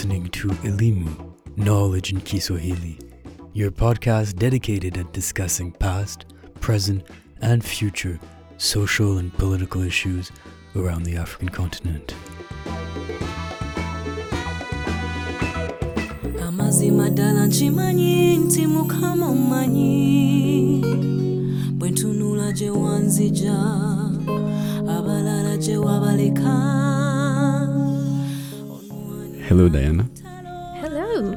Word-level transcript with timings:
Listening 0.00 0.30
to 0.30 0.48
Elimu, 0.64 1.34
Knowledge 1.58 2.10
in 2.10 2.22
Kiswahili, 2.22 2.98
your 3.52 3.70
podcast 3.70 4.36
dedicated 4.36 4.96
at 4.96 5.12
discussing 5.12 5.72
past, 5.72 6.24
present, 6.58 7.06
and 7.42 7.62
future 7.62 8.18
social 8.56 9.18
and 9.18 9.30
political 9.34 9.82
issues 9.82 10.32
around 10.74 11.02
the 11.02 11.16
African 11.16 11.50
continent. 11.50 12.14
abalala 24.88 25.58
Hello, 29.50 29.68
Diana. 29.68 30.08
Hello. 30.76 31.34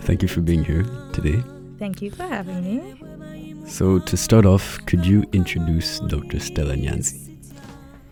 Thank 0.00 0.20
you 0.20 0.26
for 0.26 0.40
being 0.40 0.64
here 0.64 0.82
today. 1.12 1.40
Thank 1.78 2.02
you 2.02 2.10
for 2.10 2.24
having 2.24 2.60
me. 2.64 3.68
So, 3.68 4.00
to 4.00 4.16
start 4.16 4.44
off, 4.44 4.84
could 4.86 5.06
you 5.06 5.22
introduce 5.32 6.00
Dr. 6.00 6.40
Stella 6.40 6.74
Nyanzi? 6.74 7.36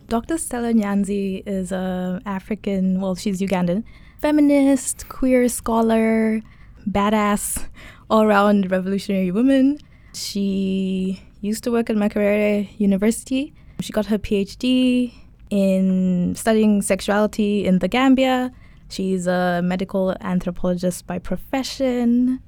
Dr. 0.06 0.38
Stella 0.38 0.72
Nyanzi 0.72 1.42
is 1.46 1.72
a 1.72 2.20
African, 2.26 3.00
well, 3.00 3.16
she's 3.16 3.40
Ugandan, 3.40 3.82
feminist, 4.20 5.08
queer 5.08 5.48
scholar, 5.48 6.40
badass, 6.88 7.66
all-round 8.10 8.70
revolutionary 8.70 9.32
woman. 9.32 9.80
She 10.12 11.20
used 11.40 11.64
to 11.64 11.72
work 11.72 11.90
at 11.90 11.96
Makerere 11.96 12.68
University. 12.78 13.52
She 13.80 13.92
got 13.92 14.06
her 14.06 14.18
PhD 14.18 15.12
in 15.50 16.36
studying 16.36 16.82
sexuality 16.82 17.66
in 17.66 17.80
the 17.80 17.88
Gambia. 17.88 18.52
She's 18.88 19.26
a 19.26 19.60
medical 19.62 20.14
anthropologist 20.20 21.06
by 21.06 21.18
profession. 21.18 22.40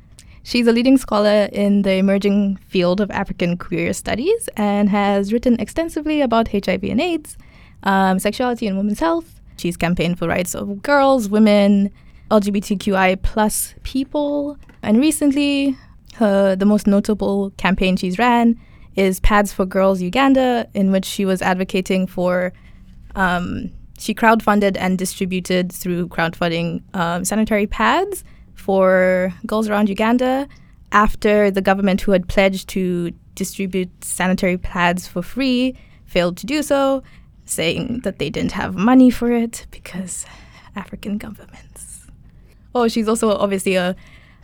She's 0.43 0.67
a 0.67 0.73
leading 0.73 0.97
scholar 0.97 1.49
in 1.53 1.83
the 1.83 1.95
emerging 1.95 2.57
field 2.69 3.01
of 3.01 3.11
African 3.11 3.57
queer 3.57 3.93
studies 3.93 4.49
and 4.57 4.89
has 4.89 5.33
written 5.33 5.59
extensively 5.59 6.21
about 6.21 6.49
HIV 6.49 6.85
and 6.85 7.01
AIDS, 7.01 7.37
um, 7.83 8.19
sexuality 8.19 8.67
and 8.67 8.77
women's 8.77 9.01
health. 9.01 9.41
She's 9.57 9.77
campaigned 9.77 10.19
for 10.19 10.29
rights 10.29 10.55
of 10.55 10.83
girls, 10.83 11.29
women, 11.29 11.91
LGBTQI 12.31 13.23
plus 13.23 13.75
people, 13.83 14.59
and 14.83 15.01
recently, 15.01 15.77
her 16.15 16.55
the 16.57 16.67
most 16.67 16.87
notable 16.87 17.51
campaign 17.57 17.97
she's 17.97 18.19
ran 18.19 18.61
is 18.95 19.21
Pads 19.21 19.53
for 19.53 19.67
Girls 19.67 20.01
Uganda, 20.01 20.69
in 20.75 20.91
which 20.91 21.05
she 21.05 21.25
was 21.25 21.43
advocating 21.43 22.07
for 22.07 22.53
um, 23.15 23.71
she 23.99 24.15
crowdfunded 24.15 24.77
and 24.79 24.99
distributed 24.99 25.73
through 25.73 26.09
crowdfunding 26.09 26.83
um, 26.95 27.25
sanitary 27.25 27.67
pads 27.67 28.25
for 28.55 29.33
girls 29.47 29.69
around 29.69 29.89
Uganda 29.89 30.49
after 30.93 31.51
the 31.51 31.61
government, 31.61 32.01
who 32.01 32.13
had 32.13 32.29
pledged 32.29 32.69
to 32.71 33.13
distribute 33.35 33.91
sanitary 34.03 34.57
pads 34.57 35.07
for 35.07 35.23
free, 35.23 35.77
failed 36.05 36.37
to 36.39 36.47
do 36.47 36.63
so, 36.63 37.03
saying 37.45 38.01
that 38.01 38.19
they 38.19 38.31
didn't 38.31 38.53
have 38.53 38.75
money 38.75 39.11
for 39.11 39.31
it 39.31 39.67
because 39.71 40.27
African 40.75 41.19
governments. 41.19 42.07
Oh, 42.75 42.89
she's 42.89 43.09
also 43.09 43.31
obviously 43.37 43.77
a 43.77 43.97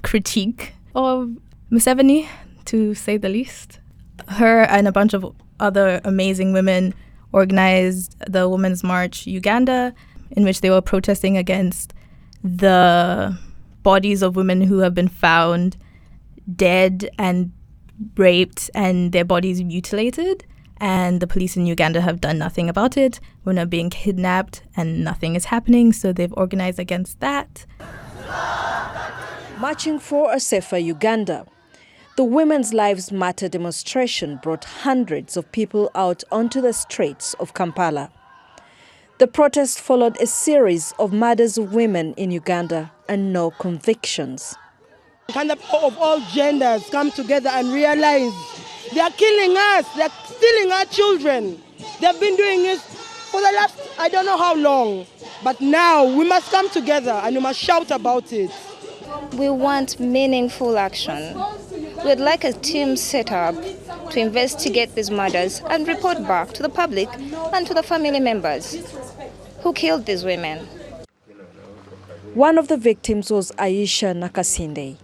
critique 0.03 0.75
of 0.95 1.37
Museveni, 1.71 2.29
to 2.67 2.95
say 2.95 3.17
the 3.17 3.29
least. 3.29 3.81
Her 4.29 4.63
and 4.63 4.87
a 4.87 4.93
bunch 4.93 5.15
of 5.15 5.35
other 5.59 6.01
amazing 6.05 6.53
women 6.53 6.95
organized 7.33 8.17
the 8.27 8.49
Women's 8.49 8.83
March 8.83 9.27
Uganda, 9.27 9.95
in 10.31 10.45
which 10.45 10.61
they 10.61 10.71
were 10.71 10.81
protesting 10.81 11.37
against 11.37 11.95
the 12.43 13.39
bodies 13.83 14.23
of 14.23 14.37
women 14.37 14.61
who 14.63 14.79
have 14.79 14.95
been 14.95 15.09
found 15.09 15.77
dead 16.57 17.09
and 17.19 17.53
raped 18.17 18.71
and 18.75 19.13
their 19.13 19.25
bodies 19.25 19.63
mutilated. 19.63 20.45
And 20.79 21.21
the 21.21 21.29
police 21.29 21.57
in 21.57 21.67
Uganda 21.67 22.01
have 22.01 22.21
done 22.21 22.39
nothing 22.39 22.69
about 22.69 22.97
it. 22.97 23.21
Women 23.45 23.63
are 23.63 23.67
being 23.67 23.89
kidnapped 23.89 24.63
and 24.77 25.05
nothing 25.05 25.37
is 25.37 25.45
happening. 25.45 25.93
So 25.93 26.13
they've 26.13 26.33
organized 26.37 26.81
against 26.81 27.21
that. 27.21 27.67
Marching 29.59 30.01
for 30.01 30.33
a 30.33 30.41
safer 30.41 30.79
Uganda. 30.79 31.47
The 32.15 32.25
Women's 32.25 32.75
Lives 32.75 33.11
Matter 33.11 33.49
demonstration 33.49 34.39
brought 34.43 34.65
hundreds 34.65 35.35
of 35.35 35.51
people 35.51 35.91
out 35.95 36.23
onto 36.31 36.61
the 36.61 36.75
streets 36.75 37.33
of 37.41 37.55
Kampala. 37.55 38.11
The 39.17 39.27
protest 39.27 39.81
followed 39.81 40.21
a 40.21 40.27
series 40.27 40.93
of 40.99 41.11
murders 41.15 41.57
of 41.57 41.73
women 41.73 42.13
in 42.19 42.31
Uganda 42.31 42.93
and 43.09 43.33
no 43.33 43.51
convictions. 43.53 44.55
Power 45.29 45.53
of 45.53 45.97
all 45.97 46.21
genders 46.35 46.87
come 46.91 47.11
together 47.13 47.49
and 47.49 47.73
realize 47.73 48.33
they 48.93 49.01
are 49.01 49.11
killing 49.13 49.57
us, 49.57 49.95
they 49.95 50.03
are 50.03 50.13
stealing 50.27 50.71
our 50.71 50.85
children. 50.85 51.63
They've 51.99 52.21
been 52.21 52.37
doing 52.37 52.63
this 52.63 52.83
for 53.31 53.41
the 53.41 53.53
last, 53.57 53.81
I 53.99 54.11
don't 54.11 54.27
know 54.27 54.37
how 54.37 54.55
long. 54.55 55.07
But 55.43 55.63
now 55.63 56.05
we 56.05 56.29
must 56.29 56.51
come 56.51 56.69
together 56.69 57.13
and 57.25 57.37
we 57.37 57.41
must 57.41 57.59
shout 57.59 57.91
about 57.91 58.35
it. 58.35 58.51
We 59.35 59.49
want 59.49 59.99
meaningful 59.99 60.79
action. 60.79 61.41
We'd 62.05 62.21
like 62.21 62.45
a 62.45 62.53
team 62.53 62.97
set 62.97 63.33
up 63.33 63.55
to 64.11 64.21
investigate 64.21 64.95
these 64.95 65.11
murders 65.11 65.63
and 65.71 65.87
report 65.89 66.19
back 66.29 66.53
to 66.53 66.63
the 66.63 66.69
public 66.69 67.09
and 67.53 67.67
to 67.67 67.75
the 67.75 67.83
family 67.83 68.21
members 68.21 68.77
who 69.61 69.73
killed 69.73 70.07
these 70.07 70.25
women. 70.25 70.67
One 72.35 72.59
of 72.59 72.69
the 72.69 72.77
victims 72.77 73.31
was 73.31 73.53
Aisha 73.53 74.17
Nakasinde. 74.17 74.97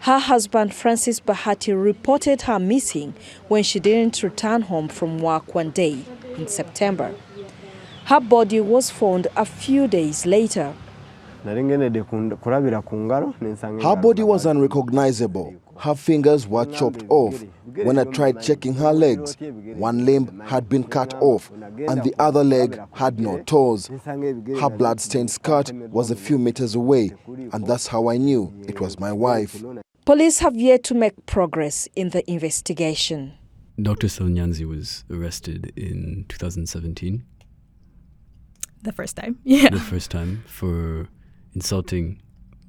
Her 0.00 0.18
husband, 0.18 0.72
Francis 0.74 1.20
Bahati, 1.20 1.74
reported 1.74 2.42
her 2.42 2.58
missing 2.58 3.12
when 3.48 3.62
she 3.62 3.78
didn't 3.78 4.22
return 4.22 4.62
home 4.62 4.88
from 4.88 5.18
work 5.18 5.54
one 5.54 5.70
day 5.70 5.98
in 6.36 6.48
September. 6.48 7.14
Her 8.06 8.20
body 8.20 8.60
was 8.60 8.90
found 8.90 9.26
a 9.36 9.44
few 9.44 9.86
days 9.86 10.24
later. 10.24 10.72
Her 13.82 13.96
body 13.96 14.22
was 14.22 14.46
unrecognizable. 14.46 15.54
Her 15.78 15.94
fingers 15.94 16.46
were 16.46 16.66
chopped 16.66 17.04
off. 17.08 17.42
When 17.84 17.98
I 17.98 18.04
tried 18.04 18.42
checking 18.42 18.74
her 18.74 18.92
legs, 18.92 19.36
one 19.38 20.04
limb 20.04 20.40
had 20.40 20.68
been 20.68 20.84
cut 20.84 21.14
off 21.14 21.50
and 21.50 22.02
the 22.02 22.14
other 22.18 22.44
leg 22.44 22.78
had 22.92 23.18
no 23.18 23.42
toes. 23.42 23.88
Her 23.88 24.68
blood-stained 24.68 25.30
skirt 25.30 25.72
was 25.72 26.10
a 26.10 26.16
few 26.16 26.38
meters 26.38 26.74
away, 26.74 27.12
and 27.26 27.66
that's 27.66 27.86
how 27.86 28.08
I 28.08 28.18
knew 28.18 28.52
it 28.68 28.80
was 28.80 28.98
my 28.98 29.12
wife. 29.12 29.62
Police 30.04 30.40
have 30.40 30.56
yet 30.56 30.82
to 30.84 30.94
make 30.94 31.24
progress 31.26 31.88
in 31.94 32.10
the 32.10 32.28
investigation. 32.30 33.34
Dr. 33.80 34.08
Nyanzi 34.08 34.66
was 34.66 35.04
arrested 35.10 35.72
in 35.76 36.26
2017. 36.28 37.24
The 38.82 38.92
first 38.92 39.16
time, 39.16 39.38
yeah. 39.44 39.70
The 39.70 39.80
first 39.80 40.10
time 40.10 40.42
for 40.46 41.08
insulting 41.54 42.20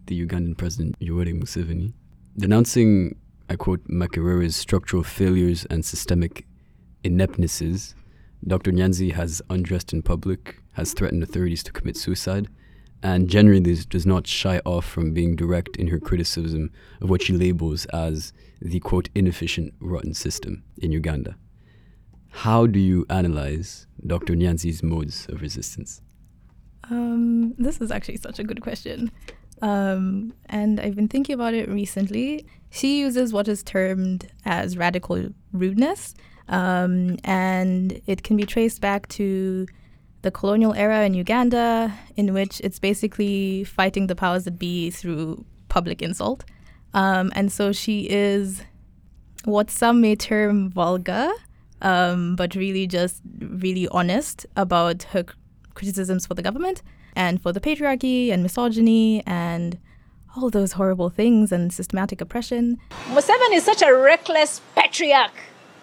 the 0.07 0.25
Ugandan 0.25 0.57
president 0.57 0.97
Yoweri 0.99 1.33
Museveni, 1.33 1.93
denouncing, 2.37 3.15
I 3.49 3.55
quote, 3.55 3.85
Makerere's 3.87 4.55
structural 4.55 5.03
failures 5.03 5.65
and 5.69 5.85
systemic 5.85 6.45
ineptnesses. 7.03 7.93
Dr. 8.45 8.71
Nyanzi 8.71 9.13
has 9.13 9.41
undressed 9.49 9.93
in 9.93 10.01
public, 10.01 10.61
has 10.73 10.93
threatened 10.93 11.23
authorities 11.23 11.63
to 11.63 11.71
commit 11.71 11.95
suicide, 11.95 12.47
and 13.03 13.29
generally 13.29 13.59
does 13.59 14.05
not 14.05 14.27
shy 14.27 14.61
off 14.65 14.85
from 14.85 15.13
being 15.13 15.35
direct 15.35 15.75
in 15.77 15.87
her 15.87 15.99
criticism 15.99 16.71
of 17.01 17.09
what 17.09 17.21
she 17.21 17.33
labels 17.33 17.85
as 17.87 18.31
the 18.61 18.79
quote 18.79 19.09
inefficient 19.15 19.73
rotten 19.79 20.13
system 20.13 20.63
in 20.77 20.91
Uganda. 20.91 21.35
How 22.29 22.65
do 22.65 22.79
you 22.79 23.05
analyze 23.09 23.87
Dr. 24.05 24.35
Nyanzi's 24.35 24.81
modes 24.81 25.27
of 25.29 25.41
resistance? 25.41 26.01
Um, 26.89 27.53
this 27.57 27.79
is 27.79 27.91
actually 27.91 28.17
such 28.17 28.39
a 28.39 28.43
good 28.43 28.61
question. 28.61 29.11
Um, 29.61 30.33
and 30.47 30.79
I've 30.79 30.95
been 30.95 31.07
thinking 31.07 31.35
about 31.35 31.53
it 31.53 31.69
recently. 31.69 32.45
She 32.69 32.99
uses 32.99 33.31
what 33.31 33.47
is 33.47 33.63
termed 33.63 34.27
as 34.45 34.77
radical 34.77 35.29
rudeness, 35.53 36.15
um, 36.47 37.17
and 37.23 38.01
it 38.07 38.23
can 38.23 38.37
be 38.37 38.45
traced 38.45 38.81
back 38.81 39.07
to 39.09 39.67
the 40.21 40.31
colonial 40.31 40.73
era 40.73 41.03
in 41.03 41.13
Uganda, 41.13 41.93
in 42.15 42.33
which 42.33 42.61
it's 42.63 42.79
basically 42.79 43.63
fighting 43.63 44.07
the 44.07 44.15
powers 44.15 44.45
that 44.45 44.57
be 44.57 44.89
through 44.89 45.45
public 45.69 46.01
insult. 46.01 46.43
Um, 46.93 47.31
and 47.35 47.51
so 47.51 47.71
she 47.71 48.09
is 48.09 48.61
what 49.45 49.71
some 49.71 50.01
may 50.01 50.15
term 50.15 50.69
vulgar, 50.69 51.29
um, 51.81 52.35
but 52.35 52.55
really 52.55 52.87
just 52.87 53.21
really 53.39 53.87
honest 53.89 54.45
about 54.55 55.03
her 55.03 55.25
criticisms 55.73 56.25
for 56.25 56.33
the 56.33 56.41
government 56.41 56.81
and 57.15 57.41
for 57.41 57.51
the 57.51 57.59
patriarchy 57.59 58.31
and 58.31 58.43
misogyny 58.43 59.23
and 59.25 59.77
all 60.35 60.49
those 60.49 60.73
horrible 60.73 61.09
things 61.09 61.51
and 61.51 61.73
systematic 61.73 62.21
oppression. 62.21 62.79
Museveni 63.07 63.55
is 63.55 63.65
such 63.65 63.81
a 63.81 63.93
reckless 63.93 64.61
patriarch, 64.75 65.33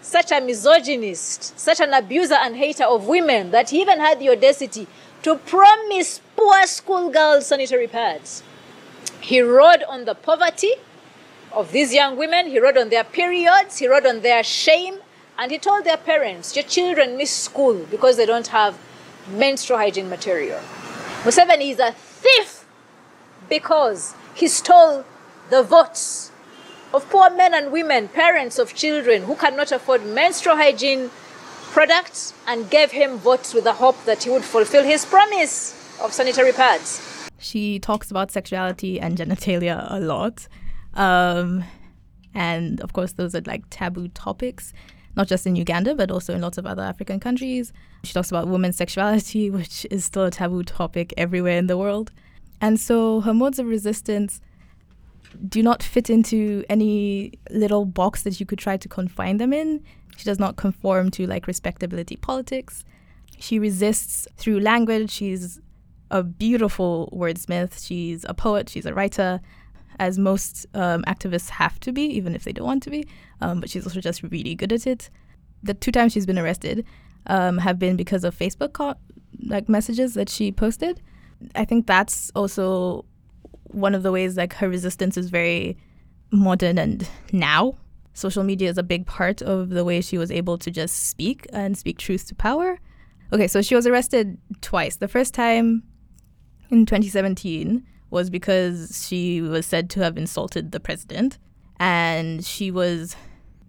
such 0.01 0.33
a 0.33 0.41
misogynist, 0.41 1.59
such 1.59 1.81
an 1.81 1.93
abuser 1.93 2.37
and 2.37 2.57
hater 2.57 2.85
of 2.85 3.07
women 3.07 3.51
that 3.51 3.71
he 3.71 3.81
even 3.81 4.01
had 4.01 4.19
the 4.19 4.31
audacity 4.31 4.87
to 5.23 5.37
promise 5.37 6.21
poor 6.37 6.67
schoolgirls 6.67 7.47
sanitary 7.47 7.89
pads. 7.89 8.43
He 9.21 9.41
rode 9.41 9.83
on 9.83 10.05
the 10.05 10.15
poverty 10.15 10.75
of 11.53 11.73
these 11.73 11.93
young 11.93 12.17
women, 12.17 12.47
he 12.47 12.61
rode 12.61 12.79
on 12.79 12.89
their 12.89 13.05
periods, 13.05 13.79
he 13.79 13.89
rode 13.89 14.07
on 14.07 14.21
their 14.21 14.43
shame, 14.43 14.99
and 15.39 15.51
he 15.51 15.59
told 15.59 15.85
their 15.85 15.97
parents, 15.97 16.55
Your 16.57 16.65
children 16.65 17.17
miss 17.17 17.31
school 17.31 17.87
because 17.91 18.17
they 18.17 18.27
don't 18.27 18.49
have 18.49 18.79
menstrual 19.31 19.79
hygiene 19.79 20.09
material. 20.09 20.61
Museveni 21.23 21.71
is 21.71 21.79
a 21.79 21.93
thief 21.93 22.65
because 23.49 24.15
he 24.35 24.49
stole 24.49 25.05
the 25.51 25.63
votes 25.63 26.31
of 26.95 27.09
poor 27.11 27.31
men 27.31 27.55
and 27.55 27.71
women, 27.73 28.09
parents 28.09 28.59
of 28.59 28.75
children 28.75 29.25
who 29.25 29.35
cannot 29.35 29.73
afford 29.73 30.05
menstrual 30.07 30.57
hygiene 30.57 31.11
products, 31.73 32.33
and 32.47 32.71
gave 32.71 32.91
him 32.93 33.19
votes 33.19 33.53
with 33.53 33.65
the 33.65 33.75
hope 33.75 34.03
that 34.05 34.25
he 34.25 34.31
would 34.31 34.45
fulfill 34.45 34.83
his 34.83 35.05
promise 35.05 35.75
of 36.03 36.13
sanitary 36.13 36.53
pads. 36.53 37.29
She 37.39 37.79
talks 37.79 38.11
about 38.11 38.31
sexuality 38.31 38.99
and 38.99 39.17
genitalia 39.17 39.87
a 39.91 40.01
lot. 40.01 40.49
Um, 40.95 41.65
and 42.35 42.81
of 42.81 42.95
course, 42.95 43.13
those 43.13 43.35
are 43.35 43.43
like 43.43 43.65
taboo 43.71 44.09
topics, 44.09 44.73
not 45.19 45.27
just 45.27 45.47
in 45.47 45.57
Uganda, 45.57 45.97
but 45.97 46.13
also 46.13 46.33
in 46.33 46.41
lots 46.41 46.59
of 46.59 46.65
other 46.65 46.83
African 46.83 47.19
countries. 47.19 47.73
She 48.05 48.13
talks 48.13 48.31
about 48.31 48.47
women's 48.47 48.77
sexuality, 48.77 49.51
which 49.59 49.85
is 49.91 50.05
still 50.05 50.25
a 50.25 50.31
taboo 50.31 50.63
topic 50.63 51.13
everywhere 51.19 51.59
in 51.59 51.67
the 51.67 51.77
world. 51.77 52.13
And 52.61 52.79
so 52.79 53.21
her 53.23 53.35
modes 53.35 53.59
of 53.59 53.67
resistance 53.67 54.41
do 55.47 55.63
not 55.63 55.83
fit 55.83 56.09
into 56.09 56.65
any 56.71 57.33
little 57.51 57.85
box 57.85 58.23
that 58.23 58.39
you 58.41 58.47
could 58.47 58.59
try 58.59 58.77
to 58.77 58.89
confine 58.89 59.37
them 59.39 59.53
in. 59.53 59.83
She 60.17 60.25
does 60.25 60.39
not 60.39 60.57
conform 60.57 61.11
to 61.13 61.27
like 61.27 61.47
respectability 61.47 62.17
politics. 62.17 62.85
She 63.39 63.59
resists 63.59 64.27
through 64.37 64.61
language. 64.61 65.11
She's 65.11 65.61
a 66.11 66.23
beautiful 66.23 67.13
wordsmith. 67.13 67.85
She's 67.85 68.25
a 68.29 68.35
poet. 68.35 68.69
She's 68.69 68.87
a 68.87 68.95
writer, 68.95 69.41
as 69.99 70.19
most 70.19 70.67
um, 70.75 71.03
activists 71.05 71.51
have 71.51 71.79
to 71.81 71.93
be, 71.93 72.03
even 72.03 72.35
if 72.35 72.45
they 72.45 72.53
don't 72.53 72.67
want 72.67 72.83
to 72.85 72.91
be. 72.91 73.07
Um, 73.41 73.61
but 73.61 73.71
she's 73.71 73.87
also 73.87 74.01
just 74.01 74.23
really 74.23 74.55
good 74.55 74.73
at 74.73 74.87
it. 74.87 75.11
The 75.63 75.75
two 75.75 75.93
times 75.93 76.13
she's 76.13 76.27
been 76.27 76.39
arrested 76.39 76.85
um, 77.27 77.59
have 77.59 77.79
been 77.79 77.97
because 77.97 78.25
of 78.25 78.37
Facebook 78.37 78.73
co- 78.73 78.95
like 79.47 79.69
messages 79.69 80.15
that 80.15 80.29
she 80.29 80.53
posted. 80.53 81.01
I 81.55 81.65
think 81.65 81.87
that's 81.87 82.31
also 82.35 83.05
one 83.65 83.95
of 83.95 84.03
the 84.03 84.13
ways 84.13 84.37
like 84.37 84.55
her 84.55 84.69
resistance 84.69 85.17
is 85.17 85.31
very 85.31 85.77
modern 86.31 86.79
and 86.79 87.09
now. 87.33 87.75
Social 88.15 88.43
media 88.43 88.69
is 88.69 88.79
a 88.79 88.83
big 88.83 89.07
part 89.07 89.43
of 89.43 89.71
the 89.71 89.85
way 89.85 90.01
she 90.01 90.19
was 90.19 90.33
able 90.33 90.59
to 90.59 90.71
just 90.71 91.09
speak 91.09 91.47
and 91.53 91.79
speak 91.79 91.99
truth 91.99 92.27
to 92.29 92.35
power. 92.35 92.81
Okay, 93.33 93.47
so 93.47 93.63
she 93.63 93.77
was 93.77 93.87
arrested 93.87 94.39
twice. 94.61 94.97
The 94.97 95.07
first 95.07 95.35
time 95.35 95.85
in 96.71 96.85
2017 96.85 97.87
was 98.11 98.31
because 98.31 99.07
she 99.07 99.41
was 99.41 99.67
said 99.67 99.91
to 99.91 100.01
have 100.01 100.17
insulted 100.17 100.73
the 100.73 100.81
president 100.81 101.39
and 101.79 102.45
she 102.45 102.71
was 102.71 103.17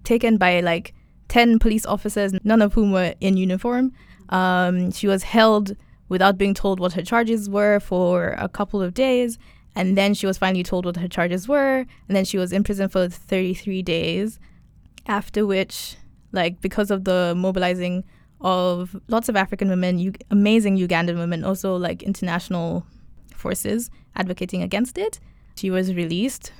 taken 0.03 0.37
by 0.37 0.59
like 0.61 0.93
10 1.27 1.59
police 1.59 1.85
officers, 1.85 2.33
none 2.43 2.61
of 2.61 2.73
whom 2.73 2.91
were 2.91 3.13
in 3.21 3.37
uniform. 3.37 3.91
Um, 4.29 4.91
she 4.91 5.07
was 5.07 5.23
held 5.23 5.75
without 6.07 6.37
being 6.37 6.53
told 6.53 6.79
what 6.79 6.93
her 6.93 7.03
charges 7.03 7.49
were 7.49 7.79
for 7.79 8.35
a 8.39 8.49
couple 8.49 8.81
of 8.81 8.93
days. 8.93 9.37
And 9.75 9.97
then 9.97 10.13
she 10.15 10.25
was 10.25 10.37
finally 10.37 10.63
told 10.63 10.85
what 10.85 10.97
her 10.97 11.07
charges 11.07 11.47
were. 11.47 11.85
And 12.07 12.17
then 12.17 12.25
she 12.25 12.37
was 12.37 12.51
in 12.51 12.63
prison 12.63 12.89
for 12.89 13.07
33 13.07 13.83
days. 13.83 14.39
After 15.05 15.45
which, 15.45 15.95
like, 16.31 16.59
because 16.61 16.89
of 16.91 17.03
the 17.03 17.33
mobilizing 17.37 18.03
of 18.41 18.95
lots 19.07 19.29
of 19.29 19.35
African 19.35 19.69
women, 19.69 19.99
U- 19.99 20.13
amazing 20.31 20.77
Ugandan 20.77 21.17
women, 21.17 21.43
also 21.43 21.75
like 21.75 22.01
international 22.03 22.85
forces 23.35 23.91
advocating 24.15 24.61
against 24.61 24.97
it, 24.97 25.19
she 25.55 25.69
was 25.69 25.93
released, 25.93 26.51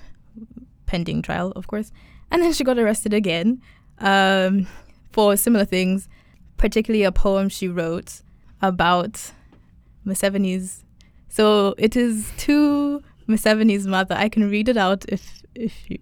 pending 0.86 1.22
trial, 1.22 1.52
of 1.56 1.68
course. 1.68 1.92
And 2.32 2.42
then 2.42 2.54
she 2.54 2.64
got 2.64 2.78
arrested 2.78 3.14
again 3.14 3.62
um, 4.00 4.68
for 5.12 5.36
similar 5.38 5.66
things, 5.66 6.08
particularly 6.58 7.04
a 7.04 7.12
poem 7.12 7.50
she 7.50 7.68
wrote 7.68 8.22
about 8.62 9.32
Museveni's. 10.06 10.84
So 11.30 11.76
it 11.78 11.96
is 11.96 12.32
to 12.40 13.04
Museveni's 13.28 13.88
mother. 13.88 14.16
I 14.16 14.30
can 14.30 14.50
read 14.50 14.70
it 14.70 14.78
out 14.78 15.06
if 15.08 15.44
if 15.56 15.90
you, 15.90 16.00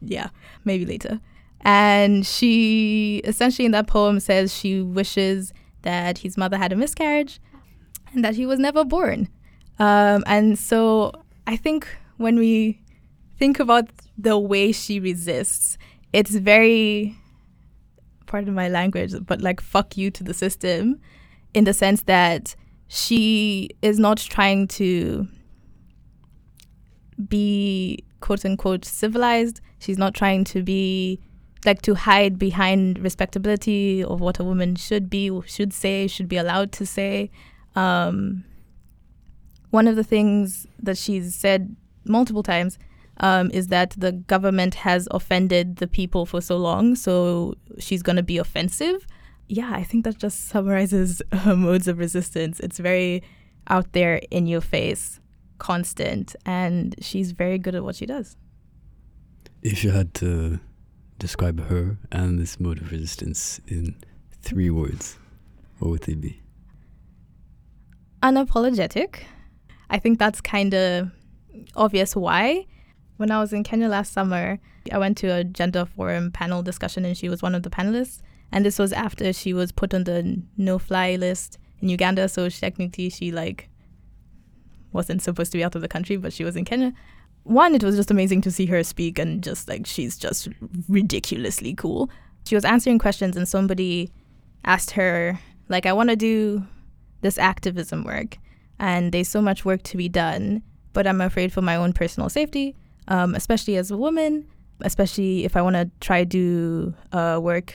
yeah, 0.00 0.28
maybe 0.64 0.86
later. 0.86 1.20
And 1.60 2.24
she 2.26 3.20
essentially 3.24 3.66
in 3.66 3.72
that 3.72 3.86
poem 3.86 4.20
says 4.20 4.54
she 4.54 4.80
wishes 4.80 5.52
that 5.82 6.18
his 6.18 6.36
mother 6.36 6.56
had 6.56 6.72
a 6.72 6.76
miscarriage 6.76 7.40
and 8.12 8.24
that 8.24 8.36
he 8.36 8.46
was 8.46 8.58
never 8.58 8.84
born. 8.84 9.28
Um, 9.78 10.24
and 10.26 10.58
so 10.58 11.12
I 11.46 11.56
think 11.56 11.86
when 12.16 12.36
we 12.38 12.80
think 13.38 13.60
about 13.60 13.88
the 14.16 14.38
way 14.38 14.72
she 14.72 14.98
resists, 15.00 15.78
it's 16.12 16.34
very, 16.34 17.16
pardon 18.26 18.54
my 18.54 18.68
language, 18.68 19.14
but 19.26 19.40
like 19.40 19.60
fuck 19.60 19.96
you 19.96 20.10
to 20.10 20.24
the 20.24 20.34
system 20.34 21.00
in 21.54 21.64
the 21.64 21.74
sense 21.74 22.02
that 22.02 22.54
she 22.88 23.70
is 23.82 23.98
not 23.98 24.18
trying 24.18 24.66
to 24.68 25.28
be 27.28 28.04
quote 28.20 28.44
unquote 28.44 28.84
civilized. 28.84 29.60
She's 29.78 29.98
not 29.98 30.14
trying 30.14 30.44
to 30.44 30.62
be 30.62 31.20
like 31.64 31.82
to 31.82 31.94
hide 31.94 32.38
behind 32.38 32.98
respectability 33.00 34.02
of 34.02 34.20
what 34.20 34.38
a 34.38 34.44
woman 34.44 34.76
should 34.76 35.10
be, 35.10 35.30
should 35.46 35.72
say, 35.72 36.06
should 36.06 36.28
be 36.28 36.36
allowed 36.36 36.72
to 36.72 36.86
say. 36.86 37.30
Um, 37.74 38.44
one 39.70 39.86
of 39.86 39.96
the 39.96 40.04
things 40.04 40.66
that 40.82 40.96
she's 40.96 41.34
said 41.34 41.76
multiple 42.04 42.42
times 42.42 42.78
um, 43.20 43.50
is 43.52 43.68
that 43.68 43.94
the 43.98 44.12
government 44.12 44.74
has 44.76 45.08
offended 45.10 45.76
the 45.76 45.86
people 45.86 46.24
for 46.24 46.40
so 46.40 46.56
long, 46.56 46.94
so 46.94 47.54
she's 47.78 48.02
going 48.02 48.16
to 48.16 48.22
be 48.22 48.38
offensive. 48.38 49.06
Yeah, 49.48 49.70
I 49.72 49.82
think 49.82 50.04
that 50.04 50.18
just 50.18 50.48
summarizes 50.48 51.22
her 51.32 51.56
modes 51.56 51.88
of 51.88 51.98
resistance. 51.98 52.60
It's 52.60 52.78
very 52.78 53.22
out 53.68 53.92
there 53.92 54.20
in 54.30 54.46
your 54.46 54.60
face, 54.60 55.20
constant, 55.58 56.36
and 56.46 56.94
she's 57.00 57.32
very 57.32 57.58
good 57.58 57.74
at 57.74 57.84
what 57.84 57.96
she 57.96 58.06
does. 58.06 58.36
If 59.62 59.82
you 59.82 59.90
had 59.90 60.14
to 60.14 60.60
describe 61.18 61.68
her 61.68 61.98
and 62.12 62.38
this 62.38 62.60
mode 62.60 62.80
of 62.80 62.92
resistance 62.92 63.60
in 63.66 63.96
three 64.40 64.70
words, 64.70 65.18
what 65.78 65.90
would 65.90 66.02
they 66.02 66.14
be? 66.14 66.40
Unapologetic. 68.22 69.24
I 69.90 69.98
think 69.98 70.18
that's 70.18 70.40
kind 70.40 70.74
of 70.74 71.10
obvious 71.74 72.14
why. 72.14 72.66
When 73.16 73.30
I 73.30 73.40
was 73.40 73.52
in 73.52 73.64
Kenya 73.64 73.88
last 73.88 74.12
summer, 74.12 74.58
I 74.92 74.98
went 74.98 75.16
to 75.18 75.28
a 75.28 75.44
gender 75.44 75.84
forum 75.84 76.30
panel 76.30 76.62
discussion 76.62 77.04
and 77.04 77.16
she 77.16 77.28
was 77.28 77.42
one 77.42 77.54
of 77.54 77.62
the 77.62 77.70
panelists. 77.70 78.22
And 78.52 78.64
this 78.64 78.78
was 78.78 78.92
after 78.92 79.32
she 79.32 79.52
was 79.52 79.72
put 79.72 79.92
on 79.92 80.04
the 80.04 80.42
no 80.56 80.78
fly 80.78 81.16
list 81.16 81.58
in 81.80 81.88
Uganda. 81.88 82.28
So 82.28 82.48
technically, 82.48 83.10
she 83.10 83.32
like 83.32 83.68
wasn't 84.92 85.22
supposed 85.22 85.52
to 85.52 85.58
be 85.58 85.64
out 85.64 85.74
of 85.74 85.82
the 85.82 85.88
country, 85.88 86.16
but 86.16 86.32
she 86.32 86.44
was 86.44 86.56
in 86.56 86.64
Kenya. 86.64 86.92
One, 87.42 87.74
it 87.74 87.82
was 87.82 87.96
just 87.96 88.10
amazing 88.10 88.42
to 88.42 88.50
see 88.50 88.66
her 88.66 88.82
speak 88.84 89.18
and 89.18 89.42
just 89.42 89.68
like 89.68 89.86
she's 89.86 90.16
just 90.16 90.48
ridiculously 90.88 91.74
cool. 91.74 92.10
She 92.44 92.54
was 92.54 92.64
answering 92.64 92.98
questions 92.98 93.36
and 93.36 93.48
somebody 93.48 94.12
asked 94.64 94.92
her, 94.92 95.38
like, 95.68 95.86
I 95.86 95.92
want 95.92 96.10
to 96.10 96.16
do 96.16 96.66
this 97.20 97.38
activism 97.38 98.04
work 98.04 98.38
and 98.78 99.12
there's 99.12 99.28
so 99.28 99.42
much 99.42 99.64
work 99.64 99.82
to 99.84 99.96
be 99.96 100.08
done, 100.08 100.62
but 100.92 101.06
I'm 101.06 101.20
afraid 101.20 101.52
for 101.52 101.62
my 101.62 101.76
own 101.76 101.92
personal 101.92 102.28
safety, 102.28 102.76
um, 103.08 103.34
especially 103.34 103.76
as 103.76 103.90
a 103.90 103.96
woman, 103.96 104.46
especially 104.80 105.44
if 105.44 105.56
I 105.56 105.62
want 105.62 105.76
to 105.76 105.90
try 106.00 106.24
to 106.24 106.26
do 106.26 106.94
uh, 107.12 107.38
work 107.42 107.74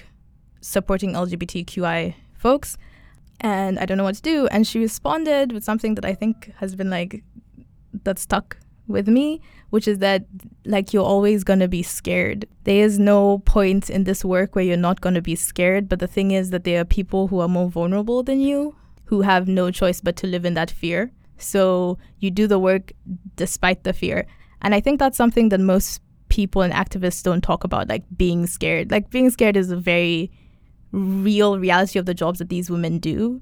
supporting 0.62 1.14
LGBTQI 1.14 2.16
folks, 2.38 2.78
and 3.42 3.78
I 3.80 3.86
don't 3.86 3.98
know 3.98 4.04
what 4.04 4.16
to 4.16 4.22
do. 4.22 4.48
And 4.48 4.66
she 4.66 4.80
responded 4.80 5.52
with 5.52 5.64
something 5.64 5.96
that 5.96 6.06
I 6.06 6.14
think 6.14 6.54
has 6.58 6.76
been 6.76 6.90
like 6.90 7.24
that 8.04 8.20
stuck 8.20 8.58
with 8.88 9.08
me, 9.08 9.42
which 9.70 9.88
is 9.88 10.00
that 10.00 10.26
like 10.66 10.94
you're 10.94 11.06
always 11.06 11.44
gonna 11.44 11.68
be 11.68 11.84
scared. 11.84 12.46
There 12.64 12.84
is 12.84 13.00
no 13.00 13.40
point 13.40 13.90
in 13.90 14.06
this 14.06 14.24
work 14.24 14.56
where 14.56 14.64
you're 14.64 14.78
not 14.78 15.02
gonna 15.02 15.22
be 15.22 15.36
scared, 15.36 15.90
but 15.90 16.00
the 16.00 16.08
thing 16.08 16.32
is 16.32 16.50
that 16.52 16.64
there 16.64 16.82
are 16.82 16.86
people 16.86 17.28
who 17.28 17.40
are 17.40 17.48
more 17.48 17.70
vulnerable 17.70 18.24
than 18.24 18.40
you 18.40 18.76
who 19.14 19.22
have 19.22 19.48
no 19.48 19.70
choice 19.70 20.02
but 20.02 20.16
to 20.16 20.26
live 20.26 20.44
in 20.44 20.56
that 20.56 20.72
fear. 20.72 21.12
So 21.38 22.00
you 22.18 22.32
do 22.32 22.48
the 22.48 22.58
work 22.58 22.94
despite 23.36 23.84
the 23.84 23.94
fear. 23.94 24.26
And 24.64 24.74
I 24.74 24.80
think 24.80 24.98
that's 24.98 25.16
something 25.16 25.50
that 25.50 25.60
most 25.60 26.02
people 26.30 26.64
and 26.64 26.74
activists 26.74 27.22
don't 27.22 27.44
talk 27.44 27.64
about, 27.64 27.88
like 27.88 28.04
being 28.18 28.48
scared. 28.48 28.90
Like 28.90 29.12
being 29.12 29.30
scared 29.30 29.56
is 29.56 29.70
a 29.70 29.78
very 29.78 30.32
real 30.92 31.60
reality 31.60 32.00
of 32.00 32.08
the 32.08 32.16
jobs 32.16 32.40
that 32.40 32.50
these 32.50 32.72
women 32.72 32.98
do. 32.98 33.40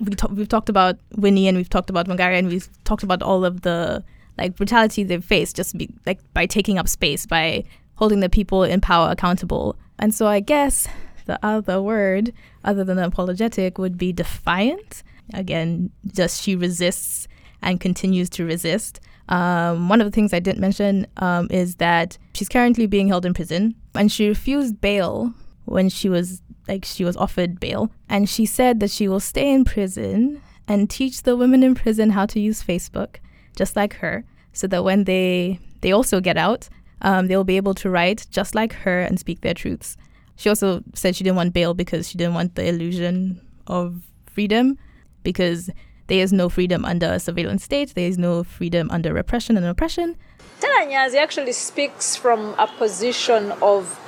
We 0.00 0.16
we've 0.32 0.48
talked 0.48 0.68
about 0.68 0.98
Winnie 1.14 1.46
and 1.46 1.56
we've 1.56 1.70
talked 1.70 1.90
about 1.90 2.08
Wangari 2.08 2.36
and 2.36 2.48
we've 2.48 2.68
talked 2.82 3.04
about 3.04 3.22
all 3.22 3.44
of 3.44 3.60
the 3.60 4.02
like 4.36 4.56
brutality 4.56 5.04
they've 5.04 5.24
faced 5.24 5.54
just 5.54 5.78
be, 5.78 5.88
like 6.06 6.18
by 6.34 6.44
taking 6.44 6.76
up 6.76 6.88
space, 6.88 7.24
by 7.24 7.62
holding 7.94 8.18
the 8.18 8.28
people 8.28 8.64
in 8.64 8.80
power 8.80 9.12
accountable. 9.12 9.76
And 10.00 10.12
so 10.12 10.26
I 10.26 10.40
guess 10.40 10.88
the 11.28 11.38
other 11.46 11.80
word 11.80 12.32
other 12.64 12.82
than 12.82 12.98
apologetic 12.98 13.78
would 13.78 13.96
be 13.96 14.12
defiant. 14.12 15.04
Again, 15.34 15.90
just 16.12 16.42
she 16.42 16.56
resists 16.56 17.28
and 17.62 17.80
continues 17.80 18.28
to 18.30 18.44
resist. 18.44 18.98
Um, 19.28 19.88
one 19.88 20.00
of 20.00 20.06
the 20.06 20.10
things 20.10 20.32
I 20.32 20.40
didn't 20.40 20.60
mention 20.60 21.06
um, 21.18 21.48
is 21.50 21.76
that 21.76 22.18
she's 22.34 22.48
currently 22.48 22.86
being 22.86 23.08
held 23.08 23.26
in 23.26 23.34
prison 23.34 23.74
and 23.94 24.10
she 24.10 24.26
refused 24.26 24.80
bail 24.80 25.34
when 25.66 25.90
she 25.90 26.08
was 26.08 26.40
like 26.66 26.84
she 26.84 27.04
was 27.04 27.16
offered 27.16 27.60
bail 27.60 27.90
and 28.08 28.28
she 28.28 28.46
said 28.46 28.80
that 28.80 28.90
she 28.90 29.06
will 29.06 29.20
stay 29.20 29.52
in 29.52 29.64
prison 29.64 30.40
and 30.66 30.88
teach 30.88 31.24
the 31.24 31.36
women 31.36 31.62
in 31.62 31.74
prison 31.74 32.10
how 32.10 32.24
to 32.24 32.40
use 32.40 32.62
Facebook 32.62 33.16
just 33.54 33.76
like 33.76 33.96
her 33.96 34.24
so 34.54 34.66
that 34.66 34.82
when 34.82 35.04
they 35.04 35.60
they 35.82 35.92
also 35.92 36.20
get 36.20 36.38
out 36.38 36.70
um, 37.02 37.26
they'll 37.26 37.44
be 37.44 37.58
able 37.58 37.74
to 37.74 37.90
write 37.90 38.26
just 38.30 38.54
like 38.54 38.72
her 38.72 39.00
and 39.00 39.20
speak 39.20 39.42
their 39.42 39.54
truths 39.54 39.96
she 40.38 40.48
also 40.48 40.82
said 40.94 41.14
she 41.14 41.22
didn't 41.24 41.36
want 41.36 41.52
bail 41.52 41.74
because 41.74 42.08
she 42.08 42.16
didn't 42.16 42.34
want 42.34 42.54
the 42.54 42.66
illusion 42.66 43.38
of 43.66 44.02
freedom 44.26 44.78
because 45.22 45.68
there 46.06 46.20
is 46.20 46.32
no 46.32 46.48
freedom 46.48 46.86
under 46.86 47.12
a 47.12 47.20
surveillance 47.20 47.62
state 47.62 47.94
there 47.94 48.08
is 48.08 48.16
no 48.16 48.42
freedom 48.42 48.90
under 48.90 49.12
repression 49.12 49.58
and 49.58 49.66
oppression 49.66 50.16
Stella 50.58 51.20
actually 51.20 51.52
speaks 51.52 52.16
from 52.16 52.54
a 52.58 52.66
position 52.66 53.52
of 53.60 54.00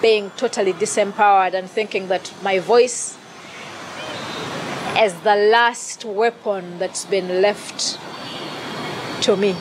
being 0.00 0.30
totally 0.36 0.72
disempowered 0.72 1.54
and 1.54 1.68
thinking 1.68 2.08
that 2.08 2.32
my 2.42 2.58
voice 2.58 3.18
is 4.98 5.14
the 5.20 5.36
last 5.36 6.04
weapon 6.04 6.78
that's 6.78 7.04
been 7.04 7.42
left 7.42 7.98
to 9.22 9.36
me. 9.36 9.52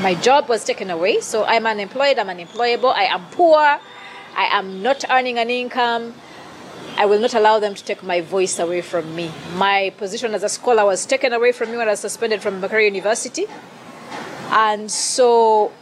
My 0.00 0.14
job 0.20 0.48
was 0.48 0.64
taken 0.64 0.90
away, 0.90 1.20
so 1.20 1.44
I'm 1.44 1.66
unemployed, 1.66 2.18
I'm 2.18 2.28
unemployable, 2.28 2.90
I 2.90 3.04
am 3.04 3.24
poor, 3.30 3.78
I 4.34 4.58
am 4.58 4.82
not 4.82 5.04
earning 5.10 5.38
an 5.38 5.50
income. 5.50 6.14
I 6.96 7.06
will 7.06 7.20
not 7.20 7.34
allow 7.34 7.58
them 7.58 7.74
to 7.74 7.84
take 7.84 8.02
my 8.02 8.20
voice 8.20 8.58
away 8.58 8.82
from 8.82 9.14
me. 9.14 9.30
My 9.54 9.92
position 9.96 10.34
as 10.34 10.42
a 10.42 10.48
scholar 10.48 10.84
was 10.84 11.06
taken 11.06 11.32
away 11.32 11.52
from 11.52 11.70
me 11.70 11.76
when 11.76 11.88
I 11.88 11.92
was 11.92 12.00
suspended 12.00 12.42
from 12.42 12.60
Makerere 12.60 12.84
University. 12.84 13.46
And 14.50 14.90
so 14.90 15.72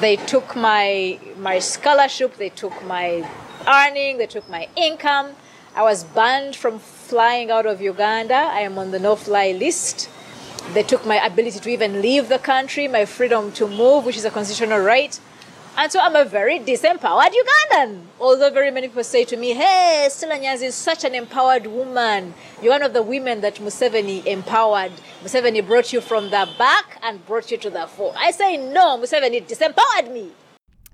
they 0.00 0.16
took 0.16 0.54
my 0.54 1.18
my 1.38 1.58
scholarship, 1.58 2.36
they 2.36 2.50
took 2.50 2.84
my 2.84 3.28
earning, 3.66 4.18
they 4.18 4.26
took 4.26 4.48
my 4.48 4.68
income. 4.76 5.34
I 5.74 5.82
was 5.82 6.04
banned 6.04 6.54
from 6.54 6.78
flying 6.78 7.50
out 7.50 7.66
of 7.66 7.80
Uganda. 7.80 8.34
I 8.34 8.60
am 8.60 8.78
on 8.78 8.90
the 8.90 8.98
no-fly 8.98 9.52
list. 9.52 10.08
They 10.74 10.82
took 10.82 11.04
my 11.04 11.24
ability 11.24 11.58
to 11.60 11.70
even 11.70 12.02
leave 12.02 12.28
the 12.28 12.38
country, 12.38 12.86
my 12.88 13.04
freedom 13.04 13.52
to 13.52 13.66
move, 13.66 14.04
which 14.04 14.16
is 14.16 14.24
a 14.24 14.30
constitutional 14.30 14.80
right. 14.80 15.18
And 15.74 15.90
so 15.90 16.00
I'm 16.00 16.14
a 16.14 16.24
very 16.24 16.58
disempowered 16.58 17.32
Ugandan. 17.32 18.02
Although 18.20 18.50
very 18.50 18.70
many 18.70 18.88
people 18.88 19.04
say 19.04 19.24
to 19.24 19.36
me, 19.38 19.54
hey, 19.54 20.06
Stella 20.10 20.34
Nyanzi 20.34 20.64
is 20.64 20.74
such 20.74 21.02
an 21.02 21.14
empowered 21.14 21.66
woman. 21.66 22.34
You're 22.60 22.72
one 22.72 22.82
of 22.82 22.92
the 22.92 23.02
women 23.02 23.40
that 23.40 23.54
Museveni 23.56 24.24
empowered. 24.26 24.92
Museveni 25.24 25.66
brought 25.66 25.90
you 25.92 26.02
from 26.02 26.24
the 26.24 26.46
back 26.58 26.98
and 27.02 27.24
brought 27.26 27.50
you 27.50 27.56
to 27.56 27.70
the 27.70 27.86
fore. 27.86 28.12
I 28.16 28.32
say, 28.32 28.58
no, 28.58 28.98
Museveni 28.98 29.46
disempowered 29.46 30.12
me. 30.12 30.32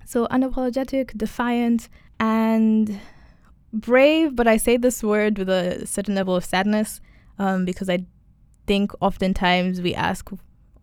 So 0.05 0.27
unapologetic, 0.27 1.15
defiant, 1.17 1.89
and 2.19 2.99
brave, 3.73 4.35
but 4.35 4.47
I 4.47 4.55
say 4.55 4.77
this 4.77 5.03
word 5.03 5.37
with 5.37 5.49
a 5.49 5.85
certain 5.85 6.15
level 6.15 6.35
of 6.37 6.45
sadness 6.45 7.01
um, 7.37 7.65
because 7.65 7.89
I 7.89 8.05
think 8.65 8.91
oftentimes 9.01 9.81
we 9.81 9.93
ask 9.93 10.31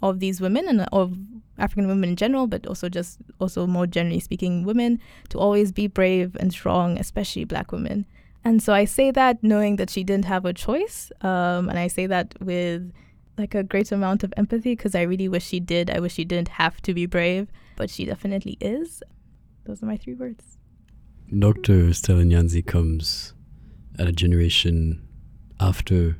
of 0.03 0.21
these 0.21 0.41
women 0.41 0.69
and 0.69 0.87
of 0.93 1.17
African 1.58 1.88
women 1.88 2.10
in 2.10 2.16
general, 2.16 2.46
but 2.46 2.66
also 2.66 2.88
just 2.88 3.18
also 3.40 3.66
more 3.66 3.86
generally 3.86 4.20
speaking, 4.20 4.64
women 4.64 5.00
to 5.30 5.38
always 5.38 5.72
be 5.72 5.86
brave 5.86 6.36
and 6.38 6.52
strong, 6.52 6.98
especially 6.98 7.44
black 7.44 7.72
women. 7.72 8.06
And 8.44 8.62
so 8.62 8.72
I 8.72 8.84
say 8.84 9.10
that 9.10 9.42
knowing 9.42 9.76
that 9.76 9.90
she 9.90 10.04
didn't 10.04 10.26
have 10.26 10.44
a 10.44 10.52
choice, 10.52 11.10
um, 11.22 11.68
and 11.68 11.78
I 11.78 11.88
say 11.88 12.06
that 12.06 12.34
with 12.40 12.92
like 13.38 13.54
a 13.54 13.62
great 13.62 13.92
amount 13.92 14.22
of 14.25 14.32
empathy 14.36 14.75
because 14.75 14.94
I 14.94 15.02
really 15.02 15.28
wish 15.28 15.46
she 15.46 15.60
did. 15.60 15.90
I 15.90 16.00
wish 16.00 16.14
she 16.14 16.25
didn't 16.25 16.48
have 16.48 16.80
to 16.82 16.94
be 16.94 17.06
brave, 17.06 17.48
but 17.76 17.90
she 17.90 18.04
definitely 18.04 18.56
is. 18.60 19.02
Those 19.64 19.82
are 19.82 19.86
my 19.86 19.96
three 19.96 20.14
words. 20.14 20.58
Dr. 21.36 21.92
Stella 21.92 22.22
Nyanzi 22.22 22.64
comes 22.64 23.34
at 23.98 24.06
a 24.06 24.12
generation 24.12 25.06
after 25.58 26.16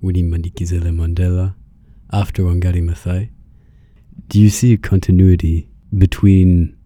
Winnie 0.00 0.22
Madikizela 0.22 0.90
Mandela, 0.90 1.54
after 2.10 2.42
Wangari 2.44 2.82
Maathai. 2.82 3.30
Do 4.30 4.40
you 4.40 4.48
see 4.48 4.72
a 4.72 4.78
continuity 4.78 5.68
between 5.98 6.76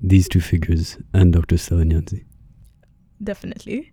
these 0.00 0.28
two 0.28 0.40
figures 0.40 0.98
and 1.12 1.32
Dr. 1.32 1.58
Stella 1.58 1.84
Definitely. 3.20 3.92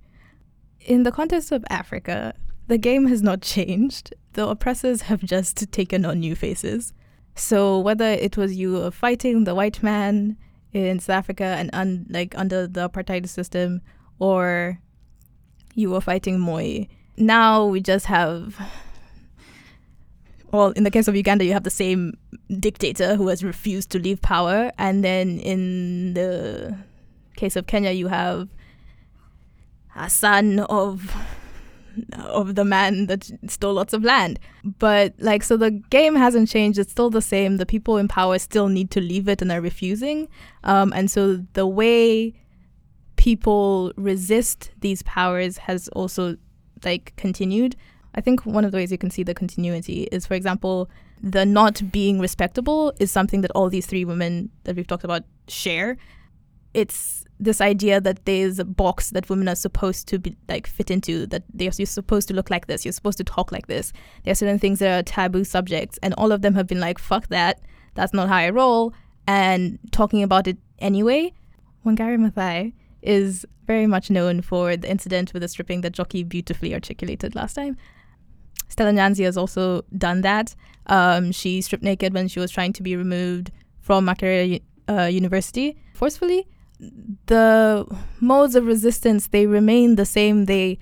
In 0.82 1.02
the 1.02 1.12
context 1.12 1.52
of 1.52 1.66
Africa, 1.72 2.36
the 2.68 2.78
game 2.78 3.08
has 3.08 3.24
not 3.24 3.42
changed. 3.42 4.14
The 4.34 4.48
oppressors 4.48 5.02
have 5.02 5.24
just 5.24 5.72
taken 5.72 6.06
on 6.06 6.20
new 6.20 6.36
faces. 6.36 6.94
So 7.34 7.80
whether 7.80 8.06
it 8.06 8.38
was 8.38 8.56
you 8.56 8.92
fighting 8.92 9.44
the 9.44 9.56
white 9.56 9.82
man 9.82 10.38
in 10.72 11.00
South 11.00 11.16
Africa 11.16 11.56
and 11.58 11.72
un- 11.74 12.06
like 12.12 12.38
under 12.38 12.68
the 12.68 12.88
apartheid 12.88 13.28
system, 13.28 13.82
or 14.20 14.78
you 15.74 15.90
were 15.90 16.02
fighting 16.02 16.40
Moi, 16.40 16.86
now 17.18 17.66
we 17.66 17.82
just 17.82 18.06
have 18.06 18.56
well, 20.52 20.72
in 20.72 20.84
the 20.84 20.92
case 20.92 21.08
of 21.08 21.16
Uganda, 21.16 21.46
you 21.46 21.54
have 21.54 21.64
the 21.64 21.70
same 21.70 22.14
dictator 22.60 23.16
who 23.16 23.28
has 23.28 23.44
refused 23.44 23.92
to 23.92 24.00
leave 24.00 24.22
power, 24.22 24.72
and 24.78 25.04
then 25.04 25.40
in 25.40 26.14
the 26.14 26.78
case 27.36 27.56
of 27.56 27.68
Kenya, 27.68 27.92
you 27.92 28.08
have 28.08 28.50
a 29.96 30.10
son 30.10 30.60
of 30.62 31.16
of 32.18 32.56
the 32.56 32.64
man 32.64 33.08
that 33.08 33.30
stole 33.48 33.74
lots 33.74 33.94
of 33.94 34.04
land. 34.04 34.40
But 34.64 35.14
like, 35.20 35.44
so 35.44 35.58
the 35.58 35.72
game 35.72 36.16
hasn't 36.16 36.50
changed; 36.50 36.80
it's 36.80 36.92
still 36.92 37.10
the 37.10 37.22
same. 37.22 37.58
The 37.58 37.66
people 37.66 37.98
in 37.98 38.08
power 38.08 38.40
still 38.40 38.70
need 38.70 38.92
to 38.92 39.02
leave 39.02 39.28
it, 39.28 39.42
and 39.42 39.52
are 39.52 39.62
refusing. 39.62 40.28
Um, 40.64 40.94
and 40.94 41.12
so 41.12 41.46
the 41.54 41.68
way 41.68 42.34
people 43.18 43.92
resist 43.98 44.72
these 44.80 45.04
powers 45.04 45.58
has 45.58 45.88
also 45.90 46.38
like 46.84 47.14
continued. 47.18 47.76
I 48.16 48.22
think 48.22 48.46
one 48.46 48.66
of 48.66 48.72
the 48.72 48.78
ways 48.78 48.92
you 48.92 48.98
can 48.98 49.12
see 49.12 49.24
the 49.24 49.34
continuity 49.34 50.04
is, 50.12 50.26
for 50.26 50.34
example, 50.34 50.90
the 51.22 51.46
not 51.46 51.92
being 51.92 52.20
respectable 52.20 52.94
is 53.00 53.12
something 53.12 53.42
that 53.42 53.52
all 53.52 53.70
these 53.70 53.86
three 53.86 54.06
women 54.06 54.50
that 54.64 54.76
we've 54.76 54.88
talked 54.88 55.04
about 55.04 55.24
share. 55.48 55.98
It's 56.74 57.26
this 57.40 57.62
idea 57.62 58.02
that 58.02 58.26
there's 58.26 58.60
a 58.60 58.66
box 58.66 59.12
that 59.12 59.30
women 59.30 59.48
are 59.48 59.56
supposed 59.56 60.08
to 60.10 60.20
be 60.20 60.36
like 60.48 60.68
fit 60.68 60.92
into, 60.92 61.26
that 61.28 61.44
they're 61.54 61.72
you're 61.78 61.86
supposed 61.86 62.28
to 62.28 62.34
look 62.34 62.50
like 62.50 62.68
this, 62.68 62.86
you're 62.86 62.92
supposed 62.92 63.18
to 63.18 63.24
talk 63.24 63.52
like 63.52 63.68
this. 63.68 63.94
There 64.24 64.32
are 64.32 64.36
certain 64.36 64.60
things 64.60 64.80
that 64.80 65.00
are 65.00 65.04
taboo 65.04 65.44
subjects, 65.44 65.98
and 66.04 66.14
all 66.16 66.32
of 66.32 66.42
them 66.42 66.56
have 66.56 66.68
been 66.68 66.80
like, 66.80 67.00
fuck 67.00 67.28
that, 67.28 67.62
that's 67.96 68.14
not 68.14 68.28
how 68.28 68.36
I 68.36 68.50
roll, 68.50 68.94
and 69.28 69.80
talking 69.92 70.22
about 70.22 70.48
it 70.48 70.58
anyway. 70.80 71.34
When 71.84 71.96
Wangari 71.96 72.18
Maathai 72.18 72.74
is 73.02 73.46
very 73.66 73.88
much 73.88 74.10
known 74.10 74.42
for 74.42 74.76
the 74.76 74.90
incident 74.90 75.32
with 75.32 75.42
the 75.42 75.48
stripping 75.48 75.82
that 75.82 75.94
Jockey 75.94 76.24
beautifully 76.24 76.74
articulated 76.74 77.36
last 77.36 77.54
time. 77.54 77.78
Stella 78.80 78.94
Nyanzi 78.94 79.26
has 79.26 79.36
also 79.36 79.84
done 79.98 80.22
that. 80.22 80.56
Um, 80.86 81.34
she 81.34 81.60
stripped 81.60 81.84
naked 81.84 82.14
when 82.14 82.30
she 82.30 82.40
was 82.40 82.50
trying 82.50 82.72
to 82.72 82.82
be 82.82 82.96
removed 82.96 83.52
from 83.82 84.06
Makerere 84.06 84.62
uh, 84.88 85.04
University 85.04 85.78
forcefully. 85.94 86.48
The 87.26 87.86
modes 88.22 88.56
of 88.56 88.66
resistance 88.66 89.28
they 89.28 89.48
remain 89.48 89.98
the 89.98 90.06
same. 90.06 90.46
They 90.46 90.80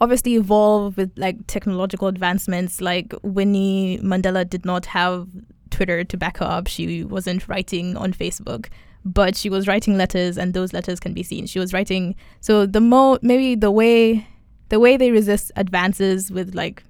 obviously 0.00 0.36
evolve 0.36 0.96
with 0.96 1.12
like 1.18 1.46
technological 1.46 2.08
advancements. 2.08 2.80
Like 2.80 3.12
Winnie 3.22 3.98
Mandela 3.98 4.48
did 4.48 4.64
not 4.64 4.86
have 4.86 5.28
Twitter 5.68 6.04
to 6.04 6.16
back 6.16 6.38
her 6.38 6.46
up. 6.46 6.66
She 6.66 7.04
wasn't 7.04 7.46
writing 7.46 7.94
on 7.98 8.14
Facebook, 8.14 8.70
but 9.04 9.36
she 9.36 9.50
was 9.50 9.68
writing 9.68 9.98
letters, 9.98 10.38
and 10.38 10.54
those 10.54 10.72
letters 10.72 10.98
can 10.98 11.12
be 11.12 11.22
seen. 11.22 11.44
She 11.44 11.58
was 11.58 11.74
writing. 11.74 12.14
So 12.40 12.64
the 12.64 12.80
mo 12.80 13.18
maybe 13.20 13.54
the 13.54 13.70
way 13.70 14.26
the 14.70 14.80
way 14.80 14.96
they 14.96 15.10
resist 15.10 15.52
advances 15.56 16.30
with 16.30 16.54
like 16.54 16.82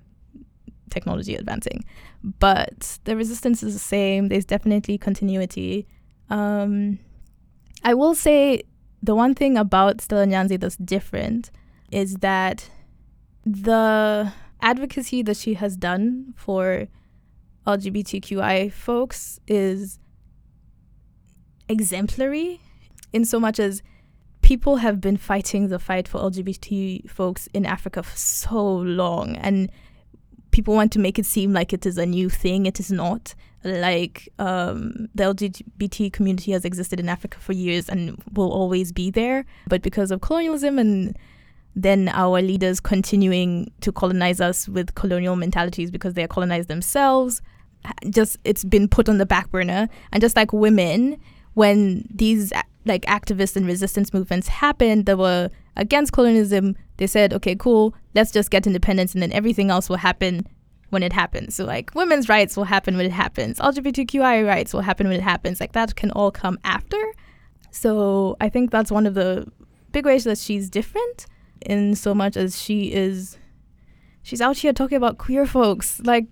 technology 0.88 1.35
advancing. 1.35 1.85
But 2.23 2.99
the 3.04 3.16
resistance 3.16 3.62
is 3.62 3.75
the 3.75 3.78
same. 3.80 4.28
There's 4.28 4.45
definitely 4.45 4.99
continuity. 4.99 5.87
Um, 6.30 6.99
I 7.85 7.95
will 7.95 8.14
say 8.14 8.62
the 9.02 9.14
one 9.14 9.35
thing 9.35 9.57
about 9.57 10.00
Stella 10.00 10.26
Nyanzi 10.26 10.59
that's 10.59 10.76
different 10.76 11.50
is 11.90 12.16
that 12.16 12.68
the 13.45 14.33
advocacy 14.61 15.23
that 15.23 15.37
she 15.37 15.54
has 15.54 15.76
done 15.76 16.35
for 16.37 16.88
LGBTQI 17.66 18.73
folks 18.73 19.38
is 19.47 19.99
exemplary 21.68 22.61
in 23.12 23.25
so 23.25 23.38
much 23.38 23.59
as 23.61 23.83
people 24.42 24.76
have 24.76 25.00
been 25.00 25.16
fighting 25.16 25.68
the 25.68 25.78
fight 25.78 26.09
for 26.09 26.18
LGBT 26.21 27.09
folks 27.09 27.49
in 27.52 27.66
Africa 27.66 28.02
for 28.02 28.16
so 28.16 28.76
long 28.76 29.37
and 29.37 29.71
people 30.58 30.74
want 30.74 30.90
to 30.90 30.98
make 30.98 31.20
it 31.20 31.24
seem 31.24 31.52
like 31.52 31.72
it 31.72 31.86
is 31.86 31.98
a 31.98 32.04
new 32.04 32.28
thing. 32.28 32.66
It 32.66 32.80
is 32.80 32.90
not. 32.90 33.32
Like 33.62 34.28
um, 34.40 35.08
the 35.14 35.22
LGBT 35.22 36.12
community 36.12 36.50
has 36.50 36.64
existed 36.64 36.98
in 36.98 37.08
Africa 37.08 37.38
for 37.38 37.52
years 37.52 37.88
and 37.88 38.20
will 38.32 38.50
always 38.52 38.90
be 38.90 39.08
there. 39.12 39.44
But 39.68 39.82
because 39.82 40.10
of 40.10 40.20
colonialism 40.20 40.76
and 40.80 41.16
then 41.76 42.08
our 42.08 42.42
leaders 42.42 42.80
continuing 42.80 43.70
to 43.82 43.92
colonize 43.92 44.40
us 44.40 44.68
with 44.68 44.96
colonial 44.96 45.36
mentalities 45.36 45.92
because 45.92 46.14
they 46.14 46.24
are 46.24 46.28
colonized 46.28 46.66
themselves. 46.66 47.40
Just 48.10 48.36
it's 48.42 48.64
been 48.64 48.88
put 48.88 49.08
on 49.08 49.18
the 49.18 49.26
back 49.26 49.52
burner. 49.52 49.88
And 50.10 50.20
just 50.20 50.34
like 50.34 50.52
women, 50.52 51.20
when 51.54 52.04
these 52.12 52.52
like 52.88 53.02
activists 53.04 53.57
and 53.57 53.66
resistance 53.66 54.12
movements 54.12 54.49
happened 54.49 55.07
that 55.07 55.18
were 55.18 55.50
against 55.76 56.12
colonialism, 56.12 56.76
they 56.97 57.07
said, 57.07 57.33
okay, 57.33 57.54
cool, 57.54 57.95
let's 58.14 58.33
just 58.33 58.50
get 58.50 58.66
independence 58.66 59.14
and 59.14 59.23
then 59.23 59.33
everything 59.33 59.71
else 59.71 59.88
will 59.88 59.97
happen 59.97 60.47
when 60.90 61.02
it 61.02 61.12
happens. 61.12 61.54
So 61.54 61.64
like 61.64 61.95
women's 61.95 62.28
rights 62.28 62.57
will 62.57 62.64
happen 62.64 62.97
when 62.97 63.07
it 63.07 63.12
happens. 63.12 63.59
LGBTQI 63.59 64.47
rights 64.47 64.73
will 64.73 64.80
happen 64.80 65.07
when 65.07 65.16
it 65.16 65.23
happens. 65.23 65.61
Like 65.61 65.73
that 65.73 65.95
can 65.97 66.11
all 66.12 66.30
come 66.30 66.59
after. 66.64 67.00
So 67.71 68.37
I 68.40 68.49
think 68.49 68.71
that's 68.71 68.90
one 68.90 69.07
of 69.07 69.14
the 69.14 69.47
big 69.92 70.04
ways 70.04 70.25
that 70.25 70.38
she's 70.38 70.68
different 70.71 71.26
in 71.62 71.95
so 71.95 72.14
much 72.14 72.37
as 72.37 72.61
she 72.61 72.92
is 72.92 73.37
she's 74.23 74.40
out 74.40 74.57
here 74.59 74.73
talking 74.73 74.97
about 74.97 75.18
queer 75.18 75.47
folks. 75.47 76.00
Like 76.04 76.26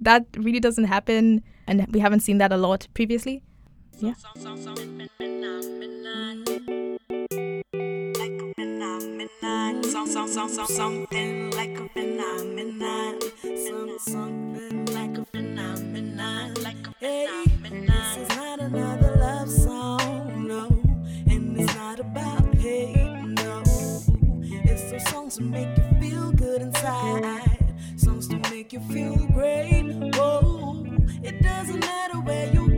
that 0.00 0.26
really 0.36 0.60
doesn't 0.60 0.84
happen 0.84 1.42
and 1.66 1.86
we 1.92 2.00
haven't 2.00 2.20
seen 2.20 2.38
that 2.38 2.52
a 2.52 2.56
lot 2.56 2.86
previously. 2.94 3.42
Yeah. 3.98 4.14
This 17.00 18.16
is 18.16 18.36
not 18.36 18.60
another 18.60 19.16
love 19.18 19.50
song, 19.50 20.46
no. 20.48 20.66
And 21.26 21.58
it's 21.60 21.74
not 21.74 22.00
about 22.00 22.54
hate, 22.56 22.96
no. 22.96 23.62
It's 23.66 24.90
those 24.90 25.08
songs 25.10 25.36
to 25.36 25.42
make 25.42 25.68
you 25.76 25.84
feel 26.00 26.32
good 26.32 26.62
inside. 26.62 27.74
Songs 27.96 28.28
to 28.28 28.38
make 28.50 28.72
you 28.72 28.80
feel 28.80 29.16
great. 29.28 29.84
Whoa. 30.14 30.86
It 31.22 31.42
doesn't 31.42 31.80
matter 31.80 32.20
where 32.20 32.52
you 32.52 32.73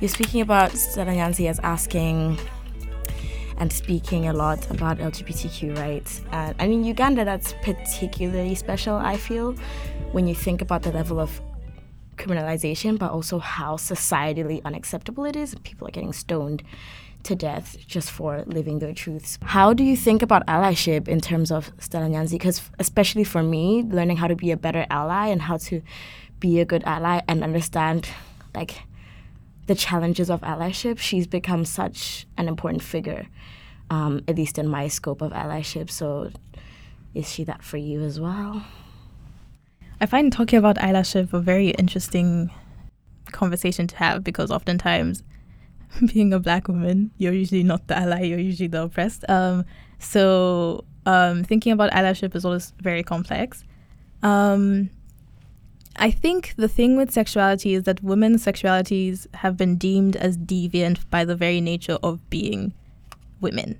You're 0.00 0.08
speaking 0.08 0.40
about 0.40 0.72
Stella 0.72 1.12
Nyanzi 1.12 1.46
as 1.46 1.58
asking 1.58 2.38
and 3.58 3.70
speaking 3.70 4.28
a 4.28 4.32
lot 4.32 4.70
about 4.70 4.96
LGBTQ 4.96 5.76
rights. 5.76 6.22
And 6.32 6.56
I 6.58 6.68
mean, 6.68 6.84
Uganda, 6.84 7.22
that's 7.26 7.52
particularly 7.60 8.54
special, 8.54 8.96
I 8.96 9.18
feel, 9.18 9.52
when 10.12 10.26
you 10.26 10.34
think 10.34 10.62
about 10.62 10.84
the 10.84 10.90
level 10.90 11.20
of 11.20 11.42
criminalization, 12.16 12.98
but 12.98 13.10
also 13.10 13.38
how 13.38 13.76
societally 13.76 14.64
unacceptable 14.64 15.26
it 15.26 15.36
is. 15.36 15.54
People 15.64 15.86
are 15.86 15.90
getting 15.90 16.14
stoned 16.14 16.62
to 17.24 17.34
death 17.34 17.76
just 17.86 18.10
for 18.10 18.42
living 18.46 18.78
their 18.78 18.94
truths. 18.94 19.38
How 19.42 19.74
do 19.74 19.84
you 19.84 19.98
think 19.98 20.22
about 20.22 20.46
allyship 20.46 21.08
in 21.08 21.20
terms 21.20 21.52
of 21.52 21.72
Stella 21.78 22.06
Nyanzi? 22.06 22.32
Because 22.32 22.70
especially 22.78 23.24
for 23.24 23.42
me, 23.42 23.82
learning 23.82 24.16
how 24.16 24.28
to 24.28 24.34
be 24.34 24.50
a 24.50 24.56
better 24.56 24.86
ally 24.88 25.26
and 25.26 25.42
how 25.42 25.58
to 25.58 25.82
be 26.38 26.58
a 26.58 26.64
good 26.64 26.84
ally 26.84 27.20
and 27.28 27.44
understand 27.44 28.08
like 28.54 28.80
the 29.70 29.76
challenges 29.76 30.28
of 30.30 30.40
allyship, 30.40 30.98
she's 30.98 31.28
become 31.28 31.64
such 31.64 32.26
an 32.36 32.48
important 32.48 32.82
figure, 32.82 33.28
um, 33.88 34.20
at 34.26 34.34
least 34.34 34.58
in 34.58 34.66
my 34.66 34.88
scope 34.88 35.22
of 35.22 35.30
allyship. 35.30 35.88
So 35.88 36.32
is 37.14 37.32
she 37.32 37.44
that 37.44 37.62
for 37.62 37.76
you 37.76 38.00
as 38.02 38.18
well? 38.18 38.64
I 40.00 40.06
find 40.06 40.32
talking 40.32 40.58
about 40.58 40.74
allyship 40.78 41.32
a 41.32 41.38
very 41.38 41.68
interesting 41.68 42.50
conversation 43.30 43.86
to 43.86 43.96
have 43.98 44.24
because 44.24 44.50
oftentimes, 44.50 45.22
being 46.12 46.32
a 46.32 46.40
black 46.40 46.66
woman, 46.66 47.12
you're 47.18 47.32
usually 47.32 47.62
not 47.62 47.86
the 47.86 47.96
ally, 47.96 48.22
you're 48.22 48.40
usually 48.40 48.66
the 48.66 48.82
oppressed. 48.82 49.24
Um, 49.28 49.64
so 50.00 50.84
um, 51.06 51.44
thinking 51.44 51.70
about 51.70 51.92
allyship 51.92 52.34
is 52.34 52.44
always 52.44 52.72
very 52.80 53.04
complex. 53.04 53.62
Um, 54.24 54.90
I 56.00 56.10
think 56.10 56.54
the 56.56 56.66
thing 56.66 56.96
with 56.96 57.10
sexuality 57.10 57.74
is 57.74 57.82
that 57.82 58.02
women's 58.02 58.42
sexualities 58.44 59.26
have 59.34 59.58
been 59.58 59.76
deemed 59.76 60.16
as 60.16 60.38
deviant 60.38 61.08
by 61.10 61.26
the 61.26 61.36
very 61.36 61.60
nature 61.60 61.98
of 62.02 62.28
being 62.30 62.72
women. 63.42 63.78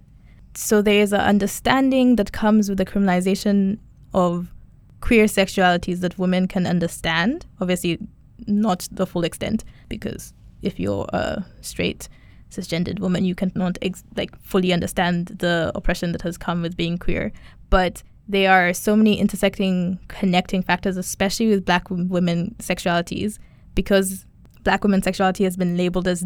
So 0.54 0.82
there 0.82 1.00
is 1.00 1.14
an 1.14 1.22
understanding 1.22 2.16
that 2.16 2.32
comes 2.32 2.68
with 2.68 2.76
the 2.76 2.84
criminalization 2.84 3.78
of 4.12 4.52
queer 5.00 5.24
sexualities 5.24 6.00
that 6.00 6.18
women 6.18 6.46
can 6.46 6.66
understand. 6.66 7.46
Obviously, 7.58 7.98
not 8.46 8.86
the 8.92 9.06
full 9.06 9.24
extent, 9.24 9.64
because 9.88 10.34
if 10.60 10.78
you're 10.78 11.06
a 11.14 11.42
straight 11.62 12.06
cisgendered 12.50 13.00
woman, 13.00 13.24
you 13.24 13.34
cannot 13.34 13.78
ex- 13.80 14.04
like 14.14 14.38
fully 14.42 14.74
understand 14.74 15.28
the 15.38 15.72
oppression 15.74 16.12
that 16.12 16.20
has 16.20 16.36
come 16.36 16.60
with 16.60 16.76
being 16.76 16.98
queer. 16.98 17.32
But 17.70 18.02
there 18.30 18.52
are 18.52 18.72
so 18.72 18.94
many 18.94 19.18
intersecting, 19.18 19.98
connecting 20.06 20.62
factors, 20.62 20.96
especially 20.96 21.48
with 21.48 21.64
Black 21.64 21.90
women 21.90 22.54
sexualities, 22.58 23.38
because 23.74 24.24
Black 24.62 24.84
women 24.84 25.02
sexuality 25.02 25.44
has 25.44 25.56
been 25.56 25.76
labeled 25.76 26.06
as 26.06 26.24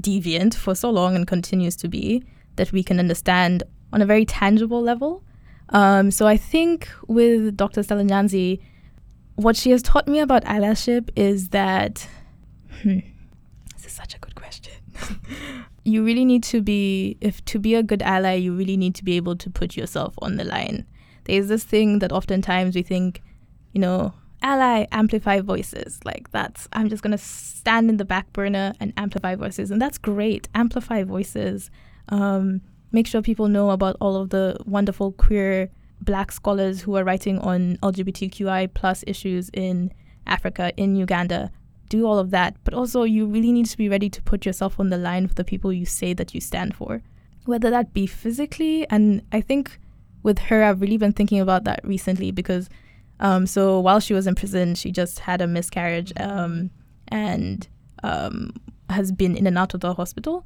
deviant 0.00 0.54
for 0.54 0.74
so 0.74 0.90
long 0.90 1.16
and 1.16 1.26
continues 1.26 1.74
to 1.76 1.88
be 1.88 2.22
that 2.56 2.70
we 2.70 2.84
can 2.84 3.00
understand 3.00 3.64
on 3.92 4.00
a 4.00 4.06
very 4.06 4.24
tangible 4.24 4.80
level. 4.80 5.24
Um, 5.70 6.10
so 6.10 6.26
I 6.26 6.36
think 6.36 6.88
with 7.08 7.56
Dr. 7.56 7.82
Stella 7.82 8.04
Nyanzi, 8.04 8.60
what 9.34 9.56
she 9.56 9.70
has 9.70 9.82
taught 9.82 10.06
me 10.06 10.20
about 10.20 10.44
allyship 10.44 11.10
is 11.16 11.48
that 11.48 12.08
hmm, 12.82 13.00
this 13.74 13.86
is 13.86 13.92
such 13.92 14.14
a 14.14 14.18
good 14.20 14.36
question. 14.36 14.74
you 15.84 16.04
really 16.04 16.24
need 16.24 16.44
to 16.44 16.62
be 16.62 17.16
if 17.20 17.44
to 17.46 17.58
be 17.58 17.74
a 17.74 17.82
good 17.82 18.02
ally, 18.02 18.34
you 18.34 18.54
really 18.54 18.76
need 18.76 18.94
to 18.94 19.04
be 19.04 19.16
able 19.16 19.34
to 19.36 19.50
put 19.50 19.76
yourself 19.76 20.14
on 20.22 20.36
the 20.36 20.44
line. 20.44 20.86
There's 21.24 21.48
this 21.48 21.64
thing 21.64 21.98
that 22.00 22.12
oftentimes 22.12 22.74
we 22.74 22.82
think, 22.82 23.22
you 23.72 23.80
know, 23.80 24.12
ally 24.44 24.86
amplify 24.92 25.40
voices. 25.40 25.98
Like 26.04 26.30
that's 26.30 26.68
i'm 26.74 26.88
just 26.88 27.02
going 27.02 27.16
to 27.16 27.18
stand 27.18 27.90
in 27.90 27.96
the 27.96 28.04
back 28.04 28.32
burner 28.32 28.74
and 28.78 28.92
amplify 28.96 29.34
voices. 29.34 29.70
And 29.70 29.82
that's 29.82 29.98
great. 29.98 30.48
Amplify 30.54 31.02
voices. 31.02 31.70
Um, 32.10 32.60
make 32.92 33.06
sure 33.06 33.22
people 33.22 33.48
know 33.48 33.70
about 33.70 33.96
all 34.00 34.16
of 34.16 34.30
the 34.30 34.56
wonderful 34.66 35.12
queer 35.12 35.70
black 36.00 36.30
scholars 36.30 36.82
who 36.82 36.94
are 36.96 37.04
writing 37.04 37.38
on 37.38 37.78
lgbtqi 37.78 38.74
plus 38.74 39.02
issues 39.06 39.50
in 39.54 39.92
africa 40.26 40.72
in 40.76 40.94
uganda. 40.94 41.50
Do 41.88 42.06
all 42.06 42.18
of 42.18 42.30
that. 42.30 42.56
But 42.64 42.74
also 42.74 43.04
you 43.04 43.26
really 43.26 43.52
need 43.52 43.66
to 43.66 43.76
be 43.76 43.88
ready 43.88 44.10
to 44.10 44.22
put 44.22 44.44
yourself 44.44 44.78
on 44.78 44.90
the 44.90 44.98
line 44.98 45.26
for 45.28 45.34
the 45.34 45.44
people 45.44 45.72
you 45.72 45.86
say 45.86 46.12
that 46.14 46.34
you 46.34 46.40
stand 46.40 46.74
for. 46.74 47.02
Whether 47.46 47.70
that 47.70 47.92
be 47.92 48.06
physically 48.06 48.86
and 48.90 49.22
i 49.32 49.40
think 49.40 49.78
with 50.24 50.38
her 50.40 50.64
i've 50.64 50.80
really 50.80 50.96
been 50.96 51.12
thinking 51.12 51.38
about 51.38 51.62
that 51.62 51.80
recently 51.84 52.32
because 52.32 52.68
um, 53.20 53.46
so 53.46 53.80
while 53.80 54.00
she 54.00 54.14
was 54.14 54.26
in 54.26 54.34
prison, 54.34 54.74
she 54.74 54.90
just 54.90 55.20
had 55.20 55.40
a 55.40 55.46
miscarriage 55.46 56.12
um, 56.18 56.70
and 57.08 57.66
um, 58.02 58.50
has 58.90 59.12
been 59.12 59.36
in 59.36 59.46
and 59.46 59.56
out 59.56 59.74
of 59.74 59.80
the 59.80 59.94
hospital. 59.94 60.44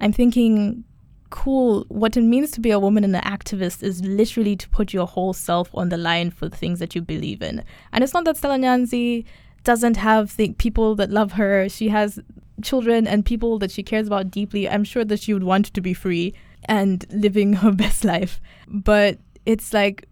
I'm 0.00 0.12
thinking, 0.12 0.84
cool, 1.30 1.84
what 1.88 2.16
it 2.16 2.22
means 2.22 2.50
to 2.52 2.60
be 2.60 2.70
a 2.70 2.78
woman 2.78 3.04
and 3.04 3.16
an 3.16 3.22
activist 3.22 3.82
is 3.82 4.02
literally 4.02 4.56
to 4.56 4.68
put 4.68 4.92
your 4.92 5.06
whole 5.06 5.32
self 5.32 5.70
on 5.74 5.88
the 5.88 5.96
line 5.96 6.30
for 6.30 6.48
the 6.48 6.56
things 6.56 6.78
that 6.78 6.94
you 6.94 7.02
believe 7.02 7.42
in. 7.42 7.64
And 7.92 8.04
it's 8.04 8.14
not 8.14 8.24
that 8.24 8.36
Stella 8.36 8.58
Nyanzi 8.58 9.24
doesn't 9.64 9.96
have 9.96 10.36
th- 10.36 10.56
people 10.58 10.94
that 10.96 11.10
love 11.10 11.32
her. 11.32 11.68
She 11.68 11.88
has 11.88 12.18
children 12.62 13.06
and 13.06 13.24
people 13.24 13.58
that 13.58 13.70
she 13.70 13.82
cares 13.82 14.06
about 14.06 14.30
deeply. 14.30 14.68
I'm 14.68 14.84
sure 14.84 15.04
that 15.04 15.20
she 15.20 15.32
would 15.32 15.44
want 15.44 15.66
to 15.72 15.80
be 15.80 15.94
free 15.94 16.34
and 16.66 17.04
living 17.10 17.52
her 17.64 17.72
best 17.72 18.04
life. 18.04 18.40
But 18.68 19.18
it's 19.46 19.72
like 19.72 20.06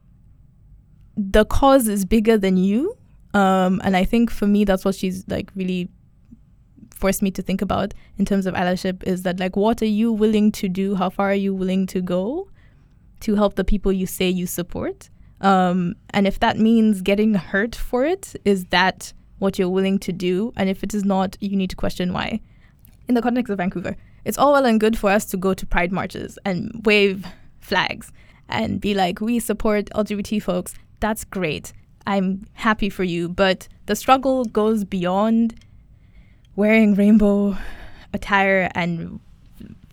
the 1.17 1.45
cause 1.45 1.89
is 1.89 2.05
bigger 2.05 2.39
than 2.39 2.57
you. 2.57 2.97
Um, 3.35 3.81
and 3.85 3.97
I 3.97 4.05
think 4.05 4.31
for 4.31 4.47
me, 4.47 4.65
that's 4.65 4.85
what 4.85 4.95
she's 4.95 5.25
like 5.29 5.51
really 5.55 5.89
forced 6.99 7.23
me 7.23 7.31
to 7.31 7.43
think 7.43 7.63
about 7.63 7.95
in 8.19 8.25
terms 8.25 8.47
of 8.47 8.55
allyship 8.55 9.03
is 9.05 9.23
that 9.23 9.39
like, 9.39 9.57
what 9.57 9.81
are 9.83 9.87
you 9.87 10.13
willing 10.13 10.51
to 10.53 10.69
do? 10.69 10.95
How 10.95 11.11
far 11.11 11.31
are 11.31 11.35
you 11.35 11.55
willing 11.55 11.87
to 11.89 12.01
go 12.01 12.49
to 13.21 13.35
help 13.37 13.55
the 13.55 13.65
people 13.65 13.93
you 13.93 14.07
say 14.07 14.29
you 14.29 14.47
support? 14.47 15.09
Um, 15.41 15.95
and 16.11 16.27
if 16.27 16.41
that 16.41 16.59
means 16.59 17.01
getting 17.01 17.35
hurt 17.35 17.77
for 17.77 18.05
it, 18.05 18.35
is 18.45 18.65
that 18.67 19.13
what 19.39 19.59
you're 19.59 19.69
willing 19.69 19.99
to 20.01 20.13
do? 20.13 20.53
And 20.57 20.69
if 20.69 20.83
it 20.83 20.93
is 20.93 21.05
not, 21.05 21.37
you 21.41 21.57
need 21.57 21.71
to 21.71 21.77
question 21.77 22.13
why. 22.13 22.41
In 23.07 23.15
the 23.15 23.23
context 23.23 23.51
of 23.51 23.59
Vancouver, 23.59 23.97
it's 24.29 24.39
all 24.39 24.53
well 24.53 24.67
and 24.67 24.79
good 24.79 24.97
for 24.97 25.11
us 25.11 25.25
to 25.25 25.37
go 25.37 25.55
to 25.55 25.67
pride 25.67 25.91
marches 25.91 26.39
and 26.45 26.83
wave 26.85 27.27
flags 27.61 28.13
and 28.49 28.81
be 28.81 28.95
like, 28.95 29.21
we 29.21 29.39
support 29.39 29.87
LGBT 29.95 30.43
folks 30.43 30.75
that's 31.01 31.25
great. 31.25 31.73
I'm 32.07 32.47
happy 32.55 32.91
for 32.91 33.05
you. 33.05 33.29
But 33.29 33.69
the 33.87 33.97
struggle 33.97 34.45
goes 34.45 34.85
beyond 34.85 35.55
wearing 36.57 36.95
rainbow 36.95 37.57
attire 38.13 38.71
and 38.75 39.21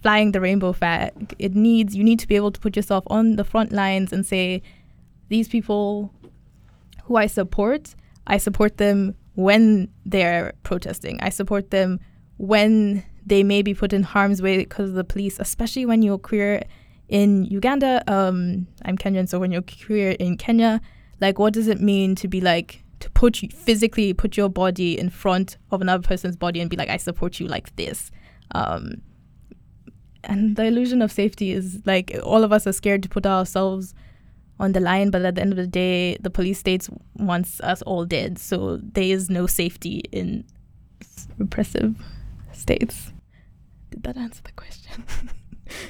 flying 0.01 0.31
the 0.31 0.41
rainbow 0.41 0.73
flag. 0.73 1.35
It 1.39 1.55
needs, 1.55 1.95
you 1.95 2.03
need 2.03 2.19
to 2.19 2.27
be 2.27 2.35
able 2.35 2.51
to 2.51 2.59
put 2.59 2.75
yourself 2.75 3.03
on 3.07 3.35
the 3.35 3.43
front 3.43 3.71
lines 3.71 4.11
and 4.11 4.25
say, 4.25 4.61
these 5.29 5.47
people 5.47 6.13
who 7.03 7.15
I 7.15 7.27
support, 7.27 7.95
I 8.27 8.37
support 8.37 8.77
them 8.77 9.15
when 9.35 9.89
they're 10.05 10.53
protesting. 10.63 11.19
I 11.21 11.29
support 11.29 11.71
them 11.71 11.99
when 12.37 13.03
they 13.25 13.43
may 13.43 13.61
be 13.61 13.73
put 13.73 13.93
in 13.93 14.03
harm's 14.03 14.41
way 14.41 14.57
because 14.57 14.89
of 14.89 14.95
the 14.95 15.03
police, 15.03 15.39
especially 15.39 15.85
when 15.85 16.01
you're 16.01 16.17
queer 16.17 16.63
in 17.07 17.45
Uganda. 17.45 18.03
Um, 18.11 18.67
I'm 18.83 18.97
Kenyan, 18.97 19.27
so 19.27 19.39
when 19.39 19.51
you're 19.51 19.63
queer 19.63 20.11
in 20.11 20.37
Kenya, 20.37 20.81
like, 21.21 21.39
what 21.39 21.53
does 21.53 21.67
it 21.67 21.79
mean 21.81 22.15
to 22.15 22.27
be 22.27 22.41
like 22.41 22.83
to 22.99 23.09
put 23.11 23.41
you 23.41 23.49
physically 23.49 24.13
put 24.13 24.37
your 24.37 24.49
body 24.49 24.97
in 24.97 25.09
front 25.09 25.57
of 25.71 25.81
another 25.81 26.01
person's 26.01 26.35
body 26.35 26.59
and 26.59 26.69
be 26.69 26.77
like, 26.77 26.89
I 26.89 26.97
support 26.97 27.39
you 27.39 27.47
like 27.47 27.75
this. 27.75 28.11
Um, 28.51 29.01
and 30.23 30.55
the 30.55 30.65
illusion 30.65 31.01
of 31.01 31.11
safety 31.11 31.51
is 31.51 31.81
like 31.85 32.17
all 32.23 32.43
of 32.43 32.51
us 32.51 32.65
are 32.65 32.73
scared 32.73 33.03
to 33.03 33.09
put 33.09 33.25
ourselves 33.25 33.93
on 34.59 34.71
the 34.71 34.79
line, 34.79 35.09
but 35.09 35.23
at 35.23 35.35
the 35.35 35.41
end 35.41 35.51
of 35.51 35.57
the 35.57 35.67
day, 35.67 36.17
the 36.21 36.29
police 36.29 36.59
states 36.59 36.89
wants 37.17 37.59
us 37.61 37.81
all 37.83 38.05
dead. 38.05 38.39
So 38.39 38.77
there 38.81 39.03
is 39.03 39.29
no 39.29 39.47
safety 39.47 40.03
in 40.11 40.45
repressive 41.37 41.95
states. 42.53 43.11
That 44.05 44.17
answer 44.17 44.43
the 44.43 44.51
question? 44.51 45.03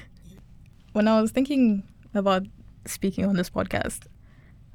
when 0.94 1.06
I 1.06 1.20
was 1.20 1.32
thinking 1.32 1.84
about 2.14 2.44
speaking 2.86 3.26
on 3.26 3.36
this 3.36 3.50
podcast, 3.50 4.08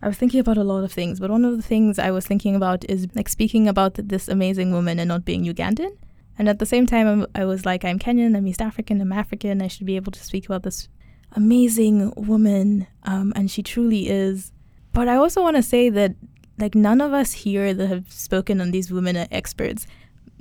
I 0.02 0.08
was 0.08 0.18
thinking 0.18 0.40
about 0.40 0.58
a 0.58 0.62
lot 0.62 0.84
of 0.84 0.92
things, 0.92 1.18
but 1.20 1.30
one 1.30 1.46
of 1.46 1.56
the 1.56 1.62
things 1.62 1.98
I 1.98 2.10
was 2.10 2.26
thinking 2.26 2.54
about 2.54 2.84
is 2.90 3.08
like 3.14 3.30
speaking 3.30 3.66
about 3.66 3.94
this 3.94 4.28
amazing 4.28 4.72
woman 4.72 4.98
and 4.98 5.08
not 5.08 5.24
being 5.24 5.46
Ugandan. 5.46 5.96
And 6.38 6.50
at 6.50 6.58
the 6.58 6.66
same 6.66 6.84
time, 6.84 7.06
I'm, 7.06 7.26
I 7.34 7.46
was 7.46 7.64
like, 7.64 7.82
I'm 7.82 7.98
Kenyan, 7.98 8.36
I'm 8.36 8.46
East 8.46 8.60
African, 8.60 9.00
I'm 9.00 9.10
African. 9.10 9.62
I 9.62 9.68
should 9.68 9.86
be 9.86 9.96
able 9.96 10.12
to 10.12 10.22
speak 10.22 10.44
about 10.44 10.62
this 10.62 10.88
amazing 11.32 12.12
woman, 12.18 12.88
um, 13.04 13.32
and 13.34 13.50
she 13.50 13.62
truly 13.62 14.10
is. 14.10 14.52
But 14.92 15.08
I 15.08 15.16
also 15.16 15.40
want 15.40 15.56
to 15.56 15.62
say 15.62 15.88
that, 15.88 16.14
like, 16.58 16.74
none 16.74 17.00
of 17.00 17.14
us 17.14 17.32
here 17.32 17.72
that 17.72 17.86
have 17.86 18.12
spoken 18.12 18.60
on 18.60 18.70
these 18.70 18.92
women 18.92 19.16
are 19.16 19.28
experts. 19.30 19.86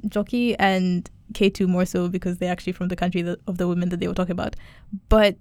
Jockey 0.05 0.59
and 0.59 1.09
K2 1.33 1.67
more 1.67 1.85
so 1.85 2.07
because 2.07 2.37
they're 2.37 2.51
actually 2.51 2.73
from 2.73 2.87
the 2.87 2.95
country 2.95 3.21
that, 3.21 3.39
of 3.47 3.57
the 3.57 3.67
women 3.67 3.89
that 3.89 3.99
they 3.99 4.07
were 4.07 4.13
talking 4.13 4.31
about. 4.31 4.55
But 5.09 5.37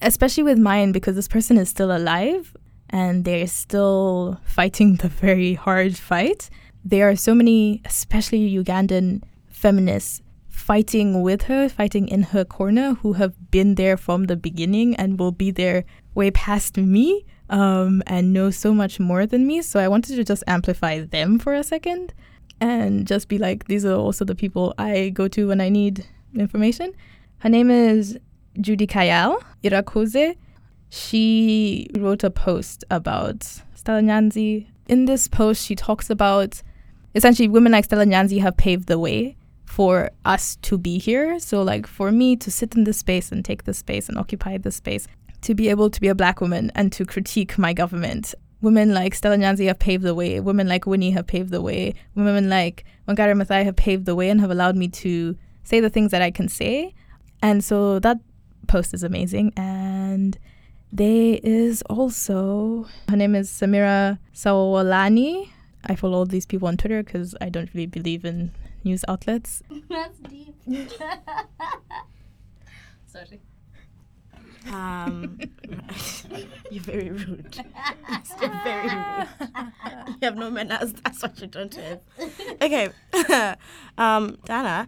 especially 0.00 0.42
with 0.42 0.58
mine, 0.58 0.92
because 0.92 1.16
this 1.16 1.28
person 1.28 1.56
is 1.56 1.68
still 1.68 1.96
alive 1.96 2.56
and 2.90 3.24
they're 3.24 3.46
still 3.46 4.40
fighting 4.44 4.96
the 4.96 5.08
very 5.08 5.54
hard 5.54 5.96
fight. 5.96 6.50
There 6.84 7.08
are 7.08 7.16
so 7.16 7.34
many, 7.34 7.82
especially 7.84 8.48
Ugandan 8.54 9.22
feminists, 9.48 10.22
fighting 10.48 11.22
with 11.22 11.42
her, 11.42 11.68
fighting 11.68 12.08
in 12.08 12.22
her 12.22 12.44
corner, 12.44 12.94
who 12.94 13.14
have 13.14 13.50
been 13.50 13.74
there 13.74 13.96
from 13.96 14.24
the 14.24 14.36
beginning 14.36 14.94
and 14.96 15.18
will 15.18 15.32
be 15.32 15.50
there 15.50 15.84
way 16.14 16.30
past 16.30 16.76
me 16.76 17.24
um, 17.50 18.02
and 18.06 18.32
know 18.32 18.50
so 18.50 18.72
much 18.72 18.98
more 19.00 19.26
than 19.26 19.46
me. 19.46 19.62
So 19.62 19.80
I 19.80 19.88
wanted 19.88 20.16
to 20.16 20.24
just 20.24 20.44
amplify 20.46 21.00
them 21.00 21.38
for 21.38 21.54
a 21.54 21.62
second 21.62 22.14
and 22.60 23.06
just 23.06 23.28
be 23.28 23.38
like, 23.38 23.66
these 23.66 23.84
are 23.84 23.94
also 23.94 24.24
the 24.24 24.34
people 24.34 24.74
I 24.78 25.10
go 25.10 25.28
to 25.28 25.48
when 25.48 25.60
I 25.60 25.68
need 25.68 26.06
information. 26.34 26.92
Her 27.38 27.48
name 27.48 27.70
is 27.70 28.18
Judy 28.60 28.86
Kayal 28.86 29.42
Irakoze. 29.62 30.36
She 30.88 31.88
wrote 31.96 32.24
a 32.24 32.30
post 32.30 32.84
about 32.90 33.42
Stella 33.74 34.00
Nyanzi. 34.00 34.66
In 34.88 35.04
this 35.04 35.28
post, 35.28 35.66
she 35.66 35.74
talks 35.74 36.10
about 36.10 36.62
essentially 37.14 37.48
women 37.48 37.72
like 37.72 37.84
Stella 37.84 38.04
Nyanzi 38.04 38.40
have 38.40 38.56
paved 38.56 38.86
the 38.86 38.98
way 38.98 39.36
for 39.64 40.10
us 40.24 40.56
to 40.62 40.78
be 40.78 40.98
here. 40.98 41.38
So, 41.38 41.62
like 41.62 41.86
for 41.86 42.12
me 42.12 42.36
to 42.36 42.50
sit 42.50 42.74
in 42.74 42.84
this 42.84 42.98
space 42.98 43.32
and 43.32 43.44
take 43.44 43.64
this 43.64 43.78
space 43.78 44.08
and 44.08 44.16
occupy 44.16 44.58
this 44.58 44.76
space, 44.76 45.06
to 45.42 45.54
be 45.54 45.68
able 45.68 45.90
to 45.90 46.00
be 46.00 46.08
a 46.08 46.14
black 46.14 46.40
woman 46.40 46.72
and 46.74 46.92
to 46.92 47.04
critique 47.04 47.58
my 47.58 47.72
government. 47.72 48.34
Women 48.60 48.94
like 48.94 49.14
Stella 49.14 49.36
Nyanzi 49.36 49.66
have 49.66 49.78
paved 49.78 50.04
the 50.04 50.14
way. 50.14 50.40
Women 50.40 50.68
like 50.68 50.86
Winnie 50.86 51.10
have 51.10 51.26
paved 51.26 51.50
the 51.50 51.60
way. 51.60 51.94
Women 52.14 52.48
like 52.48 52.84
Wangari 53.06 53.40
Maathai 53.40 53.64
have 53.64 53.76
paved 53.76 54.06
the 54.06 54.14
way 54.14 54.30
and 54.30 54.40
have 54.40 54.50
allowed 54.50 54.76
me 54.76 54.88
to 54.88 55.36
say 55.62 55.80
the 55.80 55.90
things 55.90 56.10
that 56.10 56.22
I 56.22 56.30
can 56.30 56.48
say. 56.48 56.94
And 57.42 57.62
so 57.62 57.98
that 58.00 58.18
post 58.66 58.94
is 58.94 59.02
amazing. 59.02 59.52
And 59.56 60.38
there 60.92 61.38
is 61.42 61.82
also, 61.82 62.86
her 63.08 63.16
name 63.16 63.34
is 63.34 63.50
Samira 63.50 64.18
Sawlani. 64.34 65.50
I 65.84 65.94
follow 65.94 66.18
all 66.18 66.26
these 66.26 66.46
people 66.46 66.68
on 66.68 66.76
Twitter 66.76 67.02
because 67.02 67.34
I 67.40 67.48
don't 67.48 67.72
really 67.74 67.86
believe 67.86 68.24
in 68.24 68.52
news 68.84 69.04
outlets. 69.06 69.62
That's 69.88 70.18
deep. 70.20 70.54
Sorry. 73.06 73.40
Um, 74.72 75.38
you're 76.70 76.82
very 76.82 77.10
rude. 77.10 77.56
You're 78.40 78.60
very 78.64 78.88
rude. 78.88 79.28
You 80.08 80.16
have 80.22 80.36
no 80.36 80.50
manners. 80.50 80.92
That's 80.92 81.22
what 81.22 81.40
you 81.40 81.46
don't 81.46 81.74
have. 81.74 82.00
Okay. 82.60 82.90
um, 83.98 84.38
Dana. 84.44 84.86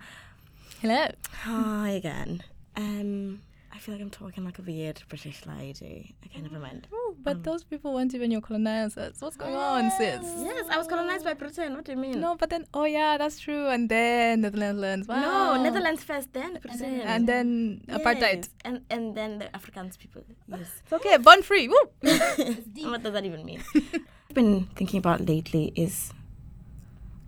Hello. 0.80 1.06
Hi 1.42 1.88
again. 1.90 2.42
Um, 2.76 3.40
I 3.78 3.80
feel 3.80 3.94
like 3.94 4.02
I'm 4.02 4.10
talking 4.10 4.44
like 4.44 4.58
a 4.58 4.62
weird 4.62 5.00
British 5.08 5.46
lady. 5.46 6.16
Okay, 6.26 6.40
never 6.40 6.58
mind. 6.58 6.88
Oh, 6.92 7.14
but 7.22 7.44
those 7.44 7.62
people 7.62 7.94
weren't 7.94 8.12
even 8.12 8.32
your 8.32 8.40
colonizers. 8.40 9.20
What's 9.20 9.36
going 9.36 9.54
on, 9.54 9.92
sis? 9.92 10.18
Yes, 10.38 10.66
I 10.68 10.76
was 10.76 10.88
colonized 10.88 11.24
by 11.24 11.34
Britain. 11.34 11.74
What 11.76 11.84
do 11.84 11.92
you 11.92 11.98
mean? 11.98 12.18
No, 12.18 12.34
but 12.34 12.50
then, 12.50 12.66
oh 12.74 12.86
yeah, 12.86 13.16
that's 13.16 13.38
true. 13.38 13.68
And 13.68 13.88
then 13.88 14.40
the 14.40 14.50
Netherlands. 14.50 15.06
Wow. 15.06 15.54
No, 15.54 15.62
Netherlands 15.62 16.02
first, 16.02 16.32
then 16.32 16.58
Britain. 16.60 17.02
And 17.02 17.28
then 17.28 17.82
apartheid. 17.88 18.38
Yes, 18.46 18.48
And 18.64 18.80
and 18.90 19.14
then 19.14 19.38
the 19.38 19.54
Africans 19.54 19.96
people. 19.96 20.24
Yes. 20.48 20.82
It's 20.82 20.92
okay, 20.92 21.16
born 21.18 21.42
free. 21.42 21.68
Woo! 21.68 21.78
what 22.90 23.04
does 23.04 23.12
that 23.12 23.24
even 23.24 23.44
mean? 23.44 23.62
I've 23.76 24.34
been 24.34 24.64
thinking 24.74 24.98
about 24.98 25.20
lately 25.28 25.72
is 25.76 26.12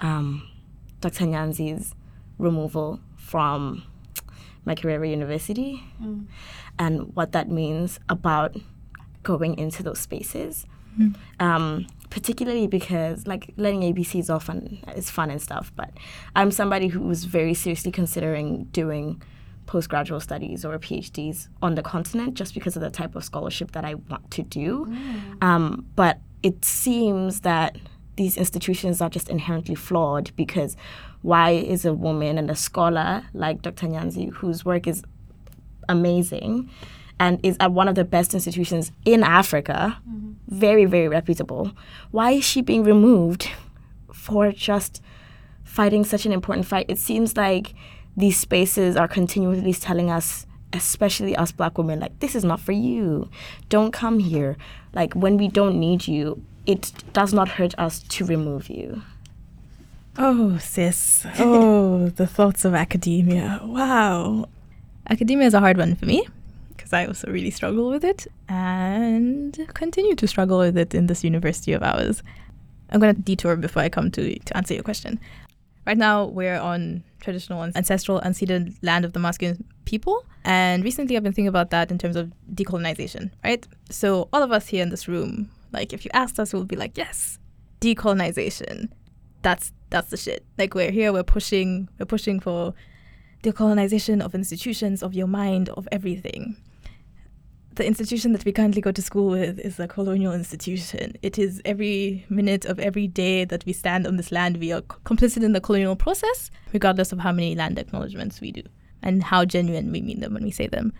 um, 0.00 0.48
Dr. 1.00 1.26
Nyanzi's 1.26 1.94
removal 2.38 2.98
from 3.16 3.84
Makerere 4.70 5.08
University 5.08 5.82
and 6.78 7.14
what 7.14 7.32
that 7.32 7.50
means 7.50 7.98
about 8.08 8.56
going 9.22 9.58
into 9.58 9.82
those 9.82 10.00
spaces. 10.00 10.66
Um, 11.38 11.86
particularly 12.10 12.66
because 12.66 13.26
like 13.26 13.52
letting 13.56 13.80
ABCs 13.82 14.28
off 14.28 14.48
and 14.48 14.82
is 14.96 15.08
fun 15.08 15.30
and 15.30 15.40
stuff, 15.40 15.72
but 15.76 15.90
I'm 16.36 16.50
somebody 16.50 16.88
who 16.88 17.00
was 17.00 17.24
very 17.24 17.54
seriously 17.54 17.92
considering 17.92 18.64
doing 18.64 19.22
postgraduate 19.66 20.22
studies 20.22 20.64
or 20.64 20.76
PhDs 20.78 21.48
on 21.62 21.76
the 21.76 21.82
continent 21.82 22.34
just 22.34 22.52
because 22.54 22.74
of 22.74 22.82
the 22.82 22.90
type 22.90 23.14
of 23.14 23.24
scholarship 23.24 23.70
that 23.72 23.84
I 23.84 23.94
want 23.94 24.30
to 24.32 24.42
do. 24.42 24.92
Um, 25.40 25.86
but 25.94 26.18
it 26.42 26.64
seems 26.64 27.42
that 27.42 27.76
these 28.16 28.36
institutions 28.36 29.00
are 29.00 29.08
just 29.08 29.28
inherently 29.30 29.76
flawed 29.76 30.32
because 30.36 30.76
why 31.22 31.50
is 31.50 31.84
a 31.84 31.92
woman 31.92 32.38
and 32.38 32.50
a 32.50 32.56
scholar 32.56 33.24
like 33.34 33.62
Dr. 33.62 33.86
Nyanzi, 33.86 34.32
whose 34.32 34.64
work 34.64 34.86
is 34.86 35.02
amazing 35.88 36.70
and 37.18 37.38
is 37.42 37.56
at 37.60 37.72
one 37.72 37.88
of 37.88 37.94
the 37.94 38.04
best 38.04 38.32
institutions 38.32 38.92
in 39.04 39.22
Africa, 39.22 39.98
mm-hmm. 40.08 40.32
very, 40.48 40.86
very 40.86 41.08
reputable, 41.08 41.72
why 42.10 42.32
is 42.32 42.44
she 42.44 42.62
being 42.62 42.82
removed 42.82 43.50
for 44.12 44.50
just 44.52 45.02
fighting 45.64 46.04
such 46.04 46.24
an 46.24 46.32
important 46.32 46.66
fight? 46.66 46.86
It 46.88 46.98
seems 46.98 47.36
like 47.36 47.74
these 48.16 48.38
spaces 48.38 48.96
are 48.96 49.06
continually 49.06 49.74
telling 49.74 50.10
us, 50.10 50.46
especially 50.72 51.36
us 51.36 51.52
black 51.52 51.76
women, 51.76 52.00
like, 52.00 52.18
this 52.20 52.34
is 52.34 52.44
not 52.44 52.60
for 52.60 52.72
you. 52.72 53.28
Don't 53.68 53.92
come 53.92 54.18
here. 54.18 54.56
Like, 54.94 55.12
when 55.14 55.36
we 55.36 55.48
don't 55.48 55.78
need 55.78 56.08
you, 56.08 56.42
it 56.66 56.92
does 57.12 57.34
not 57.34 57.48
hurt 57.48 57.74
us 57.78 58.00
to 58.00 58.24
remove 58.24 58.68
you. 58.70 59.02
Oh, 60.18 60.58
sis. 60.58 61.26
Oh, 61.38 62.08
the 62.16 62.26
thoughts 62.26 62.64
of 62.64 62.74
academia. 62.74 63.60
Wow. 63.62 64.46
Academia 65.08 65.46
is 65.46 65.54
a 65.54 65.60
hard 65.60 65.76
one 65.76 65.94
for 65.96 66.06
me 66.06 66.26
because 66.68 66.92
I 66.92 67.06
also 67.06 67.30
really 67.30 67.50
struggle 67.50 67.88
with 67.88 68.04
it 68.04 68.26
and 68.48 69.68
continue 69.74 70.14
to 70.16 70.26
struggle 70.26 70.58
with 70.58 70.76
it 70.76 70.94
in 70.94 71.06
this 71.06 71.22
university 71.22 71.72
of 71.72 71.82
ours. 71.82 72.22
I'm 72.90 73.00
going 73.00 73.14
to 73.14 73.20
detour 73.20 73.56
before 73.56 73.82
I 73.82 73.88
come 73.88 74.10
to, 74.12 74.38
to 74.38 74.56
answer 74.56 74.74
your 74.74 74.82
question. 74.82 75.20
Right 75.86 75.96
now, 75.96 76.24
we're 76.24 76.58
on 76.58 77.04
traditional 77.20 77.62
and 77.62 77.76
ancestral 77.76 78.20
unceded 78.20 78.76
land 78.82 79.04
of 79.04 79.12
the 79.12 79.20
Musqueam 79.20 79.62
people. 79.84 80.24
And 80.44 80.84
recently, 80.84 81.16
I've 81.16 81.22
been 81.22 81.32
thinking 81.32 81.48
about 81.48 81.70
that 81.70 81.90
in 81.90 81.98
terms 81.98 82.16
of 82.16 82.32
decolonization, 82.54 83.30
right? 83.44 83.66
So, 83.88 84.28
all 84.32 84.42
of 84.42 84.52
us 84.52 84.68
here 84.68 84.82
in 84.82 84.90
this 84.90 85.06
room, 85.08 85.50
like, 85.72 85.92
if 85.92 86.04
you 86.04 86.10
asked 86.12 86.38
us, 86.38 86.52
we'll 86.52 86.64
be 86.64 86.76
like, 86.76 86.96
yes, 86.96 87.38
decolonization. 87.80 88.90
That's 89.42 89.72
that's 89.90 90.10
the 90.10 90.16
shit. 90.16 90.44
Like, 90.58 90.74
we're 90.74 90.90
here, 90.90 91.12
we're 91.12 91.22
pushing, 91.22 91.88
we're 91.98 92.06
pushing 92.06 92.40
for 92.40 92.74
decolonization 93.42 94.22
of 94.22 94.34
institutions, 94.34 95.02
of 95.02 95.14
your 95.14 95.26
mind, 95.26 95.68
of 95.70 95.88
everything. 95.92 96.56
The 97.74 97.86
institution 97.86 98.32
that 98.32 98.44
we 98.44 98.52
currently 98.52 98.82
go 98.82 98.92
to 98.92 99.00
school 99.00 99.30
with 99.30 99.58
is 99.58 99.78
a 99.78 99.88
colonial 99.88 100.32
institution. 100.32 101.16
It 101.22 101.38
is 101.38 101.62
every 101.64 102.26
minute 102.28 102.64
of 102.64 102.78
every 102.78 103.06
day 103.06 103.44
that 103.44 103.64
we 103.64 103.72
stand 103.72 104.06
on 104.06 104.16
this 104.16 104.32
land, 104.32 104.58
we 104.58 104.72
are 104.72 104.82
complicit 104.82 105.42
in 105.42 105.52
the 105.52 105.60
colonial 105.60 105.96
process, 105.96 106.50
regardless 106.72 107.12
of 107.12 107.20
how 107.20 107.32
many 107.32 107.54
land 107.54 107.78
acknowledgements 107.78 108.40
we 108.40 108.52
do 108.52 108.62
and 109.02 109.22
how 109.22 109.44
genuine 109.44 109.90
we 109.92 110.02
mean 110.02 110.20
them 110.20 110.34
when 110.34 110.44
we 110.44 110.50
say 110.50 110.66
them. 110.66 110.92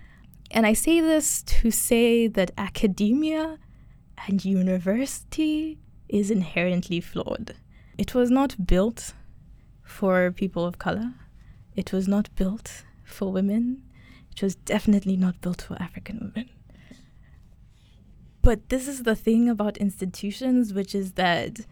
And 0.53 0.66
I 0.66 0.72
say 0.72 1.00
this 1.00 1.42
to 1.42 1.70
say 1.70 2.26
that 2.29 2.50
academia 2.57 3.59
and 4.26 4.44
university 4.44 5.79
is 6.09 6.31
inherently 6.31 7.00
flawed. 7.00 7.55
It 8.00 8.14
was 8.14 8.30
not 8.30 8.66
built 8.66 9.12
for 9.82 10.30
people 10.30 10.64
of 10.64 10.78
color. 10.78 11.12
It 11.76 11.92
was 11.92 12.08
not 12.08 12.34
built 12.34 12.82
for 13.04 13.30
women. 13.30 13.82
It 14.32 14.42
was 14.42 14.54
definitely 14.54 15.18
not 15.18 15.42
built 15.42 15.60
for 15.60 15.76
African 15.78 16.18
women. 16.34 16.48
But 18.40 18.70
this 18.70 18.88
is 18.88 19.02
the 19.02 19.14
thing 19.14 19.50
about 19.50 19.76
institutions, 19.76 20.72
which 20.72 20.94
is 20.94 21.12
that 21.24 21.66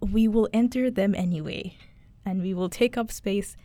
we 0.00 0.26
will 0.26 0.48
enter 0.54 0.90
them 0.90 1.14
anyway, 1.14 1.76
and 2.24 2.40
we 2.40 2.54
will 2.54 2.70
take 2.70 2.96
up 2.96 3.12
space 3.12 3.58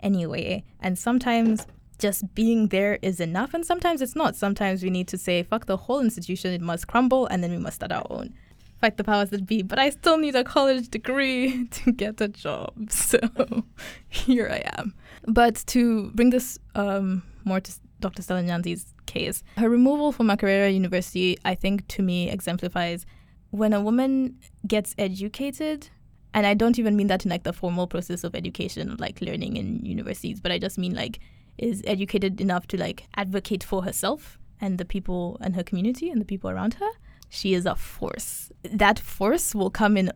anyway. 0.00 0.64
And 0.80 0.98
sometimes 0.98 1.66
just 1.98 2.34
being 2.34 2.68
there 2.68 2.98
is 3.02 3.20
enough, 3.20 3.52
and 3.52 3.66
sometimes 3.66 4.00
it's 4.00 4.16
not. 4.16 4.34
Sometimes 4.34 4.82
we 4.82 4.88
need 4.88 5.08
to 5.08 5.18
say, 5.18 5.42
fuck 5.42 5.66
the 5.66 5.76
whole 5.76 6.00
institution, 6.00 6.54
it 6.54 6.62
must 6.62 6.86
crumble, 6.86 7.26
and 7.26 7.44
then 7.44 7.50
we 7.50 7.58
must 7.58 7.76
start 7.76 7.92
our 7.92 8.06
own. 8.08 8.32
Fight 8.80 8.96
the 8.96 9.04
powers 9.04 9.30
that 9.30 9.44
be, 9.46 9.62
but 9.62 9.78
I 9.78 9.90
still 9.90 10.18
need 10.18 10.36
a 10.36 10.44
college 10.44 10.88
degree 10.88 11.64
to 11.70 11.92
get 11.92 12.20
a 12.20 12.28
job. 12.28 12.74
So 12.90 13.18
here 14.08 14.48
I 14.50 14.62
am. 14.78 14.94
But 15.26 15.64
to 15.68 16.10
bring 16.12 16.30
this 16.30 16.58
um, 16.74 17.22
more 17.44 17.60
to 17.60 17.72
Dr. 18.00 18.22
Stella 18.22 18.42
Nyanzi's 18.42 18.94
case, 19.06 19.42
her 19.56 19.68
removal 19.68 20.12
from 20.12 20.28
Makerere 20.28 20.72
University, 20.72 21.36
I 21.44 21.54
think 21.54 21.88
to 21.88 22.02
me 22.02 22.30
exemplifies 22.30 23.04
when 23.50 23.72
a 23.72 23.80
woman 23.80 24.38
gets 24.66 24.94
educated, 24.98 25.88
and 26.34 26.46
I 26.46 26.54
don't 26.54 26.78
even 26.78 26.96
mean 26.96 27.06
that 27.06 27.24
in 27.24 27.30
like 27.30 27.44
the 27.44 27.52
formal 27.52 27.86
process 27.86 28.22
of 28.22 28.34
education, 28.34 28.96
like 28.98 29.20
learning 29.20 29.56
in 29.56 29.84
universities, 29.84 30.40
but 30.40 30.52
I 30.52 30.58
just 30.58 30.78
mean 30.78 30.94
like 30.94 31.18
is 31.56 31.82
educated 31.86 32.40
enough 32.40 32.66
to 32.68 32.76
like 32.78 33.04
advocate 33.16 33.64
for 33.64 33.82
herself 33.82 34.38
and 34.60 34.78
the 34.78 34.84
people 34.84 35.36
and 35.40 35.56
her 35.56 35.62
community 35.62 36.10
and 36.10 36.20
the 36.20 36.24
people 36.24 36.50
around 36.50 36.74
her. 36.74 36.90
She 37.28 37.54
is 37.54 37.66
a 37.66 37.74
force. 37.74 38.50
That 38.62 38.98
force 38.98 39.54
will 39.54 39.70
come 39.70 39.96
in 39.96 40.12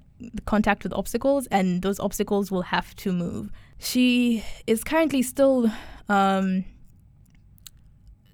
contact 0.47 0.83
with 0.85 0.93
obstacles, 0.93 1.47
and 1.49 1.83
those 1.83 2.01
obstacles 2.01 2.51
will 2.51 2.63
have 2.63 2.95
to 2.97 3.13
move. 3.13 3.51
She 3.79 4.43
is 4.67 4.83
currently 4.85 5.23
still 5.23 5.71
um, 6.09 6.65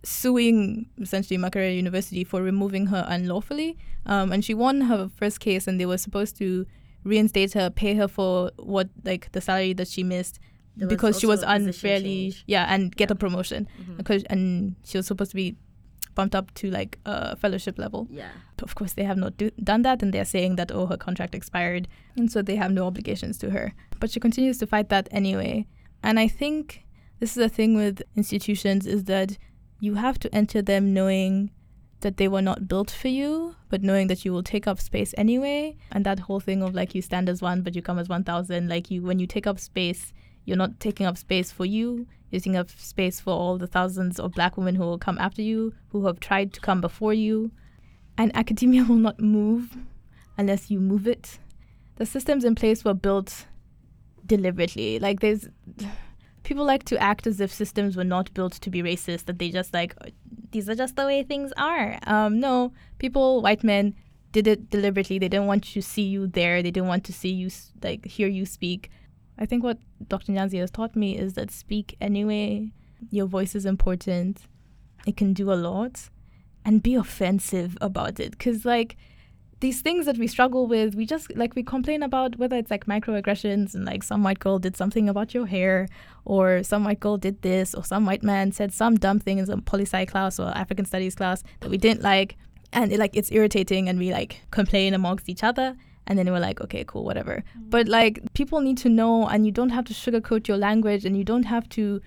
suing 0.05 0.87
essentially 1.01 1.39
Makerere 1.39 1.75
University 1.75 2.25
for 2.25 2.43
removing 2.43 2.87
her 2.87 3.05
unlawfully. 3.09 3.77
Um, 4.07 4.33
and 4.33 4.45
she 4.45 4.55
won 4.55 4.83
her 4.83 5.11
first 5.17 5.41
case, 5.41 5.67
and 5.67 5.81
they 5.81 5.87
were 5.87 5.99
supposed 5.99 6.37
to 6.39 6.67
reinstate 7.05 7.53
her, 7.55 7.71
pay 7.71 7.95
her 7.95 8.09
for 8.09 8.51
what 8.59 8.89
like 9.05 9.33
the 9.33 9.41
salary 9.41 9.73
that 9.75 9.89
she 9.89 10.03
missed 10.03 10.39
There 10.77 10.87
was 10.87 10.95
because 10.97 11.21
she 11.21 11.27
was 11.27 11.43
unfairly 11.43 12.31
change. 12.33 12.45
yeah, 12.47 12.67
and 12.73 12.95
get 12.95 13.11
a 13.11 13.15
promotion 13.15 13.69
Mhm. 13.81 13.97
because 13.97 14.25
and 14.25 14.77
she 14.85 14.99
was 14.99 15.07
supposed 15.07 15.31
to 15.31 15.37
be 15.37 15.57
bumped 16.19 16.35
up 16.35 16.53
to 16.55 16.69
like 16.69 16.99
a 17.07 17.37
fellowship 17.37 17.79
level. 17.79 18.09
Yeah. 18.11 18.33
But 18.57 18.65
of 18.69 18.75
course, 18.75 18.95
they 18.95 19.05
have 19.05 19.17
not 19.17 19.37
do- 19.37 19.57
done 19.63 19.83
that, 19.83 20.03
and 20.03 20.13
they're 20.13 20.33
saying 20.37 20.57
that 20.57 20.73
oh, 20.73 20.87
her 20.87 20.97
contract 20.97 21.33
expired, 21.33 21.87
and 22.17 22.31
so 22.33 22.43
they 22.43 22.57
have 22.57 22.73
no 22.73 22.87
obligations 22.87 23.39
to 23.39 23.51
her. 23.51 23.73
But 24.01 24.11
she 24.11 24.19
continues 24.19 24.59
to 24.59 24.67
fight 24.67 24.89
that 24.89 25.09
anyway. 25.13 25.67
And 26.03 26.19
I 26.19 26.27
think 26.27 26.85
this 27.21 27.31
is 27.31 27.37
the 27.37 27.49
thing 27.49 27.77
with 27.77 28.03
institutions 28.17 28.85
is 28.85 29.05
that 29.05 29.39
you 29.81 29.95
have 29.95 30.19
to 30.19 30.35
enter 30.35 30.61
them 30.61 30.93
knowing 30.93 31.53
that 32.01 32.17
they 32.17 32.29
were 32.29 32.43
not 32.43 32.67
built 32.67 32.91
for 32.91 33.09
you, 33.09 33.55
but 33.69 33.83
knowing 33.83 34.09
that 34.09 34.25
you 34.25 34.33
will 34.33 34.43
take 34.43 34.67
up 34.67 34.81
space 34.81 35.15
anyway. 35.17 35.77
And 35.93 36.05
that 36.05 36.19
whole 36.27 36.41
thing 36.41 36.63
of 36.63 36.75
like 36.75 36.97
you 36.97 37.03
stand 37.03 37.29
as 37.29 37.41
one, 37.41 37.63
but 37.63 37.77
you 37.77 37.83
come 37.83 38.01
as 38.01 38.09
one 38.09 38.25
thousand. 38.25 38.69
Like 38.69 38.91
you, 38.91 39.03
when 39.03 39.21
you 39.21 39.29
take 39.29 39.47
up 39.47 39.61
space, 39.61 40.13
you're 40.45 40.63
not 40.65 40.81
taking 40.81 41.07
up 41.07 41.17
space 41.17 41.53
for 41.53 41.65
you. 41.65 42.07
Taking 42.31 42.57
up 42.57 42.71
space 42.71 43.21
for 43.21 43.31
all 43.31 43.59
the 43.59 43.67
thousands 43.67 44.21
of 44.21 44.33
black 44.33 44.57
women 44.57 44.75
who 44.75 44.83
will 44.83 44.99
come 44.99 45.19
after 45.19 45.43
you, 45.43 45.75
who 45.91 46.07
have 46.07 46.21
tried 46.21 46.53
to 46.55 46.61
come 46.61 46.81
before 46.81 47.15
you. 47.15 47.51
And 48.17 48.35
academia 48.37 48.85
will 48.89 48.97
not 48.97 49.21
move 49.21 49.77
unless 50.37 50.71
you 50.71 50.81
move 50.81 51.07
it. 51.07 51.39
The 51.97 52.07
systems 52.07 52.45
in 52.45 52.55
place 52.55 52.85
were 52.85 52.95
built 52.95 53.47
deliberately. 54.25 54.99
Like 54.99 55.21
there's 55.21 55.49
people 56.45 56.65
like 56.65 56.85
to 56.85 57.01
act 57.03 57.27
as 57.27 57.41
if 57.41 57.53
systems 57.53 57.97
were 57.97 58.05
not 58.05 58.33
built 58.35 58.55
to 58.55 58.71
be 58.71 58.83
racist, 58.83 59.25
that 59.27 59.39
they 59.39 59.51
just 59.51 59.75
like 59.75 59.95
these 60.53 60.69
are 60.69 60.75
just 60.75 60.97
the 60.97 61.05
way 61.05 61.23
things 61.23 61.53
are. 61.57 61.99
Um, 62.07 62.41
no, 62.41 62.73
people, 62.99 63.43
white 63.43 63.65
men, 63.65 63.95
did 64.33 64.47
it 64.47 64.71
deliberately. 64.71 65.19
They 65.19 65.29
didn't 65.29 65.47
want 65.47 65.65
to 65.65 65.83
see 65.83 66.03
you 66.03 66.27
there. 66.27 66.63
They 66.63 66.71
didn't 66.71 66.89
want 66.89 67.05
to 67.05 67.13
see 67.13 67.31
you 67.31 67.51
like 67.83 68.07
hear 68.07 68.29
you 68.29 68.47
speak. 68.47 68.91
I 69.39 69.47
think 69.47 69.63
what 69.63 69.79
Dr. 70.09 70.33
Nyanzi 70.33 70.59
has 70.59 70.71
taught 70.71 70.97
me 70.97 71.17
is 71.17 71.35
that 71.35 71.51
speak 71.51 71.97
anyway. 72.01 72.73
Your 73.11 73.27
voice 73.27 73.55
is 73.55 73.65
important. 73.65 74.43
It 75.07 75.17
can 75.17 75.33
do 75.33 75.53
a 75.53 75.55
lot, 75.55 76.11
and 76.65 76.83
be 76.83 76.95
offensive 76.95 77.79
about 77.81 78.19
it. 78.19 78.39
Cause 78.39 78.65
like 78.65 78.97
these 79.61 79.81
things 79.81 80.07
that 80.07 80.19
we 80.19 80.27
struggle 80.27 80.67
with, 80.67 80.95
we 80.95 81.07
just 81.07 81.35
like 81.37 81.55
we 81.55 81.63
complain 81.63 82.03
about 82.03 82.37
whether 82.39 82.57
it's 82.57 82.71
like 82.71 82.87
microaggressions 82.87 83.75
and 83.75 83.85
like 83.85 84.03
some 84.03 84.23
white 84.23 84.39
girl 84.39 84.59
did 84.59 84.77
something 84.77 85.09
about 85.09 85.35
your 85.35 85.47
hair, 85.47 85.89
or 86.25 86.63
some 86.63 86.85
white 86.85 87.01
girl 87.01 87.17
did 87.17 87.43
this, 87.43 87.75
or 87.75 87.85
some 87.85 88.07
white 88.07 88.23
man 88.23 88.53
said 88.53 88.73
some 88.73 88.97
dumb 88.97 89.19
thing 89.19 89.39
in 89.39 89.47
some 89.47 89.63
poli 89.63 89.85
sci 89.85 90.05
class 90.07 90.39
or 90.39 90.49
African 90.57 90.85
studies 90.85 91.15
class 91.15 91.43
that 91.61 91.71
we 91.71 91.79
didn't 91.79 92.03
like, 92.03 92.37
and 92.73 92.93
it, 92.93 92.99
like 92.99 93.17
it's 93.17 93.33
irritating, 93.33 93.89
and 93.89 93.99
we 93.99 94.13
like 94.13 94.43
complain 94.51 94.95
amongst 94.95 95.29
each 95.29 95.43
other, 95.43 95.77
and 96.09 96.19
then 96.19 96.31
we're 96.33 96.41
like, 96.41 96.61
okay, 96.61 96.85
cool, 96.85 97.05
whatever. 97.05 97.45
But 97.55 97.87
like 97.87 98.21
people 98.35 98.61
need 98.61 98.79
to 98.79 98.89
know, 98.89 99.29
and 99.29 99.47
you 99.47 99.53
don't 99.53 99.71
have 99.71 99.85
to 99.85 99.95
sugarcoat 99.95 100.49
your 100.49 100.57
language, 100.57 101.05
and 101.05 101.17
you 101.17 101.23
don't 101.23 101.45
have 101.45 101.69
to 101.71 102.01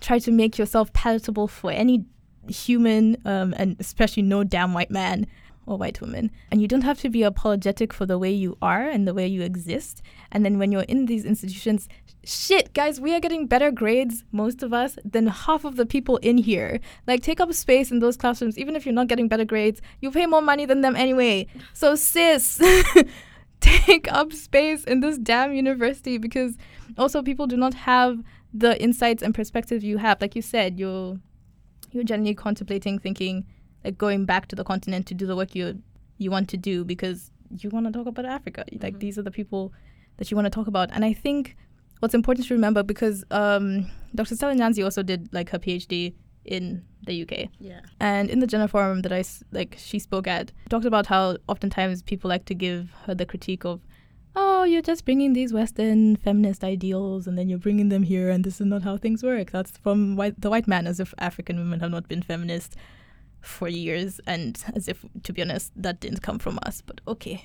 try 0.00 0.18
to 0.20 0.30
make 0.30 0.56
yourself 0.56 0.92
palatable 0.94 1.48
for 1.48 1.70
any 1.70 2.06
human, 2.48 3.16
um, 3.26 3.54
and 3.58 3.76
especially 3.78 4.22
no 4.22 4.44
damn 4.44 4.72
white 4.72 4.90
man 4.90 5.26
or 5.66 5.78
white 5.78 6.00
woman. 6.00 6.30
And 6.50 6.60
you 6.60 6.68
don't 6.68 6.82
have 6.82 7.00
to 7.00 7.08
be 7.08 7.22
apologetic 7.22 7.92
for 7.92 8.06
the 8.06 8.18
way 8.18 8.30
you 8.30 8.56
are 8.60 8.82
and 8.82 9.06
the 9.06 9.14
way 9.14 9.26
you 9.26 9.42
exist. 9.42 10.02
And 10.30 10.44
then 10.44 10.58
when 10.58 10.72
you're 10.72 10.82
in 10.82 11.06
these 11.06 11.24
institutions, 11.24 11.88
shit, 12.24 12.72
guys, 12.74 13.00
we 13.00 13.14
are 13.14 13.20
getting 13.20 13.46
better 13.46 13.70
grades, 13.70 14.24
most 14.32 14.62
of 14.62 14.72
us, 14.72 14.98
than 15.04 15.26
half 15.26 15.64
of 15.64 15.76
the 15.76 15.86
people 15.86 16.16
in 16.18 16.38
here. 16.38 16.80
Like, 17.06 17.22
take 17.22 17.40
up 17.40 17.52
space 17.52 17.90
in 17.90 18.00
those 18.00 18.16
classrooms. 18.16 18.58
Even 18.58 18.76
if 18.76 18.84
you're 18.84 18.94
not 18.94 19.08
getting 19.08 19.28
better 19.28 19.44
grades, 19.44 19.80
you 20.00 20.10
pay 20.10 20.26
more 20.26 20.42
money 20.42 20.66
than 20.66 20.80
them 20.80 20.96
anyway. 20.96 21.46
So, 21.72 21.94
sis, 21.94 22.60
take 23.60 24.10
up 24.12 24.32
space 24.32 24.84
in 24.84 25.00
this 25.00 25.18
damn 25.18 25.54
university 25.54 26.18
because 26.18 26.56
also 26.98 27.22
people 27.22 27.46
do 27.46 27.56
not 27.56 27.74
have 27.74 28.22
the 28.52 28.80
insights 28.80 29.22
and 29.22 29.34
perspective 29.34 29.82
you 29.82 29.98
have. 29.98 30.20
Like 30.20 30.36
you 30.36 30.42
said, 30.42 30.78
you're 30.78 31.18
you're 31.90 32.04
generally 32.04 32.34
contemplating 32.34 32.98
thinking 32.98 33.46
like 33.84 33.98
going 33.98 34.24
back 34.24 34.46
to 34.48 34.56
the 34.56 34.64
continent 34.64 35.06
to 35.06 35.14
do 35.14 35.26
the 35.26 35.36
work 35.36 35.54
you 35.54 35.82
you 36.18 36.30
want 36.30 36.48
to 36.48 36.56
do 36.56 36.84
because 36.84 37.30
you 37.58 37.70
want 37.70 37.86
to 37.86 37.92
talk 37.92 38.06
about 38.06 38.24
Africa. 38.24 38.64
Like 38.80 38.98
these 39.00 39.18
are 39.18 39.22
the 39.22 39.30
people 39.30 39.72
that 40.16 40.30
you 40.30 40.36
want 40.36 40.46
to 40.46 40.50
talk 40.50 40.66
about. 40.66 40.90
And 40.92 41.04
I 41.04 41.12
think 41.12 41.56
what's 42.00 42.14
important 42.14 42.46
to 42.48 42.54
remember 42.54 42.82
because 42.82 43.24
um, 43.30 43.90
Dr. 44.14 44.36
Stella 44.36 44.54
Nyanzi 44.54 44.84
also 44.84 45.02
did 45.02 45.28
like 45.32 45.50
her 45.50 45.58
PhD 45.58 46.14
in 46.44 46.84
the 47.06 47.22
UK. 47.22 47.48
Yeah. 47.58 47.80
And 48.00 48.30
in 48.30 48.40
the 48.40 48.46
Gender 48.46 48.68
Forum 48.68 49.02
that 49.02 49.12
I 49.12 49.24
like, 49.52 49.76
she 49.78 49.98
spoke 49.98 50.26
at, 50.26 50.52
talked 50.68 50.84
about 50.84 51.06
how 51.06 51.38
oftentimes 51.48 52.02
people 52.02 52.28
like 52.28 52.44
to 52.46 52.54
give 52.54 52.90
her 53.06 53.14
the 53.14 53.26
critique 53.26 53.64
of, 53.64 53.80
oh, 54.36 54.64
you're 54.64 54.82
just 54.82 55.04
bringing 55.04 55.32
these 55.32 55.52
Western 55.52 56.16
feminist 56.16 56.64
ideals 56.64 57.26
and 57.26 57.38
then 57.38 57.48
you're 57.48 57.58
bringing 57.58 57.88
them 57.88 58.02
here, 58.02 58.30
and 58.30 58.44
this 58.44 58.60
is 58.60 58.66
not 58.66 58.82
how 58.82 58.96
things 58.96 59.22
work. 59.22 59.50
That's 59.52 59.76
from 59.78 60.16
white, 60.16 60.40
the 60.40 60.50
white 60.50 60.66
man, 60.66 60.86
as 60.86 61.00
if 61.00 61.14
African 61.18 61.56
women 61.56 61.80
have 61.80 61.90
not 61.90 62.08
been 62.08 62.22
feminist 62.22 62.76
for 63.44 63.68
years, 63.68 64.20
and 64.26 64.62
as 64.74 64.88
if, 64.88 65.04
to 65.22 65.32
be 65.32 65.42
honest, 65.42 65.72
that 65.76 66.00
didn't 66.00 66.22
come 66.22 66.38
from 66.38 66.58
us. 66.62 66.80
But 66.80 67.00
okay. 67.06 67.44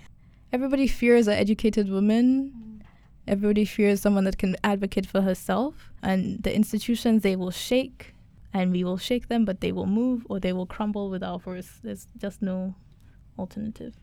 Everybody 0.52 0.88
fears 0.88 1.28
an 1.28 1.36
educated 1.36 1.90
woman. 1.90 2.84
Everybody 3.28 3.66
fears 3.66 4.02
someone 4.02 4.24
that 4.24 4.38
can 4.38 4.56
advocate 4.64 5.06
for 5.06 5.22
herself. 5.22 5.92
And 6.02 6.42
the 6.42 6.56
institutions, 6.56 7.22
they 7.22 7.36
will 7.36 7.52
shake 7.52 8.16
and 8.54 8.72
we 8.72 8.84
will 8.84 8.98
shake 8.98 9.28
them, 9.28 9.46
but 9.46 9.62
they 9.62 9.72
will 9.72 9.86
move 9.86 10.26
or 10.30 10.40
they 10.40 10.54
will 10.54 10.66
crumble 10.66 11.10
with 11.10 11.22
our 11.24 11.40
force. 11.40 11.80
There's 11.84 12.08
just 12.18 12.42
no 12.42 12.74
alternative. 13.38 13.94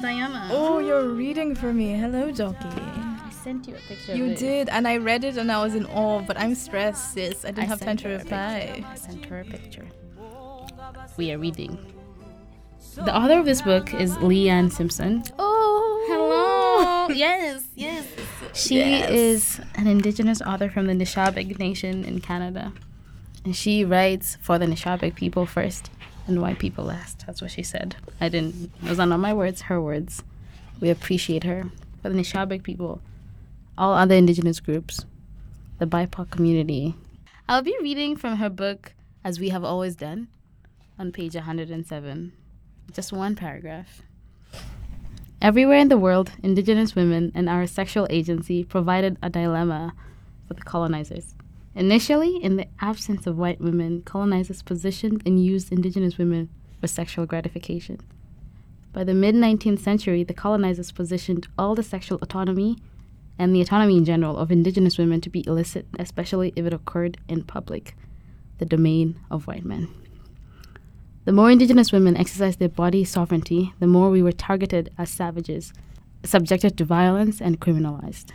Diana. 0.00 0.48
Oh, 0.52 0.78
you're 0.78 1.08
reading 1.08 1.54
for 1.54 1.72
me. 1.72 1.92
Hello, 1.94 2.30
Jockey. 2.30 2.68
I 2.68 3.30
sent 3.30 3.66
you 3.66 3.74
a 3.74 3.78
picture. 3.78 4.14
You 4.14 4.32
of 4.32 4.38
did, 4.38 4.68
and 4.68 4.86
I 4.86 4.96
read 4.98 5.24
it 5.24 5.36
and 5.36 5.50
I 5.50 5.62
was 5.62 5.74
in 5.74 5.86
awe, 5.86 6.20
but 6.20 6.38
I'm 6.38 6.54
stressed, 6.54 7.14
sis. 7.14 7.44
I 7.44 7.48
didn't 7.48 7.64
I 7.64 7.66
have 7.66 7.80
time 7.80 7.96
to 7.98 8.08
reply. 8.08 8.84
I 8.86 8.94
sent 8.96 9.24
her 9.26 9.40
a 9.40 9.44
picture. 9.44 9.86
We 11.16 11.32
are 11.32 11.38
reading. 11.38 11.78
The 12.96 13.16
author 13.16 13.38
of 13.38 13.44
this 13.46 13.62
book 13.62 13.94
is 13.94 14.16
Leanne 14.16 14.70
Simpson. 14.72 15.22
Oh, 15.38 16.04
Hello. 16.08 17.14
yes, 17.14 17.64
yes. 17.74 18.06
She 18.54 18.76
Yes. 18.78 19.10
is 19.10 19.60
an 19.76 19.86
indigenous 19.86 20.40
author 20.42 20.68
from 20.70 20.86
the 20.86 20.94
Nishnaabeg 20.94 21.58
Nation 21.58 22.04
in 22.04 22.20
Canada. 22.20 22.72
And 23.44 23.54
she 23.56 23.84
writes 23.84 24.36
for 24.40 24.58
the 24.58 24.66
Nishnaabeg 24.66 25.14
people 25.14 25.46
first. 25.46 25.90
and 26.26 26.42
white 26.42 26.58
people 26.58 26.84
last. 26.84 27.24
That's 27.26 27.40
what 27.40 27.50
she 27.50 27.62
said. 27.62 27.96
I 28.20 28.28
didn't, 28.28 28.70
those 28.82 28.98
are 28.98 29.06
not 29.06 29.18
my 29.18 29.32
words, 29.32 29.62
her 29.62 29.80
words. 29.80 30.22
We 30.78 30.90
appreciate 30.90 31.44
her. 31.44 31.64
For 32.02 32.10
the 32.10 32.14
Nishnaabeg 32.14 32.62
people, 32.62 33.00
all 33.76 33.94
other 33.94 34.14
indigenous 34.14 34.60
groups, 34.60 35.04
the 35.78 35.86
BIPOC 35.86 36.30
community. 36.30 36.94
I'll 37.48 37.62
be 37.62 37.76
reading 37.80 38.14
from 38.14 38.36
her 38.36 38.50
book, 38.50 38.92
As 39.24 39.40
We 39.40 39.48
Have 39.48 39.64
Always 39.64 39.96
Done, 39.96 40.28
on 40.98 41.10
page 41.12 41.34
107. 41.34 42.32
Just 42.92 43.12
one 43.12 43.34
paragraph. 43.34 44.02
Everywhere 45.40 45.78
in 45.78 45.88
the 45.88 45.96
world, 45.98 46.32
indigenous 46.42 46.94
women 46.94 47.32
and 47.34 47.48
our 47.48 47.66
sexual 47.66 48.06
agency 48.10 48.64
provided 48.64 49.16
a 49.22 49.30
dilemma 49.30 49.94
for 50.46 50.54
the 50.54 50.62
colonizers. 50.62 51.34
Initially, 51.78 52.42
in 52.42 52.56
the 52.56 52.66
absence 52.80 53.24
of 53.24 53.38
white 53.38 53.60
women, 53.60 54.02
colonizers 54.02 54.62
positioned 54.62 55.22
and 55.24 55.40
used 55.40 55.70
indigenous 55.70 56.18
women 56.18 56.48
for 56.80 56.88
sexual 56.88 57.24
gratification. 57.24 58.00
By 58.92 59.04
the 59.04 59.14
mid 59.14 59.36
19th 59.36 59.78
century, 59.78 60.24
the 60.24 60.34
colonizers 60.34 60.90
positioned 60.90 61.46
all 61.56 61.76
the 61.76 61.84
sexual 61.84 62.18
autonomy 62.20 62.78
and 63.38 63.54
the 63.54 63.60
autonomy 63.60 63.96
in 63.96 64.04
general 64.04 64.38
of 64.38 64.50
indigenous 64.50 64.98
women 64.98 65.20
to 65.20 65.30
be 65.30 65.46
illicit, 65.46 65.86
especially 66.00 66.52
if 66.56 66.66
it 66.66 66.72
occurred 66.72 67.16
in 67.28 67.44
public, 67.44 67.94
the 68.58 68.66
domain 68.66 69.20
of 69.30 69.46
white 69.46 69.64
men. 69.64 69.86
The 71.26 71.32
more 71.32 71.48
indigenous 71.48 71.92
women 71.92 72.16
exercised 72.16 72.58
their 72.58 72.68
body 72.68 73.04
sovereignty, 73.04 73.72
the 73.78 73.86
more 73.86 74.10
we 74.10 74.20
were 74.20 74.32
targeted 74.32 74.90
as 74.98 75.10
savages, 75.10 75.72
subjected 76.24 76.76
to 76.76 76.84
violence, 76.84 77.40
and 77.40 77.60
criminalized. 77.60 78.32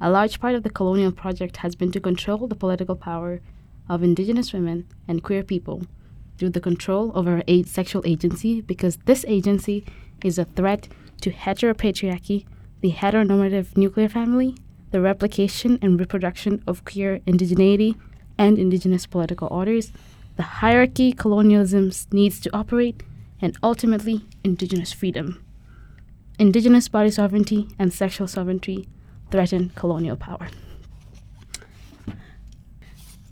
A 0.00 0.10
large 0.10 0.38
part 0.38 0.54
of 0.54 0.62
the 0.62 0.70
colonial 0.70 1.10
project 1.10 1.58
has 1.58 1.74
been 1.74 1.90
to 1.92 2.00
control 2.00 2.46
the 2.46 2.54
political 2.54 2.94
power 2.94 3.40
of 3.88 4.02
indigenous 4.02 4.52
women 4.52 4.86
and 5.08 5.22
queer 5.22 5.42
people 5.42 5.82
through 6.36 6.50
the 6.50 6.60
control 6.60 7.10
our 7.16 7.42
a- 7.48 7.64
sexual 7.64 8.02
agency 8.04 8.60
because 8.60 8.98
this 9.06 9.24
agency 9.26 9.84
is 10.22 10.38
a 10.38 10.44
threat 10.44 10.88
to 11.20 11.32
heteropatriarchy, 11.32 12.44
the 12.80 12.92
heteronormative 12.92 13.76
nuclear 13.76 14.08
family, 14.08 14.56
the 14.92 15.00
replication 15.00 15.78
and 15.82 15.98
reproduction 15.98 16.62
of 16.66 16.84
queer 16.84 17.18
indigeneity 17.26 17.96
and 18.38 18.56
indigenous 18.56 19.04
political 19.04 19.48
orders, 19.50 19.92
the 20.36 20.42
hierarchy 20.62 21.12
colonialism 21.12 21.90
needs 22.12 22.38
to 22.38 22.56
operate, 22.56 23.02
and 23.42 23.58
ultimately, 23.64 24.24
indigenous 24.44 24.92
freedom. 24.92 25.44
Indigenous 26.38 26.88
body 26.88 27.10
sovereignty 27.10 27.68
and 27.80 27.92
sexual 27.92 28.28
sovereignty 28.28 28.88
threaten 29.30 29.70
colonial 29.74 30.16
power. 30.16 30.48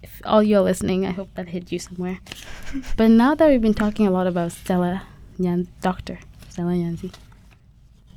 If 0.03 0.21
all 0.25 0.43
you're 0.43 0.61
listening, 0.61 1.07
I 1.07 1.13
hope 1.13 1.35
that 1.35 1.49
hit 1.49 1.73
you 1.73 1.79
somewhere. 1.79 2.19
but 2.97 3.09
now 3.09 3.35
that 3.35 3.49
we've 3.49 3.61
been 3.61 3.75
talking 3.75 4.07
a 4.07 4.11
lot 4.11 4.27
about 4.27 4.53
Stella 4.53 5.03
Nyan, 5.39 5.69
Dr. 5.81 6.19
Stella 6.49 6.73
Nyanzi, 6.73 7.13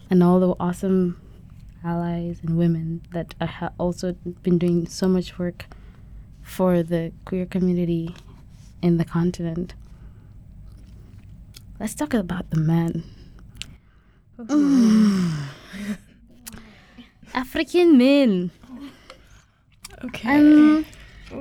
and 0.09 0.23
all 0.23 0.39
the 0.39 0.55
awesome 0.59 1.19
allies 1.83 2.39
and 2.43 2.57
women 2.57 3.01
that 3.11 3.35
have 3.39 3.73
also 3.79 4.13
been 4.43 4.57
doing 4.57 4.87
so 4.87 5.07
much 5.07 5.37
work 5.39 5.65
for 6.41 6.83
the 6.83 7.11
queer 7.25 7.45
community 7.45 8.15
in 8.81 8.97
the 8.97 9.05
continent. 9.05 9.73
Let's 11.79 11.93
talk 11.95 12.13
about 12.13 12.49
the 12.49 12.59
men. 12.59 13.03
Oh, 14.49 15.49
African 17.33 17.97
men. 17.97 18.51
Okay. 20.05 20.35
Um, 20.35 20.85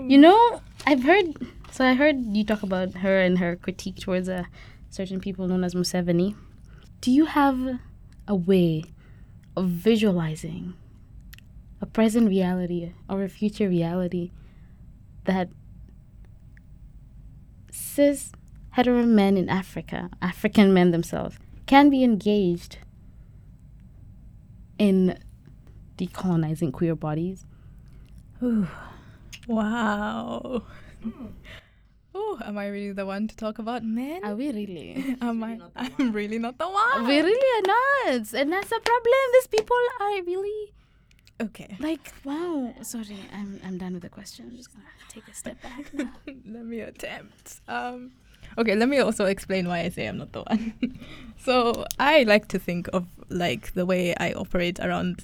you 0.06 0.18
know, 0.18 0.60
I've 0.86 1.02
heard. 1.02 1.26
So 1.70 1.84
I 1.84 1.94
heard 1.94 2.16
you 2.36 2.44
talk 2.44 2.62
about 2.62 2.94
her 2.94 3.20
and 3.20 3.38
her 3.38 3.56
critique 3.56 3.96
towards 4.00 4.28
a 4.28 4.46
certain 4.90 5.20
people 5.20 5.46
known 5.46 5.64
as 5.64 5.74
Museveni. 5.74 6.34
Do 7.00 7.10
you 7.10 7.26
have 7.26 7.78
a 8.26 8.34
way 8.34 8.84
of 9.56 9.68
visualizing 9.68 10.74
a 11.80 11.86
present 11.86 12.28
reality 12.28 12.92
or 13.08 13.22
a 13.22 13.28
future 13.28 13.68
reality 13.68 14.32
that 15.24 15.48
cis 17.70 18.32
hetero 18.70 19.04
men 19.04 19.36
in 19.36 19.48
Africa, 19.48 20.10
African 20.20 20.72
men 20.72 20.90
themselves, 20.90 21.38
can 21.66 21.90
be 21.90 22.02
engaged 22.02 22.78
in 24.78 25.18
decolonizing 25.98 26.72
queer 26.72 26.94
bodies. 26.94 27.44
Ooh. 28.42 28.66
Wow. 29.46 30.62
Oh, 32.14 32.38
am 32.44 32.58
I 32.58 32.68
really 32.68 32.92
the 32.92 33.06
one 33.06 33.28
to 33.28 33.36
talk 33.36 33.58
about 33.58 33.84
men? 33.84 34.24
Are 34.24 34.34
we 34.34 34.50
really? 34.50 35.16
am 35.20 35.42
I? 35.44 35.58
I'm 35.76 36.12
really 36.12 36.38
not 36.38 36.58
the 36.58 36.68
one. 36.68 37.06
We 37.06 37.20
really 37.20 37.50
are 37.58 37.66
not, 37.66 38.32
and 38.34 38.52
that's 38.52 38.72
a 38.72 38.80
problem. 38.80 39.24
These 39.34 39.46
people 39.48 39.76
are 40.00 40.22
really 40.22 40.72
Okay. 41.40 41.76
like 41.78 42.12
wow. 42.24 42.74
Sorry, 42.82 43.18
I'm 43.32 43.60
I'm 43.64 43.78
done 43.78 43.92
with 43.94 44.02
the 44.02 44.08
question. 44.08 44.46
I'm 44.50 44.56
just 44.56 44.72
gonna 44.72 44.84
take 45.08 45.28
a 45.28 45.34
step 45.34 45.60
back 45.62 45.92
now. 45.94 46.12
let 46.26 46.64
me 46.64 46.80
attempt. 46.80 47.60
Um, 47.68 48.12
okay, 48.56 48.74
let 48.74 48.88
me 48.88 48.98
also 48.98 49.26
explain 49.26 49.68
why 49.68 49.80
I 49.80 49.88
say 49.90 50.06
I'm 50.06 50.18
not 50.18 50.32
the 50.32 50.42
one. 50.42 50.98
so 51.38 51.84
I 52.00 52.24
like 52.24 52.48
to 52.48 52.58
think 52.58 52.88
of 52.92 53.06
like 53.28 53.74
the 53.74 53.86
way 53.86 54.14
I 54.16 54.32
operate 54.32 54.80
around 54.80 55.22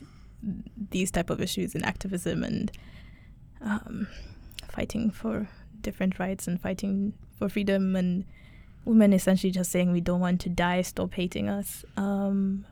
these 0.90 1.10
type 1.10 1.30
of 1.30 1.40
issues 1.40 1.74
in 1.74 1.84
activism 1.84 2.44
and 2.44 2.70
um, 3.60 4.08
fighting 4.68 5.10
for 5.10 5.48
different 5.80 6.18
rights 6.18 6.46
and 6.46 6.60
fighting 6.60 7.14
for 7.38 7.48
freedom 7.48 7.96
and 7.96 8.24
women 8.84 9.12
essentially 9.12 9.50
just 9.50 9.70
saying 9.70 9.92
we 9.92 10.00
don't 10.00 10.20
want 10.20 10.40
to 10.42 10.48
die, 10.48 10.82
stop 10.82 11.14
hating 11.14 11.48
us. 11.48 11.84
Um, 11.96 12.66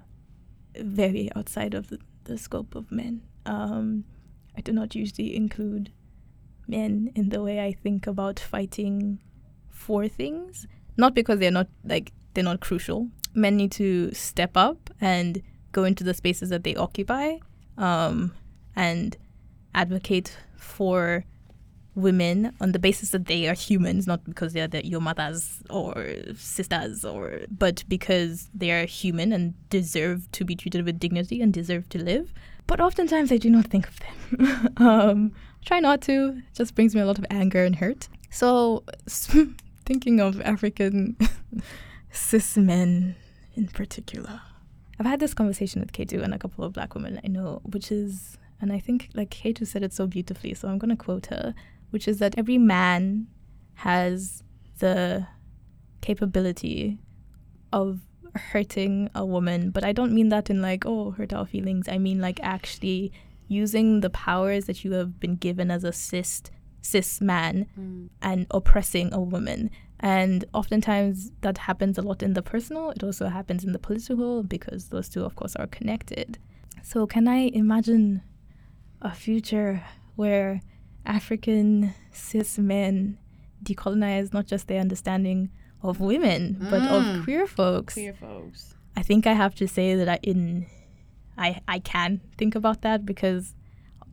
very 0.77 1.31
outside 1.37 1.75
of 1.75 1.89
the, 1.89 1.99
the 2.25 2.39
scope 2.39 2.75
of 2.75 2.91
men. 2.91 3.23
Um, 3.47 4.05
I 4.57 4.61
do 4.61 4.73
not 4.73 4.95
usually 4.95 5.35
include 5.35 5.91
men 6.67 7.11
in 7.15 7.31
the 7.31 7.43
way 7.43 7.61
I 7.61 7.73
think 7.73 8.07
about 8.07 8.39
fighting 8.39 9.21
for 9.71 10.09
things. 10.09 10.67
Not 10.97 11.15
because 11.15 11.39
they're 11.39 11.51
not 11.51 11.69
like 11.85 12.13
they're 12.35 12.45
not 12.45 12.61
crucial. 12.61 13.09
Men 13.35 13.57
need 13.57 13.73
to 13.73 14.13
step 14.13 14.57
up 14.57 14.91
and 15.01 15.43
go 15.73 15.85
into 15.85 16.05
the 16.05 16.15
spaces 16.15 16.51
that 16.51 16.65
they 16.65 16.75
occupy 16.75 17.39
um, 17.79 18.33
and 18.77 19.17
advocate 19.75 20.37
for 20.57 21.25
women 21.95 22.55
on 22.61 22.73
the 22.73 22.79
basis 22.79 23.11
that 23.11 23.27
they 23.27 23.49
are 23.49 23.55
humans, 23.55 24.07
not 24.07 24.25
because 24.25 24.53
they're 24.53 24.69
the, 24.69 24.87
your 24.87 25.01
mothers 25.01 25.63
or 25.69 26.07
sisters, 26.37 27.05
or 27.05 27.41
but 27.51 27.85
because 27.89 28.49
they 28.55 28.71
are 28.71 28.87
human 28.87 29.33
and 29.33 29.55
deserve 29.69 30.31
to 30.33 30.45
be 30.45 30.57
treated 30.57 30.85
with 30.85 30.99
dignity 30.99 31.41
and 31.41 31.53
deserve 31.53 31.89
to 31.91 32.03
live. 32.03 32.33
But 32.67 32.81
oftentimes 32.81 33.31
I 33.33 33.37
do 33.37 33.51
not 33.51 33.67
think 33.67 33.89
of 33.89 34.01
them. 34.01 34.73
um, 34.79 35.33
try 35.65 35.81
not 35.81 36.01
to. 36.03 36.37
It 36.39 36.55
just 36.55 36.75
brings 36.75 36.95
me 36.95 37.01
a 37.01 37.07
lot 37.07 37.19
of 37.19 37.27
anger 37.31 37.65
and 37.65 37.77
hurt. 37.77 38.09
So 38.31 38.85
thinking 39.85 40.21
of 40.21 40.41
African 40.41 41.17
cis 42.13 42.57
men 42.57 43.17
in 43.55 43.69
particular. 43.69 44.41
I've 45.03 45.11
had 45.11 45.19
this 45.21 45.35
conversation 45.35 45.81
with 45.81 45.91
K2 45.93 46.23
and 46.23 46.33
a 46.33 46.39
couple 46.39 46.65
of 46.65 46.75
black 46.75 46.95
women 46.95 47.21
I 47.25 47.27
know, 47.27 47.61
which 47.65 47.91
is, 47.91 48.39
and 48.61 48.73
I 48.73 48.79
think 48.79 49.09
like 49.15 49.31
K2 49.31 49.67
said 49.67 49.83
it 49.83 49.93
so 49.93 50.07
beautifully, 50.07 50.55
so 50.55 50.69
I'm 50.69 50.79
going 50.79 50.91
to 50.97 51.05
quote 51.05 51.27
her, 51.27 51.55
which 51.91 52.07
is 52.07 52.19
that 52.21 52.37
every 52.39 52.57
man 52.57 53.27
has 53.75 54.45
the 54.79 55.27
capability 56.01 56.99
of 57.73 58.01
hurting 58.53 59.11
a 59.15 59.25
woman, 59.27 59.71
but 59.71 59.83
I 59.85 59.93
don't 59.93 60.13
mean 60.13 60.29
that 60.29 60.49
in 60.51 60.63
like, 60.63 60.87
oh, 60.87 61.11
hurt 61.11 61.33
our 61.33 61.47
feelings. 61.47 61.89
I 61.89 61.99
mean 61.99 62.21
like 62.21 62.39
actually 62.41 63.11
using 63.49 64.01
the 64.03 64.11
powers 64.11 64.67
that 64.67 64.85
you 64.85 64.93
have 64.93 65.19
been 65.19 65.35
given 65.37 65.71
as 65.71 65.83
a 65.85 65.93
cis 65.93 66.43
cis 66.81 67.21
man 67.21 67.67
Mm. 67.79 68.09
and 68.23 68.47
oppressing 68.53 69.13
a 69.13 69.21
woman. 69.21 69.71
And 70.03 70.45
oftentimes 70.53 71.31
that 71.43 71.59
happens 71.59 71.97
a 71.97 72.03
lot 72.03 72.23
in 72.23 72.33
the 72.35 72.43
personal, 72.43 72.91
it 72.91 73.05
also 73.05 73.29
happens 73.29 73.63
in 73.65 73.71
the 73.73 73.79
political 73.79 74.43
because 74.43 74.89
those 74.89 75.09
two, 75.09 75.25
of 75.25 75.37
course, 75.37 75.55
are 75.57 75.69
connected. 75.69 76.39
So, 76.83 77.07
can 77.07 77.29
I 77.29 77.51
imagine 77.55 78.23
a 79.01 79.15
future 79.15 79.83
where 80.17 80.61
African 81.07 81.95
cis 82.11 82.59
men 82.59 83.19
decolonize 83.63 84.33
not 84.33 84.47
just 84.47 84.67
their 84.67 84.81
understanding 84.81 85.51
of 85.83 86.01
women, 86.01 86.57
but 86.69 86.85
of 86.87 87.05
Mm. 87.05 87.23
queer 87.25 87.47
folks? 87.47 87.95
Queer 87.95 88.15
folks. 88.15 88.75
I 88.97 89.03
think 89.03 89.27
I 89.27 89.33
have 89.35 89.55
to 89.57 89.69
say 89.69 89.95
that 89.95 90.09
I 90.09 90.19
in 90.23 90.67
I 91.39 91.61
I 91.67 91.79
can 91.79 92.21
think 92.37 92.55
about 92.55 92.83
that 92.83 93.07
because 93.07 93.55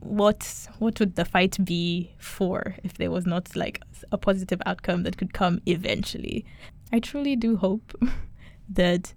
what 0.00 0.66
what 0.78 0.98
would 0.98 1.14
the 1.14 1.24
fight 1.24 1.62
be 1.64 2.12
for 2.18 2.74
if 2.82 2.94
there 2.94 3.10
was 3.10 3.26
not 3.26 3.54
like 3.54 3.82
a 4.10 4.18
positive 4.18 4.60
outcome 4.66 5.02
that 5.04 5.16
could 5.16 5.32
come 5.32 5.60
eventually? 5.66 6.44
I 6.92 6.98
truly 6.98 7.36
do 7.36 7.56
hope 7.56 7.94
that 8.68 9.14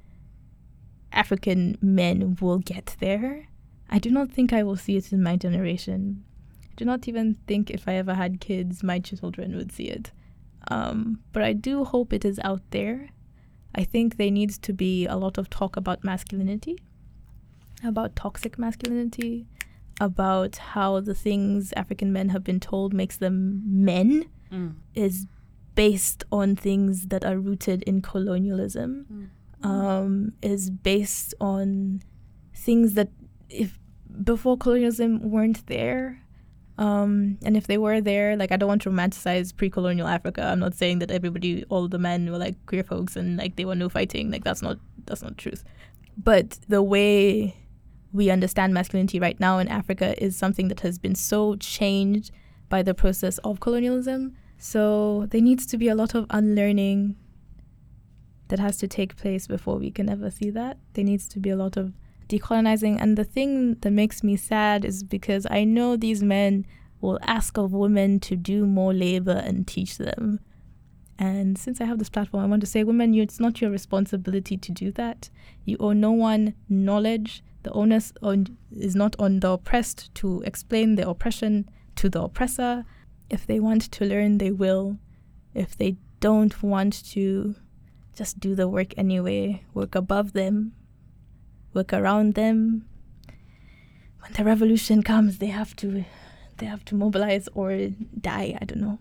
African 1.11 1.77
men 1.81 2.37
will 2.41 2.59
get 2.59 2.95
there. 2.99 3.47
I 3.89 3.99
do 3.99 4.09
not 4.09 4.31
think 4.31 4.51
I 4.51 4.63
will 4.63 4.75
see 4.75 4.97
it 4.97 5.11
in 5.13 5.21
my 5.21 5.35
generation. 5.37 6.23
I 6.63 6.73
do 6.75 6.85
not 6.85 7.07
even 7.07 7.35
think 7.47 7.69
if 7.69 7.87
I 7.87 7.93
ever 7.95 8.15
had 8.15 8.41
kids, 8.41 8.83
my 8.83 8.99
children 8.99 9.55
would 9.55 9.71
see 9.71 9.85
it. 9.85 10.11
Um, 10.69 11.19
but 11.31 11.43
I 11.43 11.53
do 11.53 11.83
hope 11.83 12.13
it 12.13 12.25
is 12.25 12.39
out 12.43 12.61
there. 12.71 13.09
I 13.75 13.83
think 13.83 14.17
there 14.17 14.31
needs 14.31 14.57
to 14.59 14.73
be 14.73 15.05
a 15.05 15.15
lot 15.15 15.37
of 15.37 15.49
talk 15.49 15.75
about 15.75 16.03
masculinity, 16.03 16.77
about 17.83 18.15
toxic 18.15 18.57
masculinity, 18.57 19.45
about 20.01 20.57
how 20.57 20.99
the 20.99 21.13
things 21.13 21.71
African 21.75 22.11
men 22.11 22.29
have 22.29 22.43
been 22.43 22.59
told 22.59 22.93
makes 22.93 23.17
them 23.17 23.61
men 23.65 24.25
Mm. 24.51 24.75
is 24.93 25.25
based 25.75 26.23
on 26.31 26.55
things 26.55 27.07
that 27.07 27.25
are 27.25 27.39
rooted 27.39 27.81
in 27.83 28.01
colonialism, 28.03 29.29
um, 29.63 30.33
is 30.43 30.69
based 30.69 31.33
on 31.41 32.01
things 32.53 32.93
that 32.93 33.09
if 33.49 33.79
before 34.23 34.57
colonialism 34.57 35.31
weren't 35.31 35.65
there. 35.67 36.19
Um, 36.77 37.37
and 37.43 37.55
if 37.57 37.65
they 37.67 37.77
were 37.79 38.01
there, 38.01 38.35
like 38.35 38.51
I 38.51 38.57
don't 38.57 38.67
want 38.67 38.81
to 38.83 38.89
romanticize 38.91 39.55
pre-colonial 39.55 40.07
Africa. 40.07 40.43
I'm 40.43 40.59
not 40.59 40.75
saying 40.75 40.99
that 40.99 41.09
everybody, 41.11 41.63
all 41.69 41.87
the 41.87 41.99
men 41.99 42.29
were 42.31 42.37
like 42.37 42.63
queer 42.65 42.83
folks 42.83 43.15
and 43.15 43.37
like 43.37 43.55
they 43.55 43.65
were 43.65 43.75
no 43.75 43.89
fighting. 43.89 44.29
Like 44.31 44.43
that's 44.43 44.61
not 44.61 44.77
that's 45.05 45.21
not 45.23 45.37
truth. 45.37 45.63
But 46.17 46.59
the 46.67 46.83
way 46.83 47.55
we 48.13 48.29
understand 48.29 48.73
masculinity 48.73 49.19
right 49.19 49.39
now 49.39 49.57
in 49.57 49.67
Africa 49.67 50.13
is 50.23 50.37
something 50.37 50.67
that 50.69 50.81
has 50.81 50.97
been 50.99 51.15
so 51.15 51.55
changed 51.55 52.31
by 52.69 52.83
the 52.83 52.93
process 52.93 53.39
of 53.39 53.59
colonialism. 53.59 54.35
So 54.57 55.25
there 55.31 55.41
needs 55.41 55.65
to 55.67 55.77
be 55.77 55.89
a 55.89 55.95
lot 55.95 56.15
of 56.15 56.25
unlearning 56.29 57.17
that 58.49 58.59
has 58.59 58.77
to 58.77 58.87
take 58.87 59.15
place 59.17 59.47
before 59.47 59.77
we 59.77 59.89
can 59.89 60.07
ever 60.07 60.29
see 60.29 60.51
that. 60.51 60.77
There 60.93 61.03
needs 61.03 61.27
to 61.29 61.39
be 61.39 61.49
a 61.49 61.55
lot 61.55 61.75
of 61.75 61.93
decolonizing. 62.29 62.97
And 63.01 63.17
the 63.17 63.23
thing 63.23 63.75
that 63.81 63.91
makes 63.91 64.23
me 64.23 64.35
sad 64.37 64.85
is 64.85 65.03
because 65.03 65.47
I 65.49 65.63
know 65.63 65.97
these 65.97 66.23
men 66.23 66.65
will 67.01 67.19
ask 67.23 67.57
of 67.57 67.73
women 67.73 68.19
to 68.21 68.35
do 68.35 68.65
more 68.65 68.93
labor 68.93 69.41
and 69.43 69.67
teach 69.67 69.97
them. 69.97 70.39
And 71.19 71.57
since 71.57 71.81
I 71.81 71.85
have 71.85 71.99
this 71.99 72.09
platform, 72.09 72.43
I 72.43 72.47
want 72.47 72.61
to 72.61 72.67
say, 72.67 72.83
women, 72.83 73.13
it's 73.13 73.39
not 73.39 73.61
your 73.61 73.71
responsibility 73.71 74.57
to 74.57 74.71
do 74.71 74.91
that. 74.93 75.29
You 75.65 75.77
owe 75.79 75.93
no 75.93 76.11
one 76.11 76.53
knowledge. 76.69 77.43
The 77.63 77.71
onus 77.71 78.13
on, 78.21 78.57
is 78.71 78.95
not 78.95 79.15
on 79.19 79.39
the 79.39 79.51
oppressed 79.51 80.13
to 80.15 80.41
explain 80.45 80.95
their 80.95 81.07
oppression 81.07 81.69
to 81.95 82.09
the 82.09 82.21
oppressor. 82.21 82.85
If 83.29 83.47
they 83.47 83.59
want 83.59 83.83
to 83.91 84.05
learn, 84.05 84.37
they 84.37 84.51
will. 84.51 84.97
If 85.53 85.77
they 85.77 85.97
don't 86.19 86.61
want 86.61 87.05
to, 87.11 87.55
just 88.15 88.39
do 88.39 88.55
the 88.55 88.67
work 88.67 88.93
anyway. 88.97 89.63
Work 89.73 89.95
above 89.95 90.33
them, 90.33 90.73
work 91.73 91.93
around 91.93 92.35
them. 92.35 92.85
When 94.19 94.33
the 94.33 94.43
revolution 94.43 95.03
comes, 95.03 95.39
they 95.39 95.47
have 95.47 95.75
to, 95.77 96.05
they 96.57 96.65
have 96.65 96.85
to 96.85 96.95
mobilize 96.95 97.49
or 97.53 97.89
die. 98.19 98.57
I 98.61 98.65
don't 98.65 98.81
know. 98.81 98.99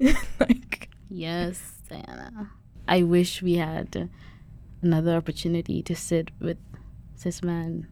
like, 0.40 0.90
Yes, 1.08 1.80
Diana. 1.88 2.50
I 2.88 3.02
wish 3.02 3.42
we 3.42 3.54
had 3.54 4.08
another 4.82 5.16
opportunity 5.16 5.82
to 5.82 5.94
sit 5.94 6.30
with 6.40 6.58
cis 7.14 7.42
men 7.42 7.86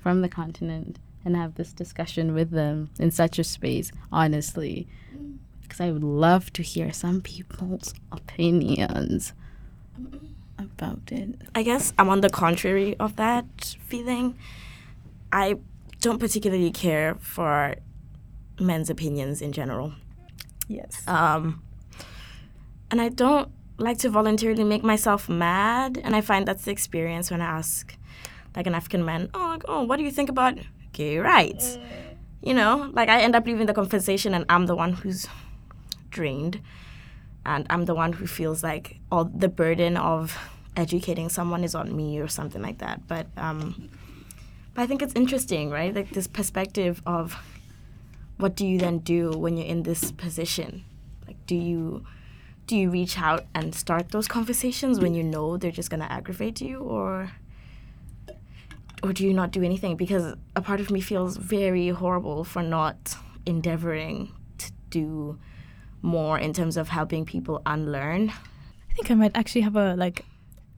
from 0.00 0.22
the 0.22 0.28
continent 0.28 0.98
and 1.24 1.36
have 1.36 1.54
this 1.56 1.72
discussion 1.72 2.34
with 2.34 2.50
them 2.50 2.90
in 2.98 3.10
such 3.10 3.38
a 3.38 3.44
space, 3.44 3.90
honestly. 4.12 4.86
Because 5.62 5.80
I 5.80 5.90
would 5.90 6.04
love 6.04 6.52
to 6.52 6.62
hear 6.62 6.92
some 6.92 7.20
people's 7.20 7.92
opinions 8.12 9.32
about 10.58 11.10
it. 11.10 11.40
I 11.54 11.64
guess 11.64 11.92
I'm 11.98 12.08
on 12.08 12.20
the 12.20 12.30
contrary 12.30 12.96
of 12.98 13.16
that 13.16 13.76
feeling. 13.84 14.38
I 15.32 15.56
don't 16.00 16.18
particularly 16.20 16.70
care 16.70 17.16
for 17.20 17.74
men's 18.60 18.88
opinions 18.88 19.42
in 19.42 19.50
general. 19.52 19.92
yes. 20.68 21.02
Um, 21.08 21.62
and 22.90 23.00
I 23.00 23.08
don't 23.08 23.50
like 23.78 23.98
to 23.98 24.08
voluntarily 24.08 24.64
make 24.64 24.84
myself 24.84 25.28
mad. 25.28 26.00
And 26.02 26.14
I 26.14 26.20
find 26.20 26.46
that's 26.46 26.64
the 26.64 26.70
experience 26.70 27.30
when 27.30 27.40
I 27.40 27.46
ask, 27.46 27.95
like, 28.56 28.66
an 28.66 28.74
African 28.74 29.04
man, 29.04 29.30
oh, 29.34 29.58
oh 29.66 29.82
what 29.84 29.98
do 29.98 30.02
you 30.02 30.10
think 30.10 30.28
about 30.28 30.58
gay 30.92 31.18
rights? 31.18 31.78
You 32.42 32.54
know, 32.54 32.90
like, 32.92 33.08
I 33.08 33.20
end 33.20 33.36
up 33.36 33.46
leaving 33.46 33.66
the 33.66 33.74
conversation 33.74 34.34
and 34.34 34.44
I'm 34.48 34.66
the 34.66 34.74
one 34.74 34.94
who's 34.94 35.26
drained. 36.10 36.60
And 37.44 37.64
I'm 37.70 37.84
the 37.84 37.94
one 37.94 38.12
who 38.12 38.26
feels 38.26 38.64
like 38.64 38.98
all 39.12 39.24
the 39.24 39.48
burden 39.48 39.96
of 39.96 40.36
educating 40.76 41.28
someone 41.28 41.62
is 41.62 41.76
on 41.76 41.94
me 41.94 42.18
or 42.18 42.26
something 42.26 42.60
like 42.60 42.78
that. 42.78 43.06
But, 43.06 43.28
um, 43.36 43.88
but 44.74 44.82
I 44.82 44.86
think 44.88 45.00
it's 45.00 45.14
interesting, 45.14 45.70
right? 45.70 45.94
Like, 45.94 46.10
this 46.10 46.26
perspective 46.26 47.02
of 47.06 47.36
what 48.38 48.54
do 48.54 48.66
you 48.66 48.78
then 48.78 48.98
do 48.98 49.30
when 49.30 49.56
you're 49.56 49.66
in 49.66 49.82
this 49.82 50.12
position? 50.12 50.84
Like, 51.26 51.36
do 51.46 51.54
you 51.54 52.04
do 52.66 52.76
you 52.76 52.90
reach 52.90 53.18
out 53.18 53.46
and 53.54 53.74
start 53.74 54.10
those 54.10 54.26
conversations 54.26 54.98
when 54.98 55.14
you 55.14 55.22
know 55.22 55.56
they're 55.56 55.70
just 55.70 55.88
gonna 55.88 56.08
aggravate 56.10 56.60
you, 56.60 56.78
or 56.80 57.30
or 59.06 59.12
do 59.12 59.24
you 59.24 59.32
not 59.32 59.52
do 59.52 59.62
anything? 59.62 59.96
Because 59.96 60.34
a 60.56 60.60
part 60.60 60.80
of 60.80 60.90
me 60.90 61.00
feels 61.00 61.36
very 61.36 61.88
horrible 61.90 62.42
for 62.42 62.62
not 62.62 63.16
endeavoring 63.46 64.32
to 64.58 64.72
do 64.90 65.38
more 66.02 66.38
in 66.38 66.52
terms 66.52 66.76
of 66.76 66.88
helping 66.88 67.24
people 67.24 67.62
unlearn. 67.64 68.30
I 68.90 68.94
think 68.94 69.10
I 69.10 69.14
might 69.14 69.36
actually 69.36 69.60
have 69.60 69.76
a 69.76 69.94
like 69.94 70.24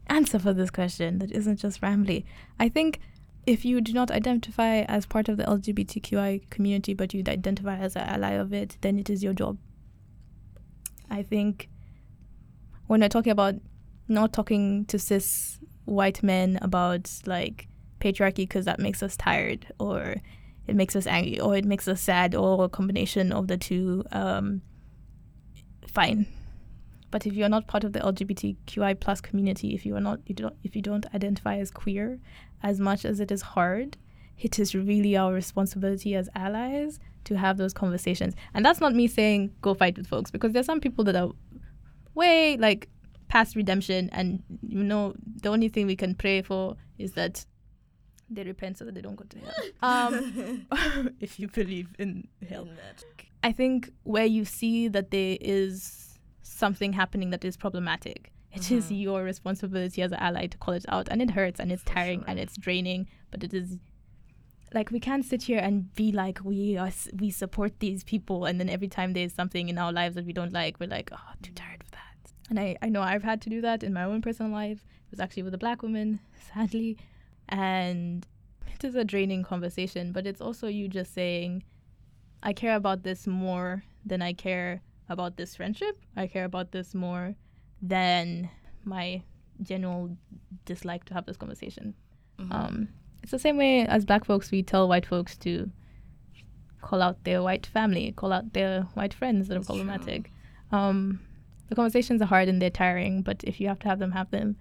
answer 0.08 0.38
for 0.38 0.52
this 0.52 0.70
question 0.70 1.18
that 1.20 1.32
isn't 1.32 1.56
just 1.56 1.80
rambly. 1.80 2.24
I 2.58 2.68
think 2.68 3.00
if 3.46 3.64
you 3.64 3.80
do 3.80 3.94
not 3.94 4.10
identify 4.10 4.80
as 4.82 5.06
part 5.06 5.28
of 5.28 5.38
the 5.38 5.44
LGBTQI 5.44 6.50
community, 6.50 6.92
but 6.92 7.14
you 7.14 7.22
identify 7.26 7.78
as 7.78 7.96
an 7.96 8.02
ally 8.02 8.32
of 8.32 8.52
it, 8.52 8.76
then 8.82 8.98
it 8.98 9.08
is 9.08 9.22
your 9.22 9.32
job. 9.32 9.56
I 11.10 11.22
think 11.22 11.70
when 12.88 13.00
we're 13.00 13.08
talking 13.08 13.32
about 13.32 13.54
not 14.06 14.34
talking 14.34 14.84
to 14.86 14.98
cis 14.98 15.58
white 15.86 16.22
men 16.22 16.58
about 16.60 17.10
like 17.24 17.68
patriarchy 18.00 18.36
because 18.36 18.64
that 18.64 18.78
makes 18.78 19.02
us 19.02 19.16
tired 19.16 19.66
or 19.78 20.16
it 20.66 20.76
makes 20.76 20.94
us 20.94 21.06
angry 21.06 21.40
or 21.40 21.56
it 21.56 21.64
makes 21.64 21.88
us 21.88 22.00
sad 22.00 22.34
or 22.34 22.64
a 22.64 22.68
combination 22.68 23.32
of 23.32 23.48
the 23.48 23.56
two, 23.56 24.04
um, 24.12 24.62
fine. 25.86 26.26
But 27.10 27.26
if 27.26 27.32
you're 27.32 27.48
not 27.48 27.66
part 27.66 27.84
of 27.84 27.94
the 27.94 28.00
LGBTQI 28.00 29.00
plus 29.00 29.20
community, 29.20 29.74
if 29.74 29.86
you 29.86 29.96
are 29.96 30.00
not, 30.00 30.20
you 30.26 30.34
don't, 30.34 30.54
if 30.62 30.76
you 30.76 30.82
don't 30.82 31.06
identify 31.14 31.56
as 31.56 31.70
queer, 31.70 32.18
as 32.62 32.78
much 32.78 33.04
as 33.04 33.18
it 33.18 33.30
is 33.30 33.40
hard, 33.40 33.96
it 34.38 34.58
is 34.58 34.74
really 34.74 35.16
our 35.16 35.32
responsibility 35.32 36.14
as 36.14 36.28
allies 36.34 37.00
to 37.24 37.36
have 37.36 37.56
those 37.56 37.72
conversations. 37.72 38.34
And 38.54 38.64
that's 38.64 38.80
not 38.80 38.94
me 38.94 39.06
saying 39.06 39.52
go 39.62 39.74
fight 39.74 39.96
with 39.96 40.06
folks 40.06 40.30
because 40.30 40.52
there's 40.52 40.66
some 40.66 40.80
people 40.80 41.04
that 41.04 41.16
are 41.16 41.30
way 42.14 42.56
like 42.56 42.88
past 43.28 43.56
redemption, 43.56 44.08
and 44.12 44.42
you 44.66 44.82
know 44.82 45.14
the 45.42 45.48
only 45.48 45.68
thing 45.68 45.86
we 45.86 45.96
can 45.96 46.14
pray 46.14 46.42
for 46.42 46.76
is 46.98 47.12
that 47.12 47.44
they 48.30 48.44
repent 48.44 48.78
so 48.78 48.84
that 48.84 48.94
they 48.94 49.00
don't 49.00 49.16
go 49.16 49.24
to 49.24 49.38
hell. 49.38 49.54
Um, 49.82 51.16
if 51.20 51.38
you 51.38 51.48
believe 51.48 51.88
in 51.98 52.28
hell. 52.48 52.68
I 53.42 53.52
think 53.52 53.90
where 54.02 54.26
you 54.26 54.44
see 54.44 54.88
that 54.88 55.10
there 55.10 55.38
is 55.40 56.18
something 56.42 56.92
happening 56.92 57.30
that 57.30 57.44
is 57.44 57.56
problematic, 57.56 58.32
it 58.52 58.70
is 58.70 58.90
your 58.90 59.22
responsibility 59.22 60.02
as 60.02 60.10
an 60.10 60.18
ally 60.18 60.46
to 60.46 60.58
call 60.58 60.74
it 60.74 60.84
out. 60.88 61.08
And 61.10 61.22
it 61.22 61.30
hurts 61.30 61.60
and 61.60 61.70
it's 61.70 61.84
tiring 61.84 62.24
and 62.26 62.38
it's 62.38 62.56
draining, 62.56 63.08
but 63.30 63.44
it 63.44 63.54
is 63.54 63.78
like 64.74 64.90
we 64.90 65.00
can't 65.00 65.24
sit 65.24 65.42
here 65.42 65.58
and 65.58 65.94
be 65.94 66.12
like 66.12 66.40
we 66.44 66.76
are 66.76 66.90
we 67.18 67.30
support 67.30 67.78
these 67.80 68.04
people 68.04 68.44
and 68.44 68.60
then 68.60 68.68
every 68.68 68.88
time 68.88 69.12
there's 69.14 69.32
something 69.32 69.68
in 69.68 69.78
our 69.78 69.92
lives 69.92 70.14
that 70.14 70.26
we 70.26 70.32
don't 70.32 70.52
like 70.52 70.78
we're 70.78 70.86
like 70.88 71.10
oh 71.12 71.32
too 71.42 71.52
tired 71.52 71.82
for 71.82 71.92
that 71.92 72.32
and 72.50 72.60
I, 72.60 72.76
I 72.82 72.90
know 72.90 73.00
I've 73.00 73.22
had 73.22 73.40
to 73.42 73.50
do 73.50 73.62
that 73.62 73.82
in 73.82 73.94
my 73.94 74.04
own 74.04 74.20
personal 74.20 74.52
life 74.52 74.84
it 75.06 75.10
was 75.10 75.20
actually 75.20 75.44
with 75.44 75.54
a 75.54 75.58
black 75.58 75.82
woman 75.82 76.20
sadly 76.52 76.98
and 77.48 78.26
it 78.72 78.84
is 78.84 78.94
a 78.94 79.04
draining 79.04 79.42
conversation 79.42 80.12
but 80.12 80.26
it's 80.26 80.40
also 80.40 80.66
you 80.66 80.88
just 80.88 81.12
saying 81.12 81.62
I 82.42 82.52
care 82.52 82.76
about 82.76 83.02
this 83.02 83.26
more 83.26 83.82
than 84.04 84.22
I 84.22 84.32
care 84.32 84.82
about 85.08 85.36
this 85.36 85.56
friendship. 85.56 85.96
I 86.16 86.26
care 86.26 86.44
about 86.44 86.72
this 86.72 86.94
more 86.94 87.34
than 87.82 88.48
my 88.84 89.22
general 89.62 90.16
dislike 90.64 91.04
to 91.06 91.14
have 91.14 91.26
this 91.26 91.36
conversation. 91.36 91.94
Um, 92.50 92.88
it's 93.22 93.32
the 93.32 93.38
same 93.38 93.56
way 93.56 93.84
as 93.86 94.04
black 94.04 94.24
folks, 94.24 94.50
we 94.50 94.62
tell 94.62 94.88
white 94.88 95.06
folks 95.06 95.36
to 95.38 95.70
call 96.80 97.02
out 97.02 97.24
their 97.24 97.42
white 97.42 97.66
family, 97.66 98.12
call 98.12 98.32
out 98.32 98.52
their 98.52 98.82
white 98.94 99.12
friends 99.12 99.48
that 99.48 99.56
are 99.56 99.64
problematic. 99.64 100.30
Um, 100.70 101.20
the 101.68 101.74
conversations 101.74 102.22
are 102.22 102.26
hard 102.26 102.48
and 102.48 102.62
they're 102.62 102.70
tiring, 102.70 103.22
but 103.22 103.42
if 103.42 103.60
you 103.60 103.66
have 103.66 103.80
to 103.80 103.88
have 103.88 103.98
them, 103.98 104.12
have 104.12 104.30
them. 104.30 104.56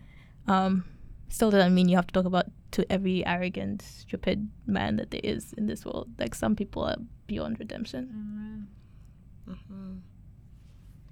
Um, 0.47 0.85
still 1.29 1.51
doesn't 1.51 1.75
mean 1.75 1.89
you 1.89 1.95
have 1.95 2.07
to 2.07 2.13
talk 2.13 2.25
about 2.25 2.47
to 2.71 2.91
every 2.91 3.25
arrogant, 3.25 3.81
stupid 3.81 4.49
man 4.65 4.97
that 4.97 5.11
there 5.11 5.21
is 5.23 5.53
in 5.53 5.67
this 5.67 5.85
world. 5.85 6.09
Like 6.19 6.35
some 6.35 6.55
people 6.55 6.83
are 6.83 6.97
beyond 7.27 7.59
redemption. 7.59 8.67
Mm-hmm. 9.47 9.53
Mm-hmm. 9.53 9.97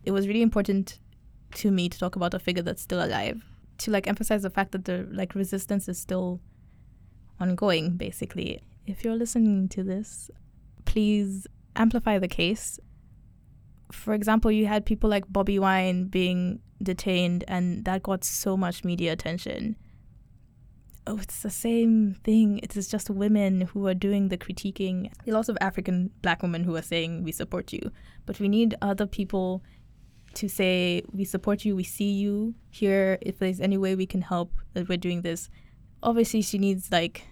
It 0.04 0.12
was 0.12 0.28
really 0.28 0.42
important 0.42 1.00
to 1.56 1.72
me 1.72 1.90
to 1.90 1.98
talk 1.98 2.16
about 2.16 2.34
a 2.34 2.40
figure 2.40 2.64
that's 2.64 2.82
still 2.82 3.04
alive, 3.04 3.44
to 3.80 3.92
like 3.92 4.08
emphasize 4.08 4.44
the 4.44 4.50
fact 4.50 4.72
that 4.74 4.86
the 4.86 5.08
like 5.12 5.34
resistance 5.36 5.88
is 5.88 5.98
still 5.98 6.42
ongoing. 7.40 7.98
Basically, 7.98 8.62
if 8.86 9.04
you're 9.04 9.16
listening 9.16 9.70
to 9.70 9.84
this, 9.84 10.30
please 10.86 11.48
amplify 11.76 12.20
the 12.20 12.28
case. 12.28 12.80
for 13.92 14.14
example, 14.14 14.52
you 14.52 14.68
had 14.68 14.86
people 14.86 15.10
like 15.10 15.26
Bobby 15.32 15.60
Wine 15.60 16.06
being 16.06 16.60
detained, 16.82 17.44
and 17.48 17.86
that 17.86 18.04
got 18.04 18.24
so 18.24 18.58
much 18.58 18.84
media 18.84 19.14
attention. 19.14 19.76
Oh, 21.08 21.20
it's 21.20 21.44
the 21.44 21.52
same 21.52 22.16
thing. 22.24 22.60
It 22.64 22.76
is 22.76 22.88
just 22.88 23.12
women 23.12 23.62
who 23.62 23.86
are 23.86 23.94
doing 23.94 24.30
the 24.30 24.40
critiquing. 24.40 25.12
Lots 25.28 25.50
of 25.50 25.58
African 25.62 26.10
black 26.24 26.42
women 26.42 26.64
who 26.64 26.76
are 26.76 26.82
saying, 26.82 27.24
We 27.24 27.32
support 27.32 27.72
you. 27.72 27.92
But 28.26 28.40
we 28.40 28.48
need 28.48 28.76
other 28.82 29.06
people 29.06 29.62
to 30.34 30.50
say, 30.50 31.04
We 31.12 31.24
support 31.24 31.64
you, 31.64 31.76
we 31.76 31.84
see 31.84 32.12
you 32.12 32.56
here. 32.72 33.20
If 33.22 33.38
there's 33.38 33.62
any 33.62 33.78
way 33.78 33.94
we 33.96 34.08
can 34.08 34.24
help, 34.24 34.52
that 34.74 34.90
we're 34.90 34.98
doing 34.98 35.22
this. 35.22 35.50
Obviously, 36.02 36.42
she 36.42 36.58
needs 36.58 36.92
like 36.92 37.28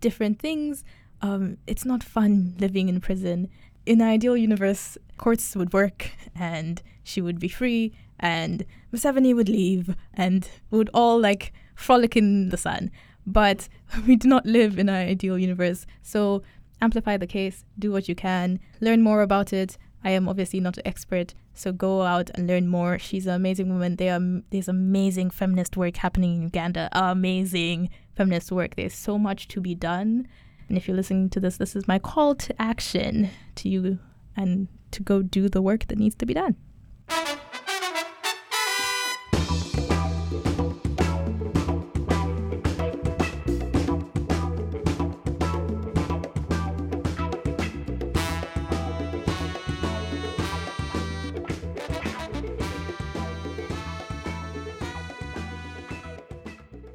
different 0.00 0.38
things. 0.38 0.84
Um, 1.20 1.56
it's 1.66 1.84
not 1.84 2.04
fun 2.04 2.54
living 2.60 2.88
in 2.88 3.00
prison. 3.00 3.48
In 3.86 4.00
an 4.00 4.06
ideal 4.08 4.36
universe, 4.36 4.98
courts 5.16 5.56
would 5.56 5.72
work 5.72 6.10
and 6.34 6.80
she 7.02 7.20
would 7.20 7.40
be 7.40 7.48
free 7.48 7.92
and 8.20 8.64
Museveni 8.92 9.34
would 9.34 9.48
leave 9.48 9.96
and 10.14 10.48
would 10.70 10.90
all 10.94 11.18
like 11.18 11.52
frolic 11.74 12.16
in 12.16 12.50
the 12.50 12.56
sun. 12.56 12.90
But 13.26 13.68
we 14.06 14.16
do 14.16 14.28
not 14.28 14.46
live 14.46 14.78
in 14.78 14.88
an 14.88 15.08
ideal 15.08 15.38
universe. 15.38 15.86
So 16.02 16.42
amplify 16.80 17.16
the 17.16 17.26
case, 17.26 17.64
do 17.78 17.90
what 17.90 18.08
you 18.08 18.14
can, 18.14 18.60
learn 18.80 19.02
more 19.02 19.22
about 19.22 19.52
it. 19.52 19.78
I 20.04 20.10
am 20.10 20.28
obviously 20.28 20.60
not 20.60 20.76
an 20.76 20.86
expert, 20.86 21.34
so 21.52 21.72
go 21.72 22.02
out 22.02 22.30
and 22.34 22.46
learn 22.46 22.68
more. 22.68 22.98
She's 22.98 23.26
an 23.26 23.34
amazing 23.34 23.68
woman. 23.68 23.96
There 23.96 24.14
are, 24.14 24.42
there's 24.50 24.68
amazing 24.68 25.30
feminist 25.30 25.76
work 25.76 25.96
happening 25.96 26.36
in 26.36 26.42
Uganda. 26.42 26.88
Amazing 26.92 27.90
feminist 28.14 28.52
work. 28.52 28.76
There's 28.76 28.94
so 28.94 29.18
much 29.18 29.48
to 29.48 29.60
be 29.60 29.74
done. 29.74 30.28
And 30.68 30.76
if 30.76 30.86
you're 30.86 30.96
listening 30.96 31.30
to 31.30 31.40
this, 31.40 31.56
this 31.56 31.74
is 31.74 31.88
my 31.88 31.98
call 31.98 32.34
to 32.36 32.62
action 32.62 33.30
to 33.56 33.68
you 33.68 33.98
and 34.36 34.68
to 34.92 35.02
go 35.02 35.22
do 35.22 35.48
the 35.48 35.62
work 35.62 35.86
that 35.88 35.98
needs 35.98 36.14
to 36.16 36.26
be 36.26 36.34
done. 36.34 36.56